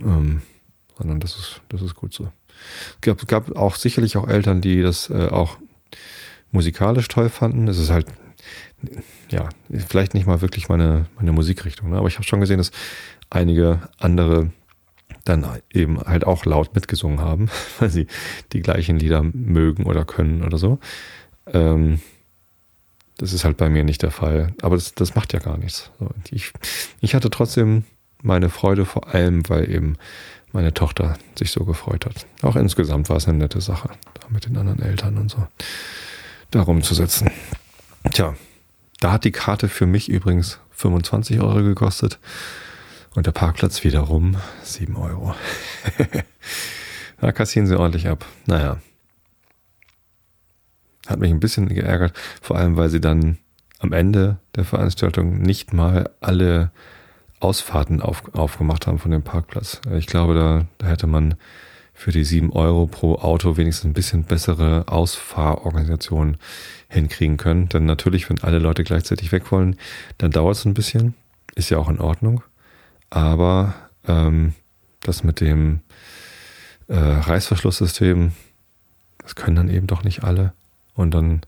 Ähm, 0.00 0.42
sondern 0.96 1.20
das 1.20 1.36
ist, 1.36 1.60
das 1.68 1.82
ist 1.82 1.94
gut 1.94 2.14
so. 2.14 2.30
Es 2.94 3.00
gab, 3.00 3.26
gab 3.28 3.56
auch 3.56 3.76
sicherlich 3.76 4.16
auch 4.16 4.28
Eltern, 4.28 4.60
die 4.60 4.80
das 4.80 5.10
äh, 5.10 5.28
auch 5.28 5.58
musikalisch 6.52 7.08
toll 7.08 7.28
fanden. 7.28 7.68
Es 7.68 7.78
ist 7.78 7.90
halt 7.90 8.06
ja, 9.30 9.48
vielleicht 9.86 10.14
nicht 10.14 10.26
mal 10.26 10.40
wirklich 10.40 10.68
meine, 10.68 11.06
meine 11.16 11.32
Musikrichtung, 11.32 11.90
ne? 11.90 11.96
aber 11.96 12.08
ich 12.08 12.16
habe 12.16 12.24
schon 12.24 12.40
gesehen, 12.40 12.58
dass 12.58 12.70
einige 13.30 13.80
andere 13.98 14.50
dann 15.24 15.46
eben 15.72 16.00
halt 16.00 16.26
auch 16.26 16.44
laut 16.44 16.74
mitgesungen 16.74 17.20
haben, 17.20 17.48
weil 17.78 17.90
sie 17.90 18.06
die 18.52 18.60
gleichen 18.60 18.98
Lieder 18.98 19.22
mögen 19.22 19.84
oder 19.84 20.04
können 20.04 20.42
oder 20.42 20.58
so. 20.58 20.78
Ähm, 21.46 22.00
das 23.16 23.32
ist 23.32 23.44
halt 23.44 23.56
bei 23.56 23.68
mir 23.68 23.84
nicht 23.84 24.02
der 24.02 24.10
Fall. 24.10 24.54
Aber 24.60 24.74
das, 24.74 24.94
das 24.94 25.14
macht 25.14 25.32
ja 25.32 25.38
gar 25.38 25.56
nichts. 25.56 25.90
Ich, 26.30 26.52
ich 27.00 27.14
hatte 27.14 27.30
trotzdem 27.30 27.84
meine 28.22 28.50
Freude 28.50 28.84
vor 28.84 29.14
allem, 29.14 29.48
weil 29.48 29.70
eben 29.70 29.96
meine 30.52 30.74
Tochter 30.74 31.16
sich 31.38 31.52
so 31.52 31.64
gefreut 31.64 32.06
hat. 32.06 32.26
Auch 32.42 32.56
insgesamt 32.56 33.08
war 33.08 33.16
es 33.16 33.28
eine 33.28 33.38
nette 33.38 33.60
Sache, 33.60 33.88
da 34.14 34.28
mit 34.30 34.46
den 34.46 34.56
anderen 34.56 34.82
Eltern 34.82 35.16
und 35.18 35.30
so 35.30 35.46
da 36.54 36.62
rumzusitzen. 36.62 37.30
Tja, 38.10 38.34
da 39.00 39.12
hat 39.12 39.24
die 39.24 39.32
Karte 39.32 39.68
für 39.68 39.86
mich 39.86 40.08
übrigens 40.08 40.60
25 40.70 41.40
Euro 41.40 41.62
gekostet 41.62 42.18
und 43.14 43.26
der 43.26 43.32
Parkplatz 43.32 43.82
wiederum 43.84 44.36
7 44.62 44.96
Euro. 44.96 45.34
da 47.20 47.32
kassieren 47.32 47.66
sie 47.66 47.78
ordentlich 47.78 48.08
ab. 48.08 48.24
Naja. 48.46 48.78
Hat 51.06 51.18
mich 51.18 51.30
ein 51.30 51.40
bisschen 51.40 51.68
geärgert, 51.68 52.16
vor 52.40 52.56
allem 52.56 52.76
weil 52.76 52.88
sie 52.88 53.00
dann 53.00 53.38
am 53.78 53.92
Ende 53.92 54.38
der 54.54 54.64
Veranstaltung 54.64 55.42
nicht 55.42 55.72
mal 55.72 56.10
alle 56.20 56.70
Ausfahrten 57.40 58.00
auf, 58.00 58.34
aufgemacht 58.34 58.86
haben 58.86 58.98
von 58.98 59.10
dem 59.10 59.22
Parkplatz. 59.22 59.80
Ich 59.92 60.06
glaube, 60.06 60.34
da, 60.34 60.66
da 60.78 60.86
hätte 60.86 61.06
man 61.06 61.34
für 61.94 62.10
die 62.10 62.24
7 62.24 62.52
Euro 62.52 62.86
pro 62.86 63.14
Auto 63.16 63.56
wenigstens 63.56 63.90
ein 63.90 63.94
bisschen 63.94 64.24
bessere 64.24 64.88
Ausfahrorganisation 64.88 66.36
hinkriegen 66.88 67.36
können. 67.36 67.68
Denn 67.68 67.86
natürlich, 67.86 68.28
wenn 68.28 68.42
alle 68.42 68.58
Leute 68.58 68.82
gleichzeitig 68.82 69.30
weg 69.32 69.50
wollen, 69.52 69.76
dann 70.18 70.32
dauert 70.32 70.56
es 70.56 70.64
ein 70.64 70.74
bisschen. 70.74 71.14
Ist 71.54 71.70
ja 71.70 71.78
auch 71.78 71.88
in 71.88 72.00
Ordnung. 72.00 72.42
Aber 73.10 73.74
ähm, 74.06 74.54
das 75.00 75.22
mit 75.22 75.40
dem 75.40 75.80
äh, 76.88 76.96
Reißverschlusssystem, 76.96 78.32
das 79.18 79.36
können 79.36 79.56
dann 79.56 79.68
eben 79.68 79.86
doch 79.86 80.02
nicht 80.02 80.24
alle. 80.24 80.52
Und 80.94 81.12
dann 81.12 81.42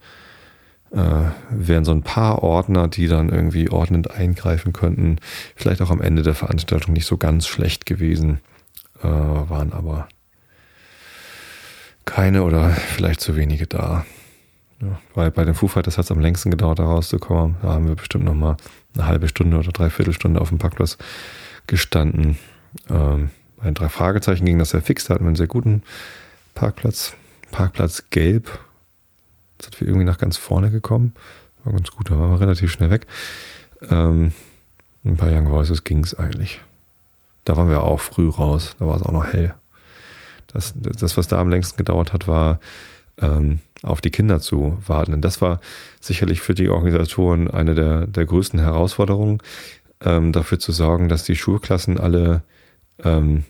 äh, 0.92 1.30
wären 1.50 1.84
so 1.84 1.92
ein 1.92 2.02
paar 2.02 2.42
Ordner, 2.42 2.86
die 2.86 3.08
dann 3.08 3.30
irgendwie 3.30 3.68
ordnend 3.68 4.12
eingreifen 4.12 4.72
könnten, 4.72 5.16
vielleicht 5.56 5.82
auch 5.82 5.90
am 5.90 6.00
Ende 6.00 6.22
der 6.22 6.34
Veranstaltung 6.34 6.94
nicht 6.94 7.06
so 7.06 7.16
ganz 7.16 7.46
schlecht 7.46 7.84
gewesen, 7.84 8.40
äh, 9.02 9.08
waren 9.08 9.72
aber 9.72 10.08
keine 12.06 12.44
oder 12.44 12.70
vielleicht 12.70 13.20
zu 13.20 13.36
wenige 13.36 13.66
da. 13.66 14.06
Ja, 14.80 14.98
weil 15.14 15.30
bei 15.30 15.44
den 15.44 15.54
Foo 15.54 15.68
Fighters 15.68 15.98
hat 15.98 16.04
es 16.06 16.10
am 16.10 16.20
längsten 16.20 16.50
gedauert, 16.50 16.78
da 16.78 16.84
rauszukommen. 16.84 17.56
Da 17.62 17.68
haben 17.68 17.88
wir 17.88 17.94
bestimmt 17.94 18.24
noch 18.24 18.34
mal 18.34 18.56
eine 18.94 19.06
halbe 19.06 19.28
Stunde 19.28 19.58
oder 19.58 19.72
dreiviertel 19.72 20.14
Stunde 20.14 20.40
auf 20.40 20.48
dem 20.48 20.58
Parkplatz 20.58 20.96
gestanden. 21.66 22.38
Ähm, 22.88 23.30
bei 23.56 23.64
den 23.64 23.74
drei 23.74 23.88
Fragezeichen 23.88 24.44
ging 24.44 24.58
das 24.58 24.70
sehr 24.70 24.82
fix. 24.82 25.06
Da 25.06 25.14
hatten 25.14 25.24
wir 25.24 25.28
einen 25.28 25.36
sehr 25.36 25.46
guten 25.46 25.82
Parkplatz. 26.54 27.14
Parkplatz 27.50 28.04
gelb. 28.10 28.58
Da 29.58 29.64
sind 29.64 29.80
wir 29.80 29.88
irgendwie 29.88 30.06
nach 30.06 30.18
ganz 30.18 30.36
vorne 30.36 30.70
gekommen. 30.70 31.14
War 31.64 31.72
ganz 31.72 31.90
gut, 31.90 32.10
da 32.10 32.18
waren 32.18 32.30
wir 32.30 32.40
relativ 32.40 32.70
schnell 32.70 32.90
weg. 32.90 33.06
Ähm, 33.90 34.32
ein 35.04 35.16
paar 35.16 35.30
Young 35.30 35.50
Voices 35.50 35.84
ging 35.84 36.04
es 36.04 36.14
eigentlich. 36.14 36.60
Da 37.44 37.56
waren 37.56 37.68
wir 37.68 37.82
auch 37.82 38.00
früh 38.00 38.28
raus. 38.28 38.76
Da 38.78 38.86
war 38.86 38.96
es 38.96 39.02
auch 39.02 39.12
noch 39.12 39.24
hell. 39.24 39.54
Das, 40.56 40.74
das, 40.76 41.16
was 41.16 41.28
da 41.28 41.38
am 41.38 41.50
längsten 41.50 41.76
gedauert 41.76 42.12
hat, 42.12 42.26
war 42.26 42.60
ähm, 43.20 43.60
auf 43.82 44.00
die 44.00 44.10
Kinder 44.10 44.40
zu 44.40 44.78
warten. 44.86 45.14
Und 45.14 45.22
das 45.22 45.40
war 45.40 45.60
sicherlich 46.00 46.40
für 46.40 46.54
die 46.54 46.68
Organisatoren 46.68 47.50
eine 47.50 47.74
der, 47.74 48.06
der 48.06 48.24
größten 48.24 48.60
Herausforderungen, 48.60 49.38
ähm, 50.02 50.32
dafür 50.32 50.58
zu 50.58 50.72
sorgen, 50.72 51.08
dass 51.08 51.24
die 51.24 51.36
Schulklassen 51.36 51.98
alle 51.98 52.42
ähm, 53.02 53.44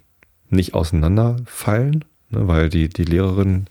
nicht 0.50 0.74
auseinanderfallen, 0.74 2.04
ne, 2.30 2.48
weil 2.48 2.68
die, 2.68 2.88
die 2.88 3.04
Lehrerinnen, 3.04 3.66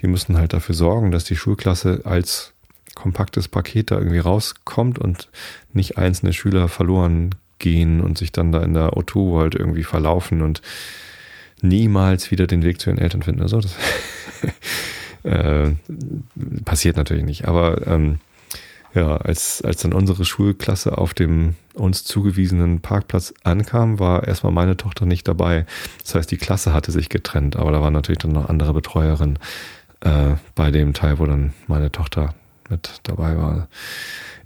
die 0.00 0.06
müssen 0.06 0.36
halt 0.36 0.52
dafür 0.52 0.74
sorgen, 0.74 1.10
dass 1.10 1.24
die 1.24 1.36
Schulklasse 1.36 2.02
als 2.04 2.52
kompaktes 2.94 3.48
Paket 3.48 3.90
da 3.90 3.98
irgendwie 3.98 4.18
rauskommt 4.18 4.98
und 4.98 5.28
nicht 5.72 5.98
einzelne 5.98 6.32
Schüler 6.32 6.68
verloren 6.68 7.34
gehen 7.58 8.00
und 8.00 8.18
sich 8.18 8.30
dann 8.32 8.52
da 8.52 8.62
in 8.62 8.74
der 8.74 8.90
O2 8.90 9.40
halt 9.40 9.54
irgendwie 9.54 9.84
verlaufen 9.84 10.42
und 10.42 10.62
niemals 11.64 12.30
wieder 12.30 12.46
den 12.46 12.62
Weg 12.62 12.80
zu 12.80 12.90
ihren 12.90 12.98
Eltern 12.98 13.22
finden. 13.22 13.42
Also 13.42 13.60
das 13.60 13.74
äh, 15.24 15.70
passiert 16.64 16.96
natürlich 16.96 17.24
nicht. 17.24 17.48
Aber 17.48 17.86
ähm, 17.86 18.18
ja, 18.94 19.16
als, 19.16 19.62
als 19.62 19.82
dann 19.82 19.92
unsere 19.92 20.24
Schulklasse 20.24 20.96
auf 20.96 21.14
dem 21.14 21.56
uns 21.72 22.04
zugewiesenen 22.04 22.80
Parkplatz 22.80 23.34
ankam, 23.42 23.98
war 23.98 24.26
erstmal 24.28 24.52
meine 24.52 24.76
Tochter 24.76 25.04
nicht 25.04 25.26
dabei. 25.26 25.66
Das 26.02 26.14
heißt, 26.14 26.30
die 26.30 26.36
Klasse 26.36 26.72
hatte 26.72 26.92
sich 26.92 27.08
getrennt, 27.08 27.56
aber 27.56 27.72
da 27.72 27.80
waren 27.80 27.92
natürlich 27.92 28.20
dann 28.20 28.32
noch 28.32 28.48
andere 28.48 28.72
Betreuerinnen 28.72 29.40
äh, 30.00 30.34
bei 30.54 30.70
dem 30.70 30.94
Teil, 30.94 31.18
wo 31.18 31.26
dann 31.26 31.54
meine 31.66 31.90
Tochter 31.90 32.34
mit 32.70 33.00
dabei 33.02 33.36
war. 33.36 33.68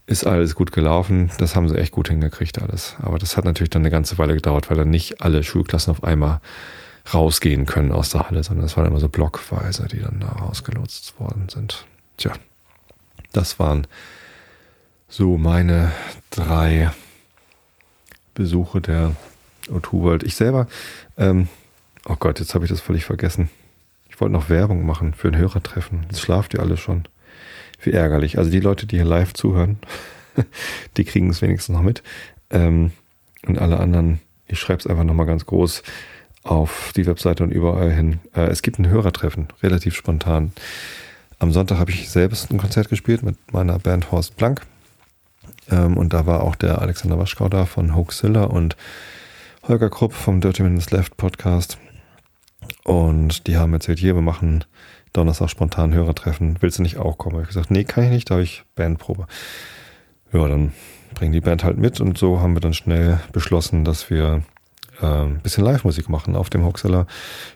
Ist 0.07 0.27
alles 0.27 0.55
gut 0.55 0.73
gelaufen. 0.73 1.31
Das 1.39 1.55
haben 1.55 1.69
sie 1.69 1.77
echt 1.77 1.93
gut 1.93 2.09
hingekriegt 2.09 2.63
alles. 2.63 2.97
Aber 3.03 3.19
das 3.19 3.37
hat 3.37 3.45
natürlich 3.45 3.69
dann 3.69 3.83
eine 3.83 3.91
ganze 3.91 4.17
Weile 4.17 4.35
gedauert, 4.35 4.71
weil 4.71 4.79
dann 4.79 4.89
nicht 4.89 5.21
alle 5.21 5.43
Schulklassen 5.43 5.91
auf 5.91 6.03
einmal 6.03 6.41
rausgehen 7.15 7.67
können 7.67 7.93
aus 7.93 8.11
der 8.11 8.29
Halle, 8.29 8.43
sondern 8.43 8.67
es 8.67 8.77
waren 8.77 8.87
immer 8.87 9.01
so 9.01 9.09
blockweise, 9.09 9.87
die 9.89 10.01
dann 10.01 10.21
da 10.21 10.29
rausgelotst 10.29 11.19
worden 11.19 11.49
sind. 11.49 11.87
Tja, 12.17 12.33
das 13.33 13.59
waren 13.59 13.87
so 15.09 15.39
meine 15.39 15.93
drei 16.31 16.91
Besuche 18.35 18.81
der 18.81 19.17
O2 19.69 19.93
World. 19.93 20.23
Ich 20.23 20.37
selber, 20.37 20.67
ähm, 21.17 21.49
oh 22.07 22.17
Gott, 22.19 22.41
jetzt 22.41 22.55
habe 22.55 22.65
ich 22.65 22.71
das 22.71 22.81
völlig 22.81 23.05
vergessen. 23.05 23.51
Ich 24.09 24.21
wollte 24.21 24.33
noch 24.33 24.49
Werbung 24.49 24.85
machen 24.85 25.15
für 25.15 25.29
ein 25.29 25.37
Hörertreffen. 25.37 26.05
Jetzt 26.05 26.21
schlaft 26.21 26.55
ihr 26.55 26.61
alle 26.61 26.77
schon. 26.77 27.05
Wie 27.81 27.93
ärgerlich. 27.93 28.39
Also 28.39 28.51
die 28.51 28.61
Leute, 28.61 28.87
die 28.87 28.97
hier 28.97 29.05
live 29.05 29.33
zuhören, 29.33 29.79
die 30.97 31.05
kriegen 31.05 31.31
es 31.31 31.43
wenigstens 31.43 31.75
noch 31.75 31.83
mit. 31.83 32.03
Ähm, 32.51 32.93
und 33.47 33.59
alle 33.59 33.79
anderen, 33.79 34.21
ich 34.47 34.59
schreibe 34.59 34.81
es 34.81 34.87
einfach 34.87 35.05
nochmal 35.05 35.27
ganz 35.27 35.47
groß 35.47 35.83
auf 36.49 36.93
die 36.97 37.07
Webseite 37.07 37.45
und 37.45 37.51
überall 37.51 37.93
hin. 37.93 38.21
Äh, 38.35 38.47
es 38.47 38.63
gibt 38.63 38.79
ein 38.79 38.89
Hörertreffen, 38.89 39.49
relativ 39.63 39.95
spontan. 39.95 40.53
Am 41.39 41.53
Sonntag 41.53 41.79
habe 41.79 41.91
ich 41.91 42.11
selbst 42.11 42.51
ein 42.51 42.59
Konzert 42.59 42.89
gespielt 42.89 43.23
mit 43.23 43.37
meiner 43.53 43.79
Band 43.79 44.11
Horst 44.11 44.37
Blank. 44.37 44.63
Ähm, 45.71 45.97
und 45.97 46.13
da 46.13 46.27
war 46.27 46.43
auch 46.43 46.57
der 46.57 46.81
Alexander 46.81 47.19
Waschkau 47.19 47.49
da 47.49 47.67
von 47.67 47.95
Hoaxilla 47.95 48.45
und 48.45 48.77
Holger 49.67 49.91
Krupp 49.91 50.15
vom 50.15 50.41
Dirty 50.41 50.63
Minutes 50.63 50.91
Left 50.91 51.17
Podcast. 51.19 51.79
Und 52.85 53.47
die 53.47 53.59
haben 53.59 53.75
erzählt, 53.75 53.99
hier, 53.99 54.15
wir 54.15 54.23
machen 54.23 54.65
Donnerstag 55.13 55.51
spontan 55.51 55.93
Hörertreffen. 55.93 56.57
Willst 56.61 56.79
du 56.79 56.83
nicht 56.83 56.97
auch 56.97 57.19
kommen? 57.19 57.37
Ich 57.37 57.41
habe 57.41 57.49
gesagt, 57.49 57.71
nee, 57.71 57.85
kann 57.85 58.05
ich 58.05 58.11
nicht, 58.11 58.31
da 58.31 58.37
habe 58.37 58.43
ich 58.43 58.65
Bandprobe. 58.75 59.27
Ja, 60.33 60.49
dann 60.49 60.73
bringen 61.15 61.33
die 61.33 61.41
Band 61.41 61.63
halt 61.65 61.77
mit 61.77 62.01
und 62.01 62.17
so 62.17 62.41
haben 62.41 62.55
wir 62.55 62.61
dann 62.61 62.75
schnell 62.75 63.21
beschlossen, 63.33 63.85
dass 63.85 64.11
wir 64.11 64.43
ein 65.07 65.41
bisschen 65.41 65.65
Live-Musik 65.65 66.09
machen 66.09 66.37
auf 66.37 66.49
dem 66.51 66.65
Hoaxilla 66.65 67.07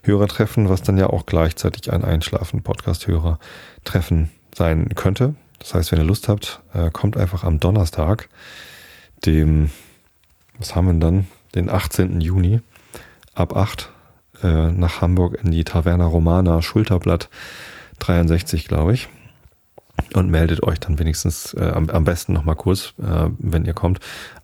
Hörertreffen, 0.02 0.68
was 0.68 0.82
dann 0.82 0.98
ja 0.98 1.08
auch 1.08 1.26
gleichzeitig 1.26 1.92
ein 1.92 2.04
Einschlafen-Podcast-Hörertreffen 2.04 4.30
sein 4.54 4.88
könnte. 4.94 5.34
Das 5.58 5.74
heißt, 5.74 5.90
wenn 5.92 6.00
ihr 6.00 6.04
Lust 6.04 6.28
habt, 6.28 6.60
äh, 6.74 6.90
kommt 6.90 7.16
einfach 7.16 7.44
am 7.44 7.60
Donnerstag, 7.60 8.28
dem, 9.24 9.70
was 10.58 10.74
haben 10.74 10.86
wir 10.86 10.94
dann? 10.94 11.28
Den 11.54 11.70
18. 11.70 12.20
Juni 12.20 12.60
ab 13.34 13.56
8 13.56 13.90
äh, 14.42 14.72
nach 14.72 15.00
Hamburg 15.00 15.38
in 15.42 15.52
die 15.52 15.64
Taverna 15.64 16.06
Romana 16.06 16.62
Schulterblatt 16.62 17.28
63, 18.00 18.66
glaube 18.66 18.94
ich. 18.94 19.08
Und 20.14 20.30
meldet 20.30 20.62
euch 20.62 20.80
dann 20.80 20.98
wenigstens 20.98 21.54
äh, 21.54 21.70
am, 21.74 21.88
am 21.90 22.04
besten 22.04 22.32
nochmal 22.32 22.56
kurz, 22.56 22.94
äh, 22.98 23.28
wenn 23.38 23.64
ihr 23.64 23.74
kommt. 23.74 24.00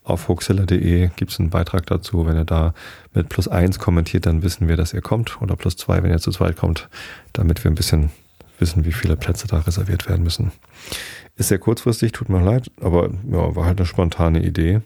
Auf 0.08 0.28
hoaxilla.de 0.28 1.10
gibt 1.16 1.32
es 1.32 1.38
einen 1.38 1.50
Beitrag 1.50 1.84
dazu. 1.84 2.26
Wenn 2.26 2.36
ihr 2.36 2.46
da 2.46 2.72
mit 3.12 3.28
plus 3.28 3.46
eins 3.46 3.78
kommentiert, 3.78 4.24
dann 4.24 4.42
wissen 4.42 4.66
wir, 4.66 4.76
dass 4.76 4.94
ihr 4.94 5.02
kommt. 5.02 5.42
Oder 5.42 5.54
plus 5.54 5.76
zwei, 5.76 6.02
wenn 6.02 6.10
ihr 6.10 6.18
zu 6.18 6.30
zweit 6.30 6.56
kommt, 6.56 6.88
damit 7.34 7.62
wir 7.62 7.70
ein 7.70 7.74
bisschen 7.74 8.08
wissen, 8.58 8.86
wie 8.86 8.92
viele 8.92 9.16
Plätze 9.16 9.46
da 9.46 9.58
reserviert 9.58 10.08
werden 10.08 10.22
müssen. 10.22 10.50
Ist 11.36 11.48
sehr 11.48 11.58
kurzfristig, 11.58 12.12
tut 12.12 12.30
mir 12.30 12.42
leid, 12.42 12.70
aber 12.80 13.10
ja, 13.30 13.54
war 13.54 13.66
halt 13.66 13.78
eine 13.78 13.86
spontane 13.86 14.42
Idee. 14.42 14.80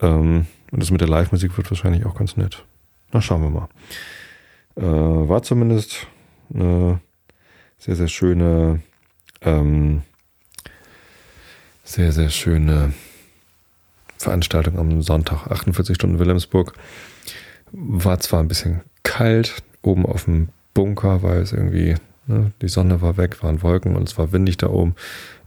Ähm, 0.00 0.46
und 0.70 0.82
das 0.82 0.90
mit 0.90 1.02
der 1.02 1.08
Live-Musik 1.08 1.58
wird 1.58 1.70
wahrscheinlich 1.70 2.06
auch 2.06 2.14
ganz 2.14 2.38
nett. 2.38 2.64
Na, 3.12 3.20
schauen 3.20 3.42
wir 3.42 3.50
mal. 3.50 3.68
Äh, 4.76 5.28
war 5.28 5.42
zumindest 5.42 6.06
eine 6.54 7.00
sehr, 7.76 7.96
sehr 7.96 8.08
schöne, 8.08 8.80
ähm, 9.42 10.00
sehr, 11.84 12.12
sehr 12.12 12.30
schöne 12.30 12.94
Veranstaltung 14.20 14.78
am 14.78 15.00
Sonntag, 15.00 15.46
48 15.50 15.94
Stunden 15.94 16.18
Wilhelmsburg. 16.18 16.74
War 17.72 18.20
zwar 18.20 18.40
ein 18.40 18.48
bisschen 18.48 18.82
kalt, 19.02 19.62
oben 19.80 20.04
auf 20.04 20.24
dem 20.24 20.50
Bunker, 20.74 21.22
weil 21.22 21.38
es 21.38 21.52
irgendwie, 21.52 21.94
ne, 22.26 22.52
die 22.60 22.68
Sonne 22.68 23.00
war 23.00 23.16
weg, 23.16 23.42
waren 23.42 23.62
Wolken 23.62 23.96
und 23.96 24.06
es 24.06 24.18
war 24.18 24.30
windig 24.32 24.58
da 24.58 24.68
oben. 24.68 24.94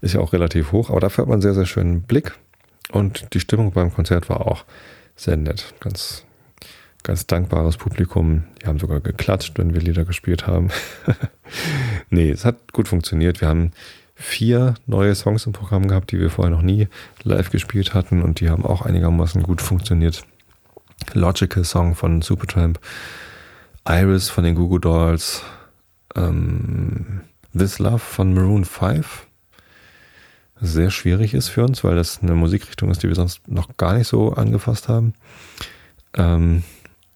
Ist 0.02 0.16
ja 0.16 0.22
auch 0.22 0.34
relativ 0.34 0.72
hoch, 0.72 0.90
aber 0.90 1.00
dafür 1.00 1.22
hat 1.22 1.30
man 1.30 1.36
einen 1.36 1.42
sehr, 1.44 1.54
sehr 1.54 1.68
schönen 1.68 2.02
Blick. 2.02 2.34
Und 2.92 3.34
die 3.34 3.40
Stimmung 3.40 3.72
beim 3.74 3.94
Konzert 3.94 4.28
war 4.30 4.48
auch 4.48 4.66
sehr 5.16 5.38
nett. 5.38 5.76
Ganz, 5.80 6.26
ganz 7.04 7.28
dankbares 7.28 7.78
Publikum. 7.78 8.46
Die 8.62 8.66
haben 8.66 8.80
sogar 8.80 9.02
geklatscht, 9.02 9.58
wenn 9.60 9.76
wir 9.76 9.82
Lieder 9.82 10.04
gespielt 10.04 10.48
haben. 10.48 10.70
nee, 12.10 12.32
es 12.32 12.44
hat 12.44 12.74
gut 12.74 12.88
funktioniert. 12.88 13.40
Wir 13.40 13.50
haben 13.50 13.72
vier 14.16 14.76
neue 14.86 15.16
Songs 15.16 15.46
im 15.46 15.54
Programm 15.54 15.88
gehabt, 15.88 16.12
die 16.12 16.20
wir 16.20 16.30
vorher 16.30 16.54
noch 16.54 16.62
nie 16.62 16.88
live 17.24 17.50
gespielt 17.50 17.94
hatten 17.94 18.22
und 18.22 18.40
die 18.40 18.50
haben 18.50 18.66
auch 18.66 18.84
einigermaßen 18.84 19.44
gut 19.44 19.62
funktioniert. 19.62 20.24
Logical 21.14 21.64
Song 21.64 21.96
von 21.96 22.22
Supertramp, 22.22 22.80
Iris 23.88 24.30
von 24.30 24.44
den 24.44 24.56
Google 24.56 24.80
Dolls, 24.80 25.44
ähm, 26.16 27.22
This 27.58 27.80
Love 27.80 28.00
von 28.00 28.34
Maroon 28.34 28.66
5. 28.66 29.28
Sehr 30.62 30.92
schwierig 30.92 31.34
ist 31.34 31.50
für 31.50 31.64
uns, 31.64 31.84
weil 31.84 31.96
das 31.96 32.22
eine 32.22 32.36
Musikrichtung 32.36 32.90
ist, 32.90 33.04
die 33.04 33.10
wir 33.10 33.16
sonst 33.16 33.48
noch 33.48 33.76
gar 33.76 33.96
nicht 33.96 34.08
so 34.08 34.34
angefasst 34.34 34.88
haben. 34.88 35.14
Ähm, 36.16 36.64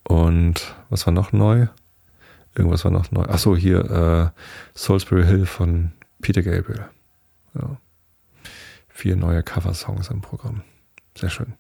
und 0.04 0.76
was 0.90 1.06
war 1.06 1.14
noch 1.14 1.32
neu? 1.32 1.68
Irgendwas 2.56 2.84
war 2.84 2.92
noch 2.92 3.12
neu. 3.12 3.24
Achso, 3.24 3.56
hier 3.56 4.34
äh, 4.36 4.42
Salisbury 4.74 5.26
Hill 5.26 5.46
von 5.46 5.92
Peter 6.22 6.42
Gabriel. 6.42 6.90
Ja. 7.54 7.78
Vier 8.90 9.16
neue 9.16 9.44
Cover-Songs 9.44 10.10
im 10.10 10.22
Programm. 10.22 10.64
Sehr 11.16 11.30
schön. 11.30 11.54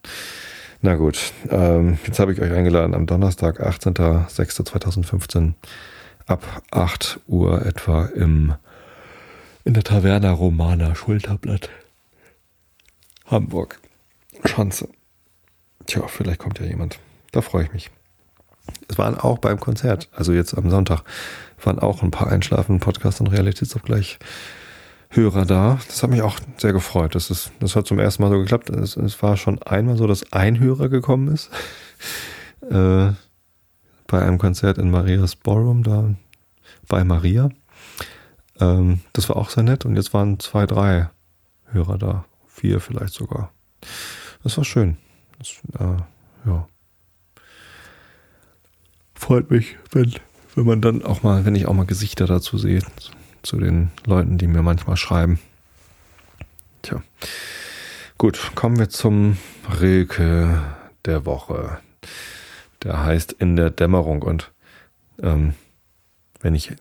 Na 0.82 0.95
gut, 0.95 1.34
ähm, 1.49 1.97
jetzt 2.05 2.20
habe 2.20 2.34
ich 2.34 2.41
euch 2.41 2.51
eingeladen 2.51 2.93
am 2.93 3.08
Donnerstag, 3.08 3.62
18.06.2015 3.62 5.53
ab 6.28 6.43
8 6.72 7.20
Uhr 7.28 7.66
etwa 7.66 8.05
im, 8.05 8.53
in 9.64 9.74
der 9.74 9.84
Taverna 9.84 10.32
Romana 10.32 10.93
Schulterblatt. 10.93 11.70
Hamburg. 13.26 13.80
Schanze. 14.45 14.89
Tja, 15.88 16.08
vielleicht 16.08 16.39
kommt 16.39 16.60
ja 16.60 16.66
jemand. 16.66 16.99
Da 17.32 17.41
freue 17.41 17.64
ich 17.64 17.74
mich. 17.74 17.89
Es 18.88 18.97
waren 18.97 19.18
auch 19.18 19.39
beim 19.39 19.59
Konzert, 19.59 20.09
also 20.13 20.34
jetzt 20.34 20.53
am 20.57 20.70
Sonntag, 20.70 21.03
waren 21.63 21.80
auch 21.80 22.03
ein 22.03 22.11
paar 22.11 22.28
Einschlafen, 22.28 22.80
Podcast 22.80 23.22
und 23.22 23.28
Realitätsaufgleich 23.28 24.20
Hörer 25.09 25.45
da. 25.45 25.80
Das 25.88 26.03
hat 26.03 26.09
mich 26.09 26.22
auch 26.22 26.38
sehr 26.57 26.74
gefreut. 26.74 27.15
Das, 27.15 27.32
ist, 27.32 27.51
das 27.59 27.76
hat 27.76 27.88
zum 27.88 27.99
ersten 27.99 28.24
Mal 28.24 28.30
so 28.30 28.39
geklappt. 28.39 28.70
Es, 28.70 28.97
es 28.97 29.22
war 29.24 29.38
schon 29.38 29.61
einmal 29.63 29.95
so, 29.95 30.05
dass 30.05 30.34
ein 30.34 30.59
Hörer 30.59 30.89
gekommen 30.89 31.34
ist. 31.34 31.49
äh, 32.70 33.11
bei 34.07 34.22
einem 34.22 34.38
Konzert 34.38 34.78
in 34.78 34.91
Marias 34.91 35.36
Ballroom, 35.36 35.84
da 35.84 36.13
bei 36.88 37.03
Maria. 37.03 37.49
Ähm, 38.59 39.01
das 39.13 39.30
war 39.30 39.38
auch 39.38 39.49
sehr 39.49 39.63
nett. 39.63 39.86
Und 39.86 39.95
jetzt 39.95 40.13
waren 40.13 40.39
zwei, 40.39 40.65
drei 40.65 41.09
Hörer 41.65 41.97
da. 41.97 42.26
Vier 42.47 42.80
vielleicht 42.80 43.13
sogar. 43.13 43.51
Das 44.43 44.57
war 44.57 44.63
schön. 44.63 44.97
Das, 45.38 45.49
äh, 45.80 46.49
ja. 46.49 46.68
Freut 49.18 49.49
mich, 49.49 49.76
wenn, 49.91 50.13
wenn 50.55 50.65
man 50.65 50.80
dann 50.80 51.03
auch 51.03 51.24
mal, 51.24 51.43
wenn 51.43 51.55
ich 51.55 51.65
auch 51.65 51.74
mal 51.74 51.86
Gesichter 51.86 52.28
dazu 52.28 52.57
sehe 52.57 52.82
zu 53.41 53.57
den 53.57 53.89
Leuten, 54.05 54.38
die 54.38 54.47
mir 54.47 54.61
manchmal 54.61 54.95
schreiben. 54.95 55.39
Tja. 56.84 57.01
Gut, 58.18 58.51
kommen 58.55 58.78
wir 58.78 58.89
zum 58.89 59.38
Rilke 59.82 60.61
der 61.05 61.26
Woche. 61.26 61.80
Der 62.84 63.03
heißt 63.03 63.34
In 63.34 63.55
der 63.55 63.72
Dämmerung 63.72 64.22
und 64.22 64.51
ähm, 65.22 65.55
wenn 66.41 66.53
ich, 66.53 66.72
äh, 66.72 66.76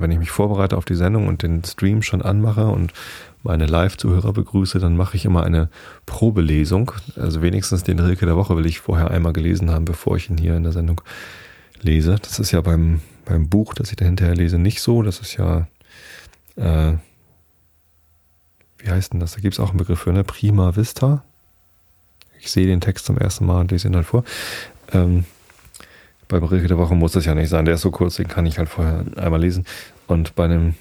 wenn 0.00 0.10
ich 0.10 0.18
mich 0.18 0.30
vorbereite 0.30 0.78
auf 0.78 0.86
die 0.86 0.94
Sendung 0.94 1.28
und 1.28 1.42
den 1.42 1.62
Stream 1.62 2.02
schon 2.02 2.22
anmache 2.22 2.66
und 2.66 2.94
meine 3.42 3.66
Live-Zuhörer 3.66 4.32
begrüße, 4.32 4.78
dann 4.78 4.96
mache 4.96 5.16
ich 5.16 5.26
immer 5.26 5.44
eine 5.44 5.68
Probelesung. 6.06 6.92
Also 7.16 7.42
wenigstens 7.42 7.82
den 7.82 7.98
Rilke 7.98 8.24
der 8.24 8.36
Woche 8.36 8.56
will 8.56 8.66
ich 8.66 8.80
vorher 8.80 9.10
einmal 9.10 9.34
gelesen 9.34 9.70
haben, 9.70 9.84
bevor 9.84 10.16
ich 10.16 10.30
ihn 10.30 10.38
hier 10.38 10.56
in 10.56 10.62
der 10.62 10.72
Sendung 10.72 11.02
lese. 11.82 12.16
Das 12.22 12.38
ist 12.38 12.52
ja 12.52 12.60
beim, 12.60 13.02
beim 13.24 13.48
Buch, 13.48 13.74
das 13.74 13.90
ich 13.90 13.96
da 13.96 14.04
hinterher 14.04 14.34
lese, 14.34 14.58
nicht 14.58 14.80
so. 14.80 15.02
Das 15.02 15.20
ist 15.20 15.36
ja 15.36 15.66
äh, 16.56 16.94
wie 18.82 18.90
heißt 18.90 19.12
denn 19.12 19.20
das? 19.20 19.34
Da 19.34 19.40
gibt 19.40 19.54
es 19.54 19.60
auch 19.60 19.70
einen 19.70 19.78
Begriff 19.78 20.00
für, 20.00 20.12
ne? 20.12 20.24
Prima 20.24 20.74
Vista. 20.76 21.24
Ich 22.40 22.50
sehe 22.50 22.66
den 22.66 22.80
Text 22.80 23.06
zum 23.06 23.16
ersten 23.16 23.46
Mal 23.46 23.60
und 23.60 23.70
lese 23.70 23.88
ihn 23.88 23.94
halt 23.94 24.06
vor. 24.06 24.24
Ähm, 24.92 25.24
beim 26.26 26.42
Rilke 26.42 26.66
der 26.66 26.78
Woche 26.78 26.94
muss 26.94 27.12
das 27.12 27.24
ja 27.24 27.34
nicht 27.34 27.48
sein. 27.48 27.64
Der 27.64 27.74
ist 27.74 27.82
so 27.82 27.92
kurz, 27.92 28.16
den 28.16 28.26
kann 28.26 28.46
ich 28.46 28.58
halt 28.58 28.68
vorher 28.68 29.04
einmal 29.16 29.40
lesen. 29.40 29.64
Und 30.08 30.34
bei 30.34 30.46
einem 30.46 30.74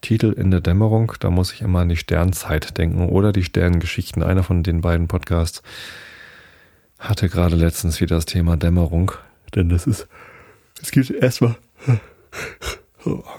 Titel 0.00 0.32
in 0.32 0.50
der 0.50 0.60
Dämmerung, 0.60 1.12
da 1.20 1.30
muss 1.30 1.52
ich 1.52 1.60
immer 1.60 1.80
an 1.80 1.88
die 1.88 1.96
Sternzeit 1.96 2.76
denken 2.78 3.08
oder 3.08 3.32
die 3.32 3.44
Sternengeschichten. 3.44 4.22
Einer 4.22 4.42
von 4.42 4.62
den 4.64 4.80
beiden 4.80 5.06
Podcasts 5.06 5.62
hatte 6.98 7.28
gerade 7.28 7.54
letztens 7.54 8.00
wieder 8.00 8.16
das 8.16 8.26
Thema 8.26 8.56
Dämmerung. 8.56 9.12
Denn 9.54 9.68
das 9.68 9.86
ist, 9.86 10.08
es 10.82 10.90
gibt 10.90 11.10
erstmal 11.10 11.56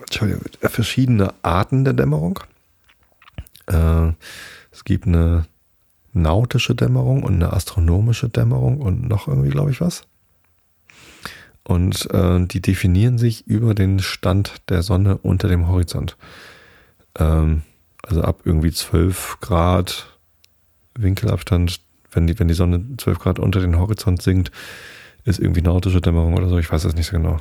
Entschuldigung, 0.01 0.43
verschiedene 0.62 1.34
Arten 1.43 1.84
der 1.84 1.93
Dämmerung. 1.93 2.39
Äh, 3.68 4.12
es 4.72 4.84
gibt 4.84 5.05
eine 5.05 5.45
nautische 6.14 6.76
Dämmerung 6.76 7.24
und 7.24 7.36
eine 7.36 7.53
astronomische 7.53 8.30
Dämmerung 8.30 8.82
und 8.82 9.07
noch 9.07 9.28
irgendwie, 9.28 9.49
glaube 9.49 9.72
ich, 9.72 9.82
was. 9.82 10.03
und 11.64 12.09
äh, 12.12 12.45
die 12.45 12.62
definieren 12.62 13.18
sich 13.18 13.47
über 13.47 13.74
den 13.76 13.99
Stand 13.99 14.62
der 14.70 14.82
Sonne 14.82 15.18
unter 15.18 15.47
dem 15.47 15.68
Horizont. 15.68 16.18
Ähm, 17.18 17.62
also 18.03 18.24
ab 18.24 18.41
irgendwie 18.45 18.72
12 18.72 19.38
Grad 19.41 20.18
Winkelabstand, 20.95 21.80
wenn 22.12 22.28
die, 22.28 22.38
wenn 22.39 22.47
die 22.47 22.55
Sonne 22.55 22.84
12 22.97 23.20
Grad 23.20 23.39
unter 23.39 23.62
den 23.62 23.78
Horizont 23.78 24.22
sinkt, 24.22 24.51
ist 25.24 25.40
irgendwie 25.40 25.62
nordische 25.62 26.02
Dämmerung 26.02 26.36
oder 26.36 26.50
so, 26.50 26.58
ich 26.58 26.72
weiß 26.72 26.84
das 26.84 26.96
nicht 26.96 27.08
so 27.08 27.18
genau. 27.18 27.40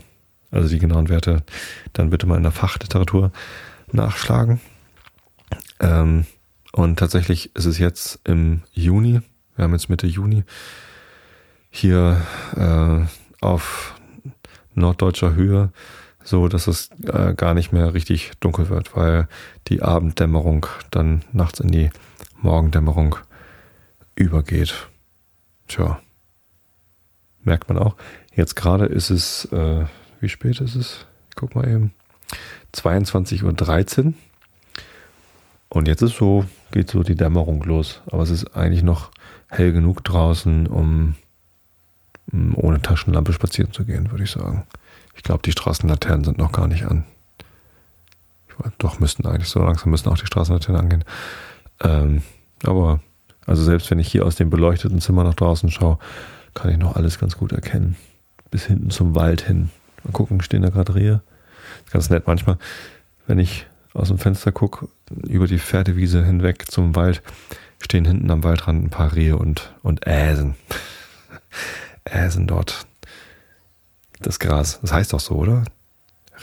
Also 0.50 0.68
die 0.68 0.78
genauen 0.78 1.08
Werte, 1.08 1.42
dann 1.92 2.10
bitte 2.10 2.26
mal 2.26 2.36
in 2.36 2.42
der 2.42 2.52
Fachliteratur 2.52 3.30
nachschlagen. 3.92 4.60
Ähm, 5.78 6.26
und 6.72 6.98
tatsächlich 6.98 7.54
ist 7.54 7.66
es 7.66 7.78
jetzt 7.78 8.20
im 8.24 8.62
Juni, 8.72 9.20
wir 9.56 9.64
haben 9.64 9.72
jetzt 9.72 9.88
Mitte 9.88 10.06
Juni, 10.06 10.44
hier 11.70 12.20
äh, 12.56 13.44
auf 13.44 13.94
norddeutscher 14.74 15.34
Höhe, 15.34 15.70
so 16.22 16.48
dass 16.48 16.66
es 16.66 16.90
äh, 17.06 17.34
gar 17.34 17.54
nicht 17.54 17.72
mehr 17.72 17.94
richtig 17.94 18.32
dunkel 18.40 18.68
wird, 18.68 18.96
weil 18.96 19.28
die 19.68 19.82
Abenddämmerung 19.82 20.66
dann 20.90 21.22
nachts 21.32 21.60
in 21.60 21.70
die 21.70 21.90
Morgendämmerung 22.40 23.16
übergeht. 24.14 24.88
Tja, 25.68 26.00
merkt 27.44 27.68
man 27.68 27.78
auch. 27.78 27.96
Jetzt 28.34 28.56
gerade 28.56 28.86
ist 28.86 29.10
es, 29.10 29.46
äh, 29.52 29.84
wie 30.20 30.28
spät 30.28 30.60
ist 30.60 30.74
es? 30.74 31.06
Ich 31.30 31.36
guck 31.36 31.54
mal 31.54 31.68
eben. 31.68 31.92
22.13 32.74 34.06
Uhr. 34.06 34.12
Und 35.68 35.88
jetzt 35.88 36.02
ist 36.02 36.16
so, 36.16 36.44
geht 36.72 36.90
so 36.90 37.02
die 37.02 37.14
Dämmerung 37.14 37.62
los. 37.62 38.02
Aber 38.10 38.22
es 38.22 38.30
ist 38.30 38.56
eigentlich 38.56 38.82
noch 38.82 39.10
hell 39.48 39.72
genug 39.72 40.04
draußen, 40.04 40.66
um, 40.66 41.14
um 42.32 42.54
ohne 42.56 42.82
Taschenlampe 42.82 43.32
spazieren 43.32 43.72
zu 43.72 43.84
gehen, 43.84 44.10
würde 44.10 44.24
ich 44.24 44.30
sagen. 44.30 44.66
Ich 45.14 45.22
glaube, 45.22 45.42
die 45.42 45.52
Straßenlaternen 45.52 46.24
sind 46.24 46.38
noch 46.38 46.52
gar 46.52 46.66
nicht 46.66 46.84
an. 46.86 47.04
Weiß, 48.58 48.72
doch, 48.78 49.00
müssten 49.00 49.26
eigentlich 49.26 49.48
so 49.48 49.60
langsam 49.60 49.90
müssen 49.90 50.08
auch 50.08 50.18
die 50.18 50.26
Straßenlaternen 50.26 50.80
angehen. 50.80 51.04
Ähm, 51.82 52.22
aber, 52.64 53.00
also 53.46 53.62
selbst 53.62 53.90
wenn 53.90 53.98
ich 53.98 54.10
hier 54.10 54.26
aus 54.26 54.36
dem 54.36 54.50
beleuchteten 54.50 55.00
Zimmer 55.00 55.24
nach 55.24 55.34
draußen 55.34 55.70
schaue, 55.70 55.98
kann 56.54 56.70
ich 56.70 56.78
noch 56.78 56.96
alles 56.96 57.18
ganz 57.18 57.36
gut 57.36 57.52
erkennen. 57.52 57.96
Bis 58.50 58.66
hinten 58.66 58.90
zum 58.90 59.14
Wald 59.14 59.42
hin. 59.42 59.70
Mal 60.04 60.12
gucken, 60.12 60.42
stehen 60.42 60.62
da 60.62 60.70
gerade 60.70 60.94
Rehe. 60.94 61.22
Ganz 61.92 62.10
nett 62.10 62.26
manchmal, 62.26 62.58
wenn 63.26 63.38
ich 63.38 63.66
aus 63.92 64.08
dem 64.08 64.18
Fenster 64.18 64.52
gucke, 64.52 64.88
über 65.26 65.46
die 65.46 65.58
Pferdewiese 65.58 66.24
hinweg 66.24 66.70
zum 66.70 66.94
Wald, 66.94 67.22
stehen 67.82 68.04
hinten 68.04 68.30
am 68.30 68.44
Waldrand 68.44 68.84
ein 68.84 68.90
paar 68.90 69.14
Rehe 69.14 69.36
und, 69.36 69.74
und 69.82 70.06
Äsen. 70.06 70.54
Äsen 72.04 72.46
dort. 72.46 72.86
Das 74.20 74.38
Gras. 74.38 74.80
Das 74.82 74.92
heißt 74.92 75.12
doch 75.12 75.20
so, 75.20 75.36
oder? 75.36 75.64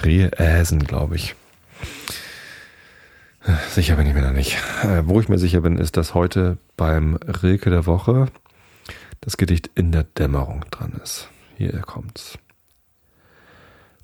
Rehe 0.03 0.31
Äsen, 0.37 0.83
glaube 0.83 1.15
ich. 1.15 1.35
Sicher 3.69 3.95
bin 3.95 4.07
ich 4.07 4.13
mir 4.13 4.21
da 4.21 4.31
nicht. 4.31 4.57
Äh, 4.83 5.03
wo 5.05 5.21
ich 5.21 5.29
mir 5.29 5.37
sicher 5.37 5.61
bin, 5.61 5.77
ist, 5.77 5.95
dass 5.95 6.13
heute 6.13 6.57
beim 6.75 7.15
Rilke 7.15 7.69
der 7.69 7.85
Woche 7.85 8.27
das 9.21 9.37
Gedicht 9.37 9.69
in 9.75 9.91
der 9.91 10.03
Dämmerung 10.03 10.65
dran 10.71 10.99
ist. 11.03 11.29
Hier 11.57 11.71
kommt's. 11.79 12.37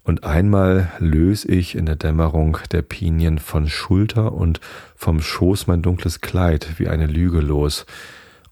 Und 0.03 0.25
einmal 0.25 0.91
lös 0.99 1.45
ich 1.45 1.75
in 1.75 1.85
der 1.85 1.95
Dämmerung 1.95 2.57
der 2.71 2.81
Pinien 2.81 3.39
von 3.39 3.69
Schulter 3.69 4.33
und 4.33 4.59
vom 4.95 5.21
Schoß 5.21 5.67
mein 5.67 5.81
dunkles 5.81 6.19
Kleid 6.19 6.77
wie 6.77 6.89
eine 6.89 7.07
Lüge 7.07 7.39
los 7.39 7.85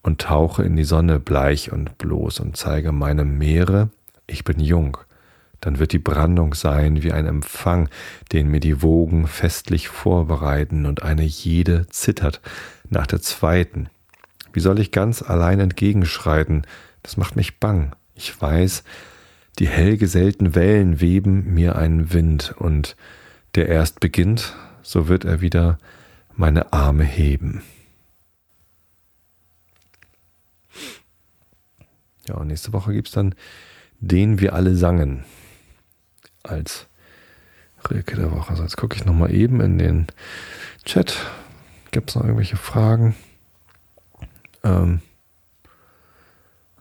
und 0.02 0.22
tauche 0.22 0.64
in 0.64 0.76
die 0.78 0.86
Sonne 0.86 1.20
bleich 1.20 1.72
und 1.72 1.98
bloß 1.98 2.40
und 2.40 2.56
zeige 2.56 2.92
meinem 2.92 3.38
Meere, 3.38 3.90
ich 4.28 4.46
bin 4.46 4.60
jung. 4.60 4.98
Dann 5.60 5.78
wird 5.78 5.92
die 5.92 6.00
Brandung 6.00 6.54
sein 6.56 7.04
wie 7.04 7.12
ein 7.12 7.28
Empfang, 7.28 7.90
den 8.32 8.48
mir 8.48 8.62
die 8.62 8.82
Wogen 8.82 9.28
festlich 9.28 9.90
vorbereiten 9.90 10.86
und 10.86 11.04
eine 11.04 11.24
jede 11.24 11.86
zittert 11.88 12.42
nach 12.90 13.06
der 13.06 13.22
zweiten. 13.22 13.90
Wie 14.54 14.60
soll 14.60 14.80
ich 14.80 14.92
ganz 14.92 15.22
allein 15.22 15.60
entgegenschreiten? 15.60 16.66
Das 17.04 17.18
macht 17.18 17.36
mich 17.36 17.60
bang. 17.60 17.96
Ich 18.16 18.40
weiß, 18.40 18.84
die 19.60 19.68
hell 19.68 19.98
gesellten 19.98 20.56
Wellen 20.56 21.02
weben 21.02 21.54
mir 21.54 21.76
einen 21.76 22.14
Wind, 22.14 22.54
und 22.58 22.96
der 23.56 23.68
erst 23.68 24.00
beginnt, 24.00 24.56
so 24.82 25.08
wird 25.08 25.26
er 25.26 25.42
wieder 25.42 25.78
meine 26.36 26.74
Arme 26.74 27.04
heben. 27.04 27.62
Ja, 32.28 32.36
und 32.36 32.48
nächste 32.48 32.72
Woche 32.72 32.94
gibt 32.94 33.08
es 33.08 33.14
dann 33.14 33.36
den 34.02 34.40
wir 34.42 34.54
alle 34.54 34.76
sangen 34.76 35.24
als 36.44 36.88
Rilke 37.90 38.16
der 38.16 38.32
Woche. 38.32 38.50
Also 38.50 38.64
jetzt 38.64 38.78
gucke 38.78 38.98
ich 38.98 39.06
nochmal 39.06 39.34
eben 39.34 39.62
in 39.62 39.78
den 39.78 40.08
Chat. 40.84 41.18
Gibt 41.92 42.10
es 42.10 42.16
noch 42.16 42.24
irgendwelche 42.24 42.58
Fragen? 42.58 43.16
Ähm, 44.64 45.02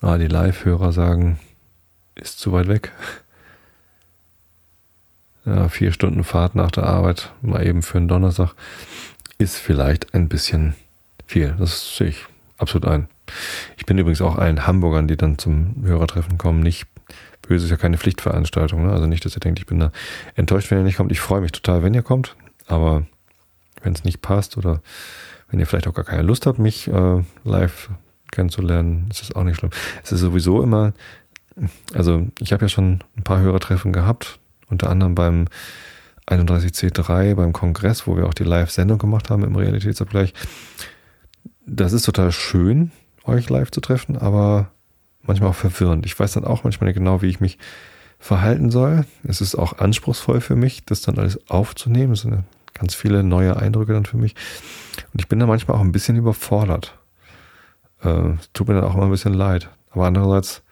ah, 0.00 0.18
die 0.18 0.26
Live-Hörer 0.26 0.92
sagen, 0.92 1.38
ist 2.14 2.38
zu 2.38 2.52
weit 2.52 2.68
weg. 2.68 2.92
Ja, 5.44 5.68
vier 5.68 5.92
Stunden 5.92 6.22
Fahrt 6.22 6.54
nach 6.54 6.70
der 6.70 6.84
Arbeit, 6.84 7.32
mal 7.40 7.66
eben 7.66 7.82
für 7.82 7.98
einen 7.98 8.08
Donnerstag, 8.08 8.54
ist 9.38 9.56
vielleicht 9.56 10.14
ein 10.14 10.28
bisschen 10.28 10.74
viel. 11.26 11.56
Das 11.58 11.96
sehe 11.96 12.08
ich 12.08 12.26
absolut 12.58 12.86
ein. 12.86 13.08
Ich 13.78 13.86
bin 13.86 13.96
übrigens 13.96 14.20
auch 14.20 14.36
allen 14.36 14.66
Hamburgern, 14.66 15.08
die 15.08 15.16
dann 15.16 15.38
zum 15.38 15.76
Hörertreffen 15.82 16.36
kommen, 16.36 16.60
nicht 16.60 16.86
böse, 17.42 17.64
ist 17.64 17.70
ja 17.70 17.76
keine 17.76 17.98
Pflichtveranstaltung. 17.98 18.86
Ne? 18.86 18.92
Also 18.92 19.06
nicht, 19.06 19.24
dass 19.24 19.36
ihr 19.36 19.40
denkt, 19.40 19.58
ich 19.58 19.66
bin 19.66 19.80
da 19.80 19.92
enttäuscht, 20.34 20.70
wenn 20.70 20.78
ihr 20.78 20.84
nicht 20.84 20.96
kommt. 20.96 21.12
Ich 21.12 21.20
freue 21.20 21.40
mich 21.40 21.52
total, 21.52 21.82
wenn 21.82 21.94
ihr 21.94 22.02
kommt, 22.02 22.36
aber 22.66 23.06
wenn 23.82 23.94
es 23.94 24.04
nicht 24.04 24.20
passt 24.20 24.56
oder 24.56 24.82
wenn 25.50 25.60
ihr 25.60 25.66
vielleicht 25.66 25.88
auch 25.88 25.94
gar 25.94 26.04
keine 26.04 26.22
Lust 26.22 26.46
habt, 26.46 26.58
mich 26.58 26.88
äh, 26.88 27.22
live 27.44 27.90
kennenzulernen, 28.30 29.08
ist 29.10 29.20
das 29.22 29.34
auch 29.34 29.44
nicht 29.44 29.56
schlimm. 29.56 29.70
Es 30.02 30.12
ist 30.12 30.20
sowieso 30.20 30.62
immer, 30.62 30.92
also 31.94 32.26
ich 32.38 32.52
habe 32.52 32.64
ja 32.64 32.68
schon 32.68 33.00
ein 33.16 33.24
paar 33.24 33.40
Hörertreffen 33.40 33.92
gehabt, 33.92 34.38
unter 34.68 34.88
anderem 34.88 35.14
beim 35.14 35.46
31C3, 36.28 37.34
beim 37.34 37.52
Kongress, 37.52 38.06
wo 38.06 38.16
wir 38.16 38.26
auch 38.26 38.34
die 38.34 38.44
Live-Sendung 38.44 38.98
gemacht 38.98 39.30
haben 39.30 39.44
im 39.44 39.56
Realitätsabgleich. 39.56 40.32
Das 41.66 41.92
ist 41.92 42.04
total 42.04 42.30
schön, 42.32 42.92
euch 43.24 43.50
live 43.50 43.70
zu 43.70 43.80
treffen, 43.80 44.16
aber 44.16 44.70
manchmal 45.22 45.50
auch 45.50 45.54
verwirrend. 45.54 46.06
Ich 46.06 46.18
weiß 46.18 46.32
dann 46.32 46.44
auch 46.44 46.64
manchmal 46.64 46.88
nicht 46.88 46.96
genau, 46.96 47.22
wie 47.22 47.28
ich 47.28 47.40
mich 47.40 47.58
verhalten 48.18 48.70
soll. 48.70 49.06
Es 49.24 49.40
ist 49.40 49.56
auch 49.56 49.78
anspruchsvoll 49.78 50.40
für 50.40 50.56
mich, 50.56 50.84
das 50.84 51.00
dann 51.00 51.18
alles 51.18 51.38
aufzunehmen. 51.48 52.12
Es 52.12 52.20
sind 52.20 52.44
ganz 52.74 52.94
viele 52.94 53.22
neue 53.22 53.56
Eindrücke 53.56 53.92
dann 53.92 54.06
für 54.06 54.16
mich. 54.16 54.34
Und 55.12 55.20
ich 55.20 55.28
bin 55.28 55.38
da 55.38 55.46
manchmal 55.46 55.76
auch 55.76 55.82
ein 55.82 55.92
bisschen 55.92 56.16
überfordert. 56.16 56.98
Äh, 58.02 58.34
tut 58.52 58.68
mir 58.68 58.74
dann 58.74 58.84
auch 58.84 58.94
immer 58.94 59.04
ein 59.04 59.10
bisschen 59.10 59.34
leid. 59.34 59.68
Aber 59.90 60.06
andererseits 60.06 60.62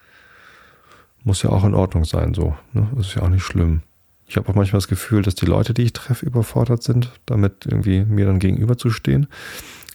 muss 1.25 1.43
ja 1.43 1.51
auch 1.51 1.65
in 1.65 1.75
Ordnung 1.75 2.05
sein, 2.05 2.35
so. 2.35 2.57
Ne? 2.73 2.89
Das 2.97 3.09
ist 3.09 3.15
ja 3.15 3.23
auch 3.23 3.29
nicht 3.29 3.43
schlimm. 3.43 3.83
Ich 4.27 4.37
habe 4.37 4.49
auch 4.49 4.55
manchmal 4.55 4.79
das 4.79 4.89
Gefühl, 4.89 5.23
dass 5.23 5.35
die 5.35 5.47
Leute, 5.47 5.73
die 5.73 5.83
ich 5.83 5.93
treffe, 5.93 6.27
überfordert 6.27 6.83
sind, 6.83 7.11
damit 7.27 7.67
irgendwie 7.67 8.05
mir 8.05 8.27
dann 8.27 8.39
gegenüberzustehen, 8.39 9.27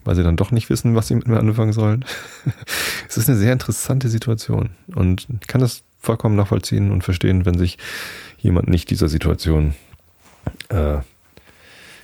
weil 0.04 0.16
sie 0.16 0.24
dann 0.24 0.38
doch 0.38 0.52
nicht 0.52 0.70
wissen, 0.70 0.96
was 0.96 1.08
sie 1.08 1.16
mit 1.16 1.28
mir 1.28 1.40
anfangen 1.40 1.74
sollen. 1.74 2.04
es 3.08 3.18
ist 3.18 3.30
eine 3.30 3.38
sehr 3.38 3.54
interessante 3.54 4.10
Situation 4.10 4.72
und 4.96 5.28
ich 5.42 5.48
kann 5.48 5.62
das 5.62 5.84
vollkommen 6.00 6.36
nachvollziehen 6.36 6.92
und 6.92 7.04
verstehen, 7.04 7.46
wenn 7.46 7.58
sich 7.58 7.78
jemand 8.40 8.70
nicht 8.70 8.90
dieser 8.90 9.08
Situation 9.08 9.76
äh, 10.70 10.98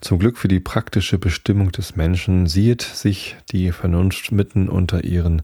zum 0.00 0.18
Glück 0.18 0.36
für 0.36 0.48
die 0.48 0.58
praktische 0.58 1.16
Bestimmung 1.16 1.70
des 1.70 1.94
Menschen 1.94 2.48
sieht 2.48 2.82
sich 2.82 3.36
die 3.52 3.70
Vernunft 3.70 4.32
mitten 4.32 4.68
unter 4.68 5.04
ihren 5.04 5.42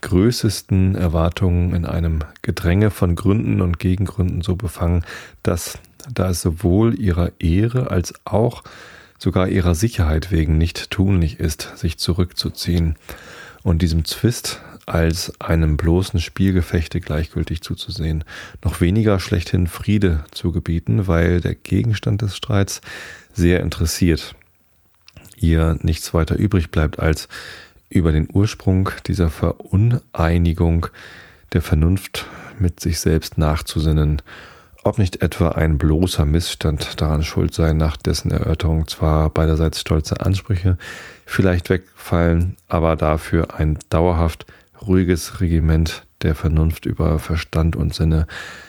größesten 0.00 0.94
Erwartungen 0.94 1.74
in 1.74 1.84
einem 1.84 2.20
Gedränge 2.40 2.90
von 2.90 3.14
Gründen 3.14 3.60
und 3.60 3.78
Gegengründen 3.78 4.40
so 4.40 4.56
befangen, 4.56 5.04
dass 5.42 5.78
da 6.14 6.30
es 6.30 6.40
sowohl 6.40 6.98
ihrer 6.98 7.32
Ehre 7.40 7.90
als 7.90 8.14
auch 8.24 8.62
sogar 9.18 9.48
ihrer 9.48 9.74
Sicherheit 9.74 10.32
wegen 10.32 10.56
nicht 10.56 10.90
tunlich 10.90 11.40
ist, 11.40 11.76
sich 11.76 11.98
zurückzuziehen. 11.98 12.96
Und 13.62 13.82
diesem 13.82 14.06
Zwist 14.06 14.62
als 14.88 15.38
einem 15.40 15.76
bloßen 15.76 16.20
Spielgefechte 16.20 17.00
gleichgültig 17.00 17.62
zuzusehen, 17.62 18.24
noch 18.64 18.80
weniger 18.80 19.20
schlechthin 19.20 19.66
Friede 19.66 20.24
zu 20.30 20.52
gebieten, 20.52 21.06
weil 21.06 21.40
der 21.40 21.54
Gegenstand 21.54 22.22
des 22.22 22.36
Streits 22.36 22.80
sehr 23.32 23.60
interessiert. 23.60 24.34
Ihr 25.36 25.78
nichts 25.82 26.14
weiter 26.14 26.36
übrig 26.36 26.70
bleibt, 26.70 26.98
als 26.98 27.28
über 27.90 28.12
den 28.12 28.28
Ursprung 28.32 28.90
dieser 29.06 29.30
Veruneinigung 29.30 30.88
der 31.52 31.62
Vernunft 31.62 32.26
mit 32.58 32.80
sich 32.80 33.00
selbst 33.00 33.38
nachzusinnen, 33.38 34.20
ob 34.84 34.98
nicht 34.98 35.22
etwa 35.22 35.50
ein 35.50 35.78
bloßer 35.78 36.24
Missstand 36.24 37.00
daran 37.00 37.22
schuld 37.22 37.54
sei, 37.54 37.72
nach 37.72 37.96
dessen 37.96 38.30
Erörterung 38.30 38.88
zwar 38.88 39.30
beiderseits 39.30 39.80
stolze 39.80 40.20
Ansprüche 40.20 40.78
vielleicht 41.26 41.68
wegfallen, 41.68 42.56
aber 42.68 42.96
dafür 42.96 43.54
ein 43.54 43.78
dauerhaft 43.90 44.46
ruhiges 44.86 45.40
Regiment 45.40 46.06
der 46.22 46.34
Vernunft 46.34 46.86
über 46.86 47.18
Verstand 47.18 47.76
und 47.76 47.94
Sinne 47.94 48.26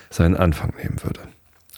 seinen 0.09 0.35
Anfang 0.35 0.73
nehmen 0.81 1.03
würde. 1.03 1.21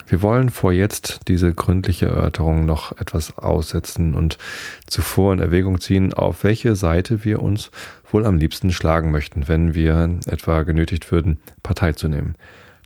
Wir 0.08 0.22
wollen 0.22 0.50
vor 0.50 0.74
jetzt 0.74 1.22
diese 1.30 1.54
gründliche 1.54 2.08
Erörterung 2.08 2.66
noch 2.66 2.98
etwas 2.98 3.38
aussetzen 3.38 4.14
und 4.14 4.38
zuvor 4.86 5.32
in 5.32 5.40
Erwägung 5.40 5.80
ziehen, 5.80 6.14
auf 6.14 6.44
welche 6.44 6.76
Seite 6.76 7.24
wir 7.24 7.42
uns 7.42 7.72
wohl 8.12 8.26
am 8.26 8.38
liebsten 8.38 8.72
schlagen 8.74 9.12
möchten, 9.12 9.48
wenn 9.48 9.74
wir 9.74 10.20
etwa 10.26 10.64
genötigt 10.64 11.12
würden, 11.14 11.40
Partei 11.64 11.94
zu 11.94 12.10
nehmen. 12.10 12.36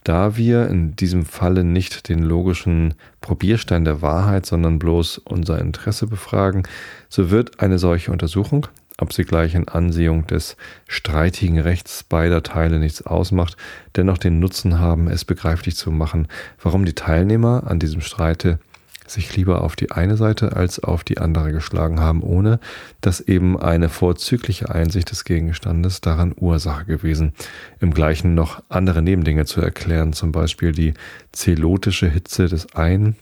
Da 0.04 0.38
wir 0.38 0.68
in 0.68 0.96
diesem 0.96 1.26
Falle 1.26 1.64
nicht 1.64 2.10
den 2.10 2.22
logischen 2.22 2.94
Probierstein 3.22 3.86
der 3.86 4.04
Wahrheit, 4.04 4.46
sondern 4.46 4.78
bloß 4.78 5.18
unser 5.18 5.58
Interesse 5.60 6.06
befragen, 6.06 6.62
so 7.10 7.32
wird 7.32 7.60
eine 7.60 7.80
solche 7.80 8.12
Untersuchung, 8.12 8.68
ob 8.98 9.14
sie 9.14 9.24
gleich 9.24 9.56
in 9.56 9.68
Ansehung 9.68 10.26
des 10.28 10.56
streitigen 10.88 11.60
Rechts 11.60 12.04
beider 12.04 12.44
Teile 12.44 12.80
nichts 12.80 13.02
ausmacht, 13.02 13.58
dennoch 13.96 14.18
den 14.18 14.40
Nutzen 14.40 14.80
haben, 14.80 15.08
es 15.08 15.26
begreiflich 15.26 15.76
zu 15.76 15.92
machen, 15.92 16.28
warum 16.62 16.86
die 16.86 16.94
Teilnehmer 16.94 17.64
an 17.68 17.80
diesem 17.80 18.02
Streite 18.02 18.60
sich 19.08 19.36
lieber 19.36 19.62
auf 19.62 19.76
die 19.76 19.92
eine 19.92 20.18
Seite 20.18 20.56
als 20.56 20.80
auf 20.84 21.04
die 21.04 21.20
andere 21.20 21.52
geschlagen 21.52 22.00
haben, 22.00 22.24
ohne 22.24 22.60
dass 23.02 23.22
eben 23.22 23.60
eine 23.60 23.90
vorzügliche 23.90 24.74
Einsicht 24.74 25.12
des 25.12 25.26
Gegenstandes 25.26 26.02
daran 26.02 26.34
Ursache 26.36 26.86
gewesen, 26.86 27.34
im 27.80 27.94
gleichen 27.94 28.34
noch 28.34 28.64
andere 28.70 29.02
Nebendinge 29.02 29.46
zu 29.46 29.62
erklären, 29.62 30.14
zum 30.14 30.32
Beispiel 30.32 30.72
die 30.72 30.94
zelotische 31.32 32.10
Hitze 32.10 32.48
des 32.48 32.74
einen 32.76 33.16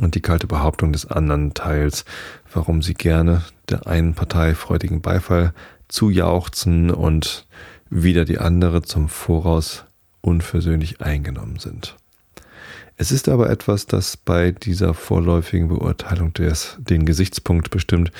und 0.00 0.14
die 0.14 0.22
kalte 0.22 0.46
Behauptung 0.46 0.92
des 0.92 1.06
anderen 1.06 1.54
Teils, 1.54 2.04
warum 2.52 2.82
sie 2.82 2.94
gerne 2.94 3.44
der 3.68 3.86
einen 3.86 4.14
Partei 4.14 4.54
freudigen 4.54 5.00
Beifall 5.00 5.52
zujauchzen 5.88 6.90
und 6.90 7.46
wieder 7.90 8.24
die 8.24 8.38
andere 8.38 8.82
zum 8.82 9.08
Voraus 9.08 9.84
unversöhnlich 10.20 11.00
eingenommen 11.00 11.58
sind. 11.58 11.96
Es 12.96 13.12
ist 13.12 13.28
aber 13.28 13.50
etwas, 13.50 13.86
das 13.86 14.16
bei 14.16 14.52
dieser 14.52 14.94
vorläufigen 14.94 15.68
Beurteilung 15.68 16.32
des, 16.32 16.76
den 16.78 17.04
Gesichtspunkt 17.04 17.70
bestimmt, 17.70 18.10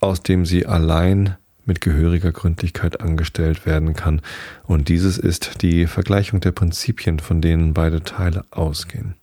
aus 0.00 0.22
dem 0.22 0.46
sie 0.46 0.66
allein 0.66 1.36
mit 1.66 1.80
gehöriger 1.80 2.32
Gründlichkeit 2.32 3.00
angestellt 3.00 3.66
werden 3.66 3.94
kann, 3.94 4.22
und 4.64 4.88
dieses 4.88 5.18
ist 5.18 5.62
die 5.62 5.86
Vergleichung 5.86 6.40
der 6.40 6.52
Prinzipien, 6.52 7.18
von 7.18 7.40
denen 7.40 7.74
beide 7.74 8.02
Teile 8.02 8.44
ausgehen. 8.50 9.16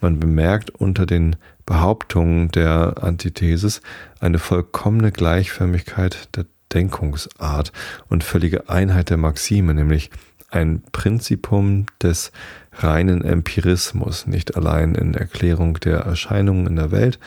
Man 0.00 0.20
bemerkt 0.20 0.70
unter 0.70 1.06
den 1.06 1.36
Behauptungen 1.66 2.50
der 2.50 3.02
Antithesis 3.02 3.80
eine 4.18 4.38
vollkommene 4.38 5.12
Gleichförmigkeit 5.12 6.36
der 6.36 6.46
Denkungsart 6.72 7.72
und 8.08 8.24
völlige 8.24 8.68
Einheit 8.68 9.10
der 9.10 9.16
Maxime, 9.16 9.74
nämlich 9.74 10.10
ein 10.50 10.82
Prinzipum 10.92 11.86
des 12.02 12.32
reinen 12.72 13.22
Empirismus, 13.22 14.26
nicht 14.26 14.56
allein 14.56 14.94
in 14.94 15.14
Erklärung 15.14 15.74
der 15.74 16.00
Erscheinungen 16.00 16.66
in 16.66 16.76
der 16.76 16.90
Welt, 16.90 17.18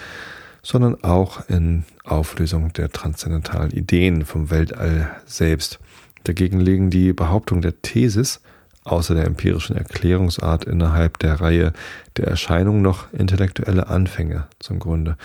sondern 0.62 1.04
auch 1.04 1.47
in 1.49 1.84
Auflösung 2.04 2.74
der 2.74 2.89
transzendentalen 2.89 3.72
Ideen 3.72 4.26
vom 4.26 4.49
Weltall 4.49 5.10
selbst. 5.26 5.80
Dagegen 6.24 6.60
liegen 6.60 6.89
die 6.89 7.14
Behauptungen 7.14 7.62
der 7.62 7.82
Thesis 7.82 8.41
außer 8.84 9.15
der 9.15 9.25
empirischen 9.25 9.75
Erklärungsart 9.75 10.65
innerhalb 10.65 11.19
der 11.19 11.39
Reihe 11.39 11.73
der 12.17 12.27
Erscheinungen 12.27 12.81
noch 12.81 13.11
intellektuelle 13.13 13.88
Anfänge 13.88 14.47
zum 14.59 14.79
Grunde. 14.79 15.17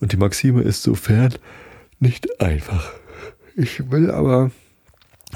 Und 0.00 0.12
die 0.12 0.16
Maxime 0.16 0.62
ist 0.62 0.82
sofern 0.82 1.34
nicht 2.00 2.40
einfach. 2.40 2.92
Ich 3.56 3.90
will 3.90 4.10
aber, 4.10 4.50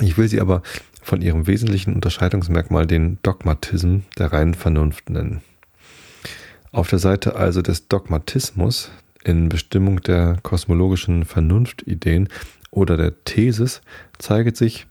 ich 0.01 0.19
will 0.19 0.29
sie 0.29 0.41
aber 0.41 0.63
von 1.03 1.23
ihrem 1.23 1.47
wesentlichen 1.47 1.95
Unterscheidungsmerkmal 1.95 2.87
den 2.87 3.19
Dogmatism 3.23 4.01
der 4.19 4.33
reinen 4.33 4.55
Vernunft 4.55 5.09
nennen. 5.09 5.41
Auf 6.71 6.91
der 6.91 6.99
Seite 6.99 7.37
also 7.37 7.63
des 7.63 7.89
Dogmatismus 7.89 8.91
in 9.25 9.49
Bestimmung 9.49 10.03
der 10.03 10.39
kosmologischen 10.43 11.25
Vernunftideen 11.25 12.29
oder 12.71 12.97
der 12.97 13.25
Thesis 13.25 13.81
zeigt 14.19 14.57
sich 14.57 14.87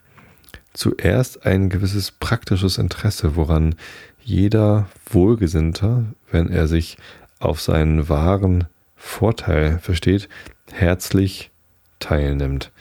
zuerst 0.78 1.46
ein 1.46 1.70
gewisses 1.70 2.12
praktisches 2.12 2.78
Interesse, 2.78 3.36
woran 3.36 3.76
jeder 4.24 4.88
Wohlgesinnter, 5.10 6.06
wenn 6.32 6.50
er 6.50 6.68
sich 6.68 6.98
auf 7.40 7.62
seinen 7.62 8.10
wahren 8.10 8.66
Vorteil 8.96 9.80
versteht, 9.80 10.30
herzlich 10.72 11.52
teilnimmt. 12.00 12.72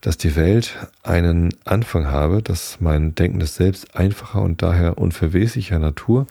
Dass 0.00 0.16
die 0.16 0.34
Welt 0.34 0.76
einen 1.02 1.50
Anfang 1.64 2.06
habe, 2.06 2.42
dass 2.42 2.80
mein 2.80 3.14
denkendes 3.14 3.54
Selbst 3.54 3.94
einfacher 3.94 4.42
und 4.42 4.62
daher 4.62 4.98
unverweslicher 4.98 5.78
Natur, 5.78 6.26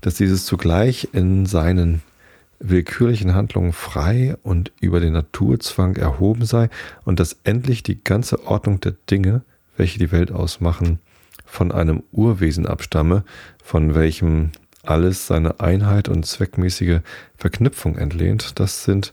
dass 0.00 0.14
dieses 0.14 0.46
zugleich 0.46 1.08
in 1.12 1.44
seinen 1.44 2.02
willkürlichen 2.58 3.34
Handlungen 3.34 3.72
frei 3.72 4.36
und 4.42 4.72
über 4.80 5.00
den 5.00 5.12
Naturzwang 5.12 5.96
erhoben 5.96 6.46
sei 6.46 6.70
und 7.04 7.20
dass 7.20 7.36
endlich 7.44 7.82
die 7.82 8.02
ganze 8.02 8.46
Ordnung 8.46 8.80
der 8.80 8.94
Dinge 9.10 9.42
welche 9.76 9.98
die 9.98 10.12
Welt 10.12 10.32
ausmachen, 10.32 10.98
von 11.44 11.72
einem 11.72 12.02
Urwesen 12.12 12.66
abstamme, 12.66 13.24
von 13.62 13.94
welchem 13.94 14.52
alles 14.82 15.26
seine 15.26 15.60
Einheit 15.60 16.08
und 16.08 16.26
zweckmäßige 16.26 17.00
Verknüpfung 17.36 17.96
entlehnt, 17.96 18.58
das 18.58 18.84
sind 18.84 19.12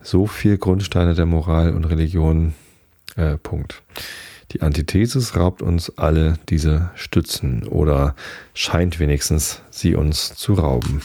so 0.00 0.26
viel 0.26 0.56
Grundsteine 0.56 1.14
der 1.14 1.26
Moral 1.26 1.74
und 1.74 1.84
Religion. 1.84 2.54
Äh, 3.16 3.36
Punkt. 3.36 3.82
Die 4.52 4.62
Antithesis 4.62 5.36
raubt 5.36 5.62
uns 5.62 5.96
alle 5.98 6.34
diese 6.48 6.90
Stützen 6.94 7.66
oder 7.66 8.14
scheint 8.54 8.98
wenigstens 8.98 9.62
sie 9.70 9.94
uns 9.94 10.34
zu 10.34 10.54
rauben. 10.54 11.02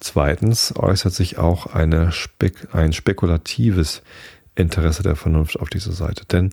Zweitens 0.00 0.74
äußert 0.76 1.12
sich 1.12 1.38
auch 1.38 1.66
Spek 2.10 2.74
ein 2.74 2.92
spekulatives 2.92 4.02
Interesse 4.56 5.04
der 5.04 5.14
Vernunft 5.14 5.60
auf 5.60 5.70
dieser 5.70 5.92
Seite. 5.92 6.24
Denn 6.26 6.52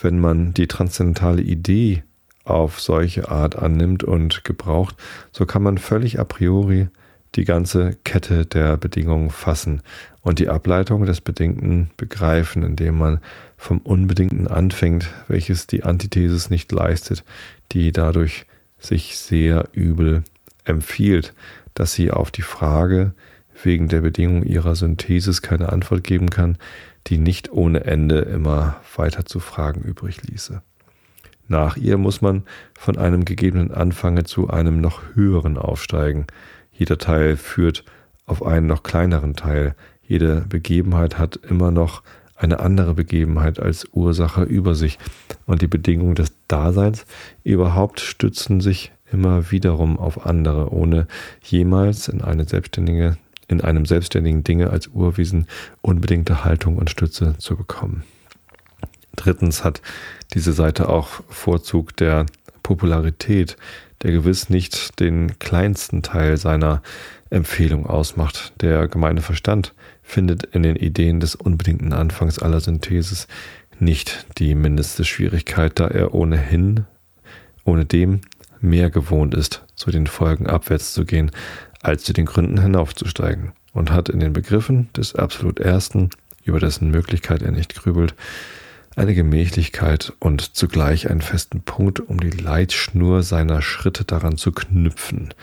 wenn 0.00 0.18
man 0.18 0.54
die 0.54 0.66
transzendentale 0.66 1.42
Idee 1.42 2.02
auf 2.44 2.80
solche 2.80 3.30
Art 3.30 3.56
annimmt 3.56 4.04
und 4.04 4.44
gebraucht, 4.44 4.96
so 5.32 5.46
kann 5.46 5.62
man 5.62 5.78
völlig 5.78 6.20
a 6.20 6.24
priori 6.24 6.88
die 7.34 7.44
ganze 7.44 7.96
Kette 8.04 8.46
der 8.46 8.76
Bedingungen 8.76 9.30
fassen 9.30 9.82
und 10.22 10.38
die 10.38 10.48
Ableitung 10.48 11.04
des 11.04 11.20
Bedingten 11.20 11.90
begreifen, 11.96 12.62
indem 12.62 12.98
man 12.98 13.20
vom 13.56 13.78
Unbedingten 13.78 14.48
anfängt, 14.48 15.08
welches 15.28 15.66
die 15.66 15.84
Antithesis 15.84 16.50
nicht 16.50 16.72
leistet, 16.72 17.24
die 17.72 17.92
dadurch 17.92 18.46
sich 18.78 19.18
sehr 19.18 19.68
übel 19.72 20.24
empfiehlt, 20.64 21.34
dass 21.74 21.92
sie 21.92 22.10
auf 22.10 22.30
die 22.30 22.42
Frage 22.42 23.12
wegen 23.62 23.88
der 23.88 24.00
Bedingung 24.00 24.42
ihrer 24.42 24.74
Synthesis 24.74 25.42
keine 25.42 25.70
Antwort 25.72 26.04
geben 26.04 26.30
kann, 26.30 26.58
die 27.06 27.18
nicht 27.18 27.52
ohne 27.52 27.84
Ende 27.84 28.18
immer 28.18 28.80
weiter 28.96 29.24
zu 29.24 29.40
fragen 29.40 29.82
übrig 29.82 30.22
ließe. 30.22 30.62
Nach 31.48 31.76
ihr 31.76 31.96
muss 31.96 32.20
man 32.20 32.42
von 32.74 32.98
einem 32.98 33.24
gegebenen 33.24 33.70
Anfange 33.70 34.24
zu 34.24 34.50
einem 34.50 34.80
noch 34.80 35.02
höheren 35.14 35.58
aufsteigen. 35.58 36.26
Jeder 36.72 36.98
Teil 36.98 37.36
führt 37.36 37.84
auf 38.26 38.44
einen 38.44 38.66
noch 38.66 38.82
kleineren 38.82 39.34
Teil. 39.34 39.76
Jede 40.02 40.44
Begebenheit 40.48 41.18
hat 41.18 41.36
immer 41.36 41.70
noch 41.70 42.02
eine 42.34 42.60
andere 42.60 42.94
Begebenheit 42.94 43.60
als 43.60 43.88
Ursache 43.92 44.42
über 44.42 44.74
sich. 44.74 44.98
Und 45.46 45.62
die 45.62 45.68
Bedingungen 45.68 46.16
des 46.16 46.32
Daseins 46.48 47.06
überhaupt 47.44 48.00
stützen 48.00 48.60
sich 48.60 48.92
immer 49.12 49.50
wiederum 49.52 49.98
auf 49.98 50.26
andere, 50.26 50.72
ohne 50.72 51.06
jemals 51.42 52.08
in 52.08 52.22
eine 52.22 52.44
selbstständige 52.44 53.16
in 53.48 53.60
einem 53.60 53.86
selbstständigen 53.86 54.44
Dinge 54.44 54.70
als 54.70 54.88
Urwesen 54.88 55.46
unbedingte 55.82 56.44
Haltung 56.44 56.76
und 56.76 56.90
Stütze 56.90 57.36
zu 57.38 57.56
bekommen. 57.56 58.04
Drittens 59.14 59.64
hat 59.64 59.80
diese 60.34 60.52
Seite 60.52 60.88
auch 60.88 61.22
Vorzug 61.28 61.96
der 61.96 62.26
Popularität, 62.62 63.56
der 64.02 64.12
gewiss 64.12 64.50
nicht 64.50 65.00
den 65.00 65.38
kleinsten 65.38 66.02
Teil 66.02 66.36
seiner 66.36 66.82
Empfehlung 67.30 67.86
ausmacht. 67.86 68.52
Der 68.60 68.88
gemeine 68.88 69.22
Verstand 69.22 69.74
findet 70.02 70.44
in 70.44 70.62
den 70.62 70.76
Ideen 70.76 71.20
des 71.20 71.34
unbedingten 71.34 71.92
Anfangs 71.92 72.38
aller 72.38 72.60
Synthesis 72.60 73.26
nicht 73.78 74.26
die 74.38 74.54
mindeste 74.54 75.04
Schwierigkeit, 75.04 75.78
da 75.78 75.88
er 75.88 76.14
ohnehin, 76.14 76.86
ohne 77.64 77.84
dem 77.84 78.20
mehr 78.60 78.90
gewohnt 78.90 79.34
ist, 79.34 79.64
zu 79.74 79.90
den 79.90 80.06
Folgen 80.06 80.46
abwärts 80.46 80.94
zu 80.94 81.04
gehen, 81.04 81.30
als 81.86 82.02
zu 82.02 82.12
den 82.12 82.26
Gründen 82.26 82.60
hinaufzusteigen, 82.60 83.52
und 83.72 83.92
hat 83.92 84.08
in 84.08 84.20
den 84.20 84.32
Begriffen 84.32 84.88
des 84.96 85.14
absolut 85.14 85.60
Ersten, 85.60 86.10
über 86.44 86.58
dessen 86.58 86.90
Möglichkeit 86.90 87.42
er 87.42 87.52
nicht 87.52 87.74
grübelt, 87.74 88.14
eine 88.96 89.14
Gemächlichkeit 89.14 90.12
und 90.18 90.56
zugleich 90.56 91.10
einen 91.10 91.20
festen 91.20 91.60
Punkt, 91.60 92.00
um 92.00 92.18
die 92.18 92.30
Leitschnur 92.30 93.22
seiner 93.22 93.60
Schritte 93.60 94.04
daran 94.04 94.38
zu 94.38 94.52
knüpfen. 94.52 95.34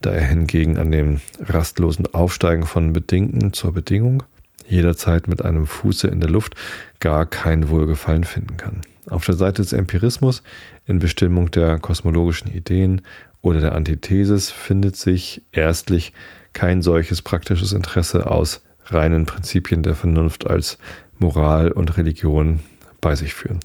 Da 0.00 0.10
er 0.10 0.26
hingegen 0.26 0.78
an 0.78 0.90
dem 0.90 1.20
rastlosen 1.40 2.12
Aufsteigen 2.12 2.64
von 2.64 2.92
Bedingten 2.92 3.52
zur 3.52 3.72
Bedingung 3.72 4.24
jederzeit 4.68 5.28
mit 5.28 5.44
einem 5.44 5.66
Fuße 5.66 6.08
in 6.08 6.20
der 6.20 6.30
Luft 6.30 6.54
gar 6.98 7.24
kein 7.24 7.68
Wohlgefallen 7.68 8.24
finden 8.24 8.56
kann. 8.56 8.80
Auf 9.08 9.24
der 9.24 9.36
Seite 9.36 9.62
des 9.62 9.72
Empirismus 9.72 10.42
in 10.86 10.98
Bestimmung 10.98 11.50
der 11.52 11.78
kosmologischen 11.78 12.52
Ideen 12.52 13.02
oder 13.42 13.60
der 13.60 13.74
Antithesis 13.74 14.50
findet 14.50 14.96
sich 14.96 15.42
erstlich 15.52 16.12
kein 16.52 16.80
solches 16.82 17.22
praktisches 17.22 17.72
Interesse 17.72 18.30
aus 18.30 18.62
reinen 18.86 19.26
Prinzipien 19.26 19.82
der 19.82 19.94
Vernunft 19.94 20.46
als 20.46 20.78
Moral 21.18 21.70
und 21.72 21.96
Religion 21.96 22.60
bei 23.00 23.14
sich 23.14 23.34
führen. 23.34 23.60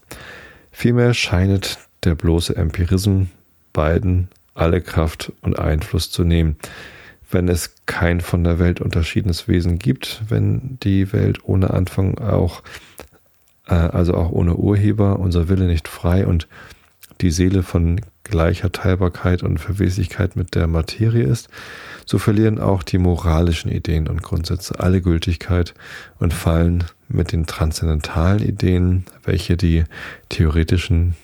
Vielmehr 0.72 1.14
scheinet 1.14 1.80
der 2.04 2.16
bloße 2.16 2.56
Empirismus 2.56 3.28
beiden 3.74 4.30
alle 4.56 4.82
Kraft 4.82 5.32
und 5.42 5.60
Einfluss 5.60 6.10
zu 6.10 6.24
nehmen. 6.24 6.58
Wenn 7.30 7.48
es 7.48 7.76
kein 7.86 8.22
von 8.22 8.44
der 8.44 8.58
Welt 8.58 8.82
unterschiedenes 8.82 9.48
Wesen 9.48 9.80
gibt, 9.80 10.24
wenn 10.30 10.80
die 10.82 11.14
Welt 11.14 11.40
ohne 11.44 11.72
Anfang 11.72 12.18
auch, 12.18 12.64
äh, 13.68 13.74
also 13.74 14.14
auch 14.16 14.32
ohne 14.32 14.56
Urheber, 14.56 15.20
unser 15.20 15.50
Wille 15.50 15.66
nicht 15.66 15.88
frei 15.88 16.26
und 16.26 16.48
die 17.22 17.32
Seele 17.32 17.64
von 17.64 18.02
gleicher 18.24 18.72
Teilbarkeit 18.72 19.44
und 19.44 19.58
Verweslichkeit 19.58 20.36
mit 20.36 20.56
der 20.56 20.68
Materie 20.68 21.24
ist, 21.24 21.50
so 22.06 22.18
verlieren 22.18 22.60
auch 22.60 22.84
die 22.84 22.98
moralischen 22.98 23.72
Ideen 23.72 24.08
und 24.08 24.22
Grundsätze 24.22 24.80
alle 24.80 25.02
Gültigkeit 25.02 25.74
und 26.20 26.34
fallen 26.34 26.84
mit 27.08 27.32
den 27.32 27.46
transzendentalen 27.46 28.44
Ideen, 28.44 29.06
welche 29.24 29.58
die 29.58 29.86
theoretischen, 30.30 31.16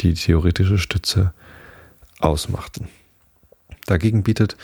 die 0.00 0.14
theoretische 0.14 0.78
Stütze 0.78 1.32
ausmachten. 2.20 2.88
Dagegen 3.86 4.22
bietet 4.22 4.56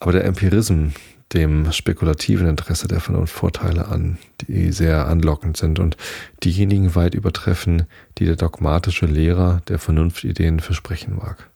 aber 0.00 0.12
der 0.12 0.24
Empirismus 0.24 0.92
dem 1.34 1.70
spekulativen 1.72 2.48
Interesse 2.48 2.88
der 2.88 3.00
Vernunft 3.00 3.34
Vorteile 3.34 3.88
an, 3.88 4.18
die 4.42 4.72
sehr 4.72 5.06
anlockend 5.06 5.56
sind 5.56 5.78
und 5.78 5.96
diejenigen 6.42 6.94
weit 6.94 7.14
übertreffen, 7.14 7.84
die 8.18 8.24
der 8.24 8.36
dogmatische 8.36 9.06
Lehrer 9.06 9.60
der 9.68 9.78
Vernunftideen 9.78 10.60
versprechen 10.60 11.16
mag. 11.16 11.50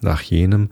Nach 0.00 0.20
jenem 0.20 0.68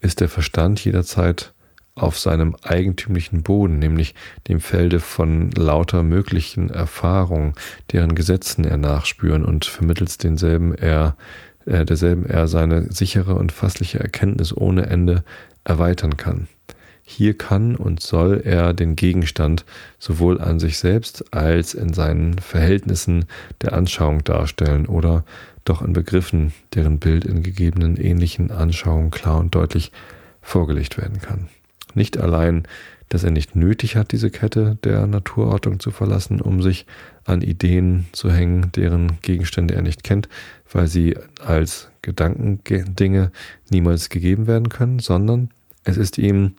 ist 0.00 0.20
der 0.20 0.28
Verstand 0.28 0.82
jederzeit 0.84 1.52
auf 1.94 2.18
seinem 2.18 2.56
eigentümlichen 2.62 3.42
Boden, 3.42 3.78
nämlich 3.78 4.14
dem 4.46 4.60
Felde 4.60 5.00
von 5.00 5.50
lauter 5.50 6.02
möglichen 6.02 6.70
Erfahrungen, 6.70 7.54
deren 7.92 8.14
Gesetzen 8.14 8.64
er 8.64 8.76
nachspüren 8.76 9.44
und 9.44 9.64
vermittels 9.64 10.16
denselben 10.16 10.74
er, 10.74 11.16
äh, 11.66 11.84
derselben 11.84 12.24
er 12.24 12.46
seine 12.46 12.92
sichere 12.92 13.34
und 13.34 13.52
fassliche 13.52 13.98
Erkenntnis 13.98 14.56
ohne 14.56 14.86
Ende 14.86 15.24
erweitern 15.64 16.16
kann. 16.16 16.48
Hier 17.10 17.38
kann 17.38 17.74
und 17.74 18.02
soll 18.02 18.42
er 18.44 18.74
den 18.74 18.94
Gegenstand 18.94 19.64
sowohl 19.98 20.42
an 20.42 20.60
sich 20.60 20.76
selbst 20.76 21.32
als 21.32 21.72
in 21.72 21.94
seinen 21.94 22.38
Verhältnissen 22.38 23.24
der 23.62 23.72
Anschauung 23.72 24.24
darstellen 24.24 24.84
oder 24.84 25.24
doch 25.64 25.80
in 25.80 25.94
Begriffen, 25.94 26.52
deren 26.74 26.98
Bild 26.98 27.24
in 27.24 27.42
gegebenen 27.42 27.96
ähnlichen 27.96 28.50
Anschauungen 28.50 29.10
klar 29.10 29.38
und 29.38 29.54
deutlich 29.54 29.90
vorgelegt 30.42 30.98
werden 30.98 31.22
kann. 31.22 31.48
Nicht 31.94 32.18
allein, 32.18 32.64
dass 33.08 33.24
er 33.24 33.30
nicht 33.30 33.56
nötig 33.56 33.96
hat, 33.96 34.12
diese 34.12 34.28
Kette 34.30 34.76
der 34.84 35.06
Naturordnung 35.06 35.80
zu 35.80 35.90
verlassen, 35.90 36.42
um 36.42 36.60
sich 36.60 36.84
an 37.24 37.40
Ideen 37.40 38.06
zu 38.12 38.30
hängen, 38.30 38.70
deren 38.76 39.18
Gegenstände 39.22 39.74
er 39.74 39.82
nicht 39.82 40.04
kennt, 40.04 40.28
weil 40.70 40.88
sie 40.88 41.16
als 41.42 41.88
Gedankendinge 42.02 43.32
niemals 43.70 44.10
gegeben 44.10 44.46
werden 44.46 44.68
können, 44.68 44.98
sondern 44.98 45.48
es 45.84 45.96
ist 45.96 46.18
ihm 46.18 46.52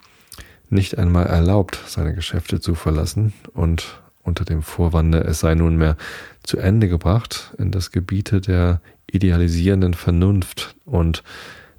nicht 0.69 0.97
einmal 0.97 1.25
erlaubt, 1.25 1.79
seine 1.87 2.13
Geschäfte 2.13 2.59
zu 2.59 2.75
verlassen 2.75 3.33
und 3.53 4.01
unter 4.23 4.45
dem 4.45 4.61
Vorwande, 4.61 5.23
es 5.23 5.39
sei 5.39 5.55
nunmehr 5.55 5.97
zu 6.43 6.57
Ende 6.57 6.87
gebracht, 6.87 7.53
in 7.57 7.71
das 7.71 7.91
Gebiete 7.91 8.41
der 8.41 8.81
idealisierenden 9.11 9.93
Vernunft 9.93 10.75
und 10.85 11.23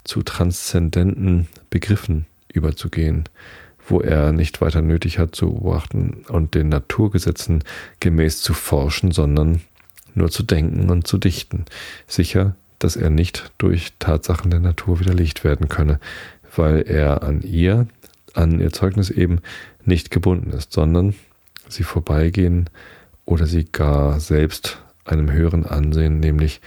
zu 0.05 0.22
transzendenten 0.22 1.47
Begriffen 1.70 2.26
überzugehen, 2.53 3.24
wo 3.86 4.01
er 4.01 4.32
nicht 4.32 4.61
weiter 4.61 4.82
nötig 4.82 5.18
hat 5.18 5.34
zu 5.34 5.53
beobachten 5.53 6.24
und 6.28 6.55
den 6.55 6.68
Naturgesetzen 6.68 7.62
gemäß 8.01 8.43
zu 8.43 8.55
forschen, 8.55 9.12
sondern 9.12 9.61
nur 10.14 10.30
zu 10.30 10.43
denken 10.43 10.91
und 10.91 11.07
zu 11.07 11.18
dichten, 11.18 11.64
sicher, 12.07 12.57
dass 12.78 12.97
er 12.97 13.11
nicht 13.11 13.53
durch 13.59 13.93
Tatsachen 13.99 14.51
der 14.51 14.61
Natur 14.61 15.01
widerlegt 15.01 15.45
werden 15.45 15.68
könne, 15.68 16.01
weil 16.57 16.82
er 16.82 17.22
an 17.22 17.43
ihr 17.43 17.86
an 18.35 18.61
ihr 18.61 18.72
Zeugnis 18.72 19.11
eben 19.11 19.41
nicht 19.85 20.11
gebunden 20.11 20.51
ist, 20.51 20.72
sondern 20.72 21.14
sie 21.68 21.85
vorbeigehen 21.85 22.68
oder 23.24 23.47
sie 23.47 23.64
gar 23.64 24.20
selbst 24.20 24.83
einem 25.05 25.31
höheren 25.31 25.66
Ansehen, 25.66 26.20
nämlich 26.20 26.61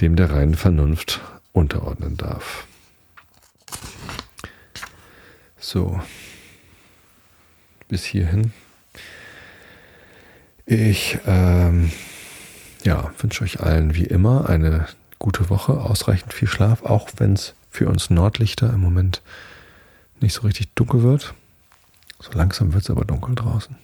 dem 0.00 0.16
der 0.16 0.30
reinen 0.30 0.54
Vernunft, 0.54 1.20
unterordnen 1.52 2.16
darf. 2.16 2.66
So, 5.58 6.00
bis 7.88 8.04
hierhin. 8.04 8.52
Ich 10.66 11.18
ähm, 11.26 11.92
ja, 12.82 13.12
wünsche 13.18 13.44
euch 13.44 13.60
allen 13.60 13.94
wie 13.94 14.04
immer 14.04 14.48
eine 14.48 14.86
gute 15.18 15.48
Woche, 15.48 15.80
ausreichend 15.80 16.34
viel 16.34 16.48
Schlaf, 16.48 16.82
auch 16.82 17.08
wenn 17.16 17.34
es 17.34 17.54
für 17.70 17.88
uns 17.88 18.10
Nordlichter 18.10 18.70
im 18.72 18.80
Moment 18.80 19.22
nicht 20.24 20.34
so 20.34 20.42
richtig 20.42 20.74
dunkel 20.74 21.02
wird. 21.02 21.34
So 22.18 22.32
langsam 22.32 22.72
wird 22.72 22.84
es 22.84 22.90
aber 22.90 23.04
dunkel 23.04 23.34
draußen. 23.34 23.76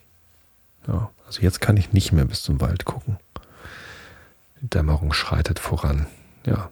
Ja, 0.88 1.10
also 1.26 1.42
jetzt 1.42 1.60
kann 1.60 1.76
ich 1.76 1.92
nicht 1.92 2.12
mehr 2.12 2.24
bis 2.24 2.42
zum 2.42 2.60
Wald 2.60 2.84
gucken. 2.84 3.18
Die 4.60 4.68
Dämmerung 4.68 5.12
schreitet 5.12 5.58
voran. 5.58 6.06
Ja. 6.44 6.70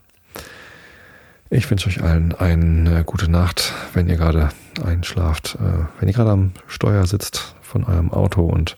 Ich 1.50 1.70
wünsche 1.70 1.88
euch 1.88 2.02
allen 2.02 2.34
eine 2.34 3.04
gute 3.04 3.30
Nacht, 3.30 3.72
wenn 3.94 4.08
ihr 4.08 4.16
gerade 4.16 4.50
einschlaft, 4.84 5.56
äh, 5.56 5.86
wenn 5.98 6.08
ihr 6.08 6.14
gerade 6.14 6.30
am 6.30 6.52
Steuer 6.66 7.06
sitzt 7.06 7.54
von 7.62 7.84
eurem 7.84 8.10
Auto 8.12 8.44
und 8.44 8.76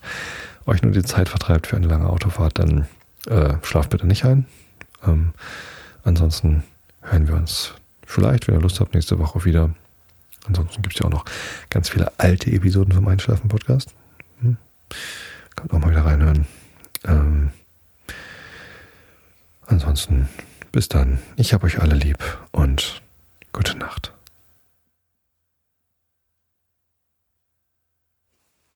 euch 0.65 0.81
nur 0.81 0.91
die 0.91 1.03
Zeit 1.03 1.29
vertreibt 1.29 1.67
für 1.67 1.75
eine 1.75 1.87
lange 1.87 2.09
Autofahrt, 2.09 2.59
dann 2.59 2.87
äh, 3.27 3.55
schlaft 3.63 3.89
bitte 3.89 4.07
nicht 4.07 4.25
ein. 4.25 4.45
Ähm, 5.05 5.33
ansonsten 6.03 6.63
hören 7.01 7.27
wir 7.27 7.35
uns 7.35 7.73
vielleicht, 8.05 8.47
wenn 8.47 8.55
ihr 8.55 8.61
Lust 8.61 8.79
habt, 8.79 8.93
nächste 8.93 9.19
Woche 9.19 9.43
wieder. 9.45 9.71
Ansonsten 10.47 10.81
gibt 10.81 10.95
es 10.95 10.99
ja 10.99 11.05
auch 11.05 11.11
noch 11.11 11.25
ganz 11.69 11.89
viele 11.89 12.11
alte 12.19 12.51
Episoden 12.51 12.93
vom 12.93 13.07
Einschlafen-Podcast. 13.07 13.93
Hm. 14.41 14.57
Könnt 15.55 15.73
auch 15.73 15.79
mal 15.79 15.91
wieder 15.91 16.05
reinhören. 16.05 16.47
Ähm, 17.05 17.51
ansonsten 19.67 20.29
bis 20.71 20.89
dann. 20.89 21.19
Ich 21.35 21.53
habe 21.53 21.65
euch 21.65 21.79
alle 21.79 21.95
lieb 21.95 22.17
und 22.51 23.01
gute 23.53 23.77
Nacht. 23.77 24.13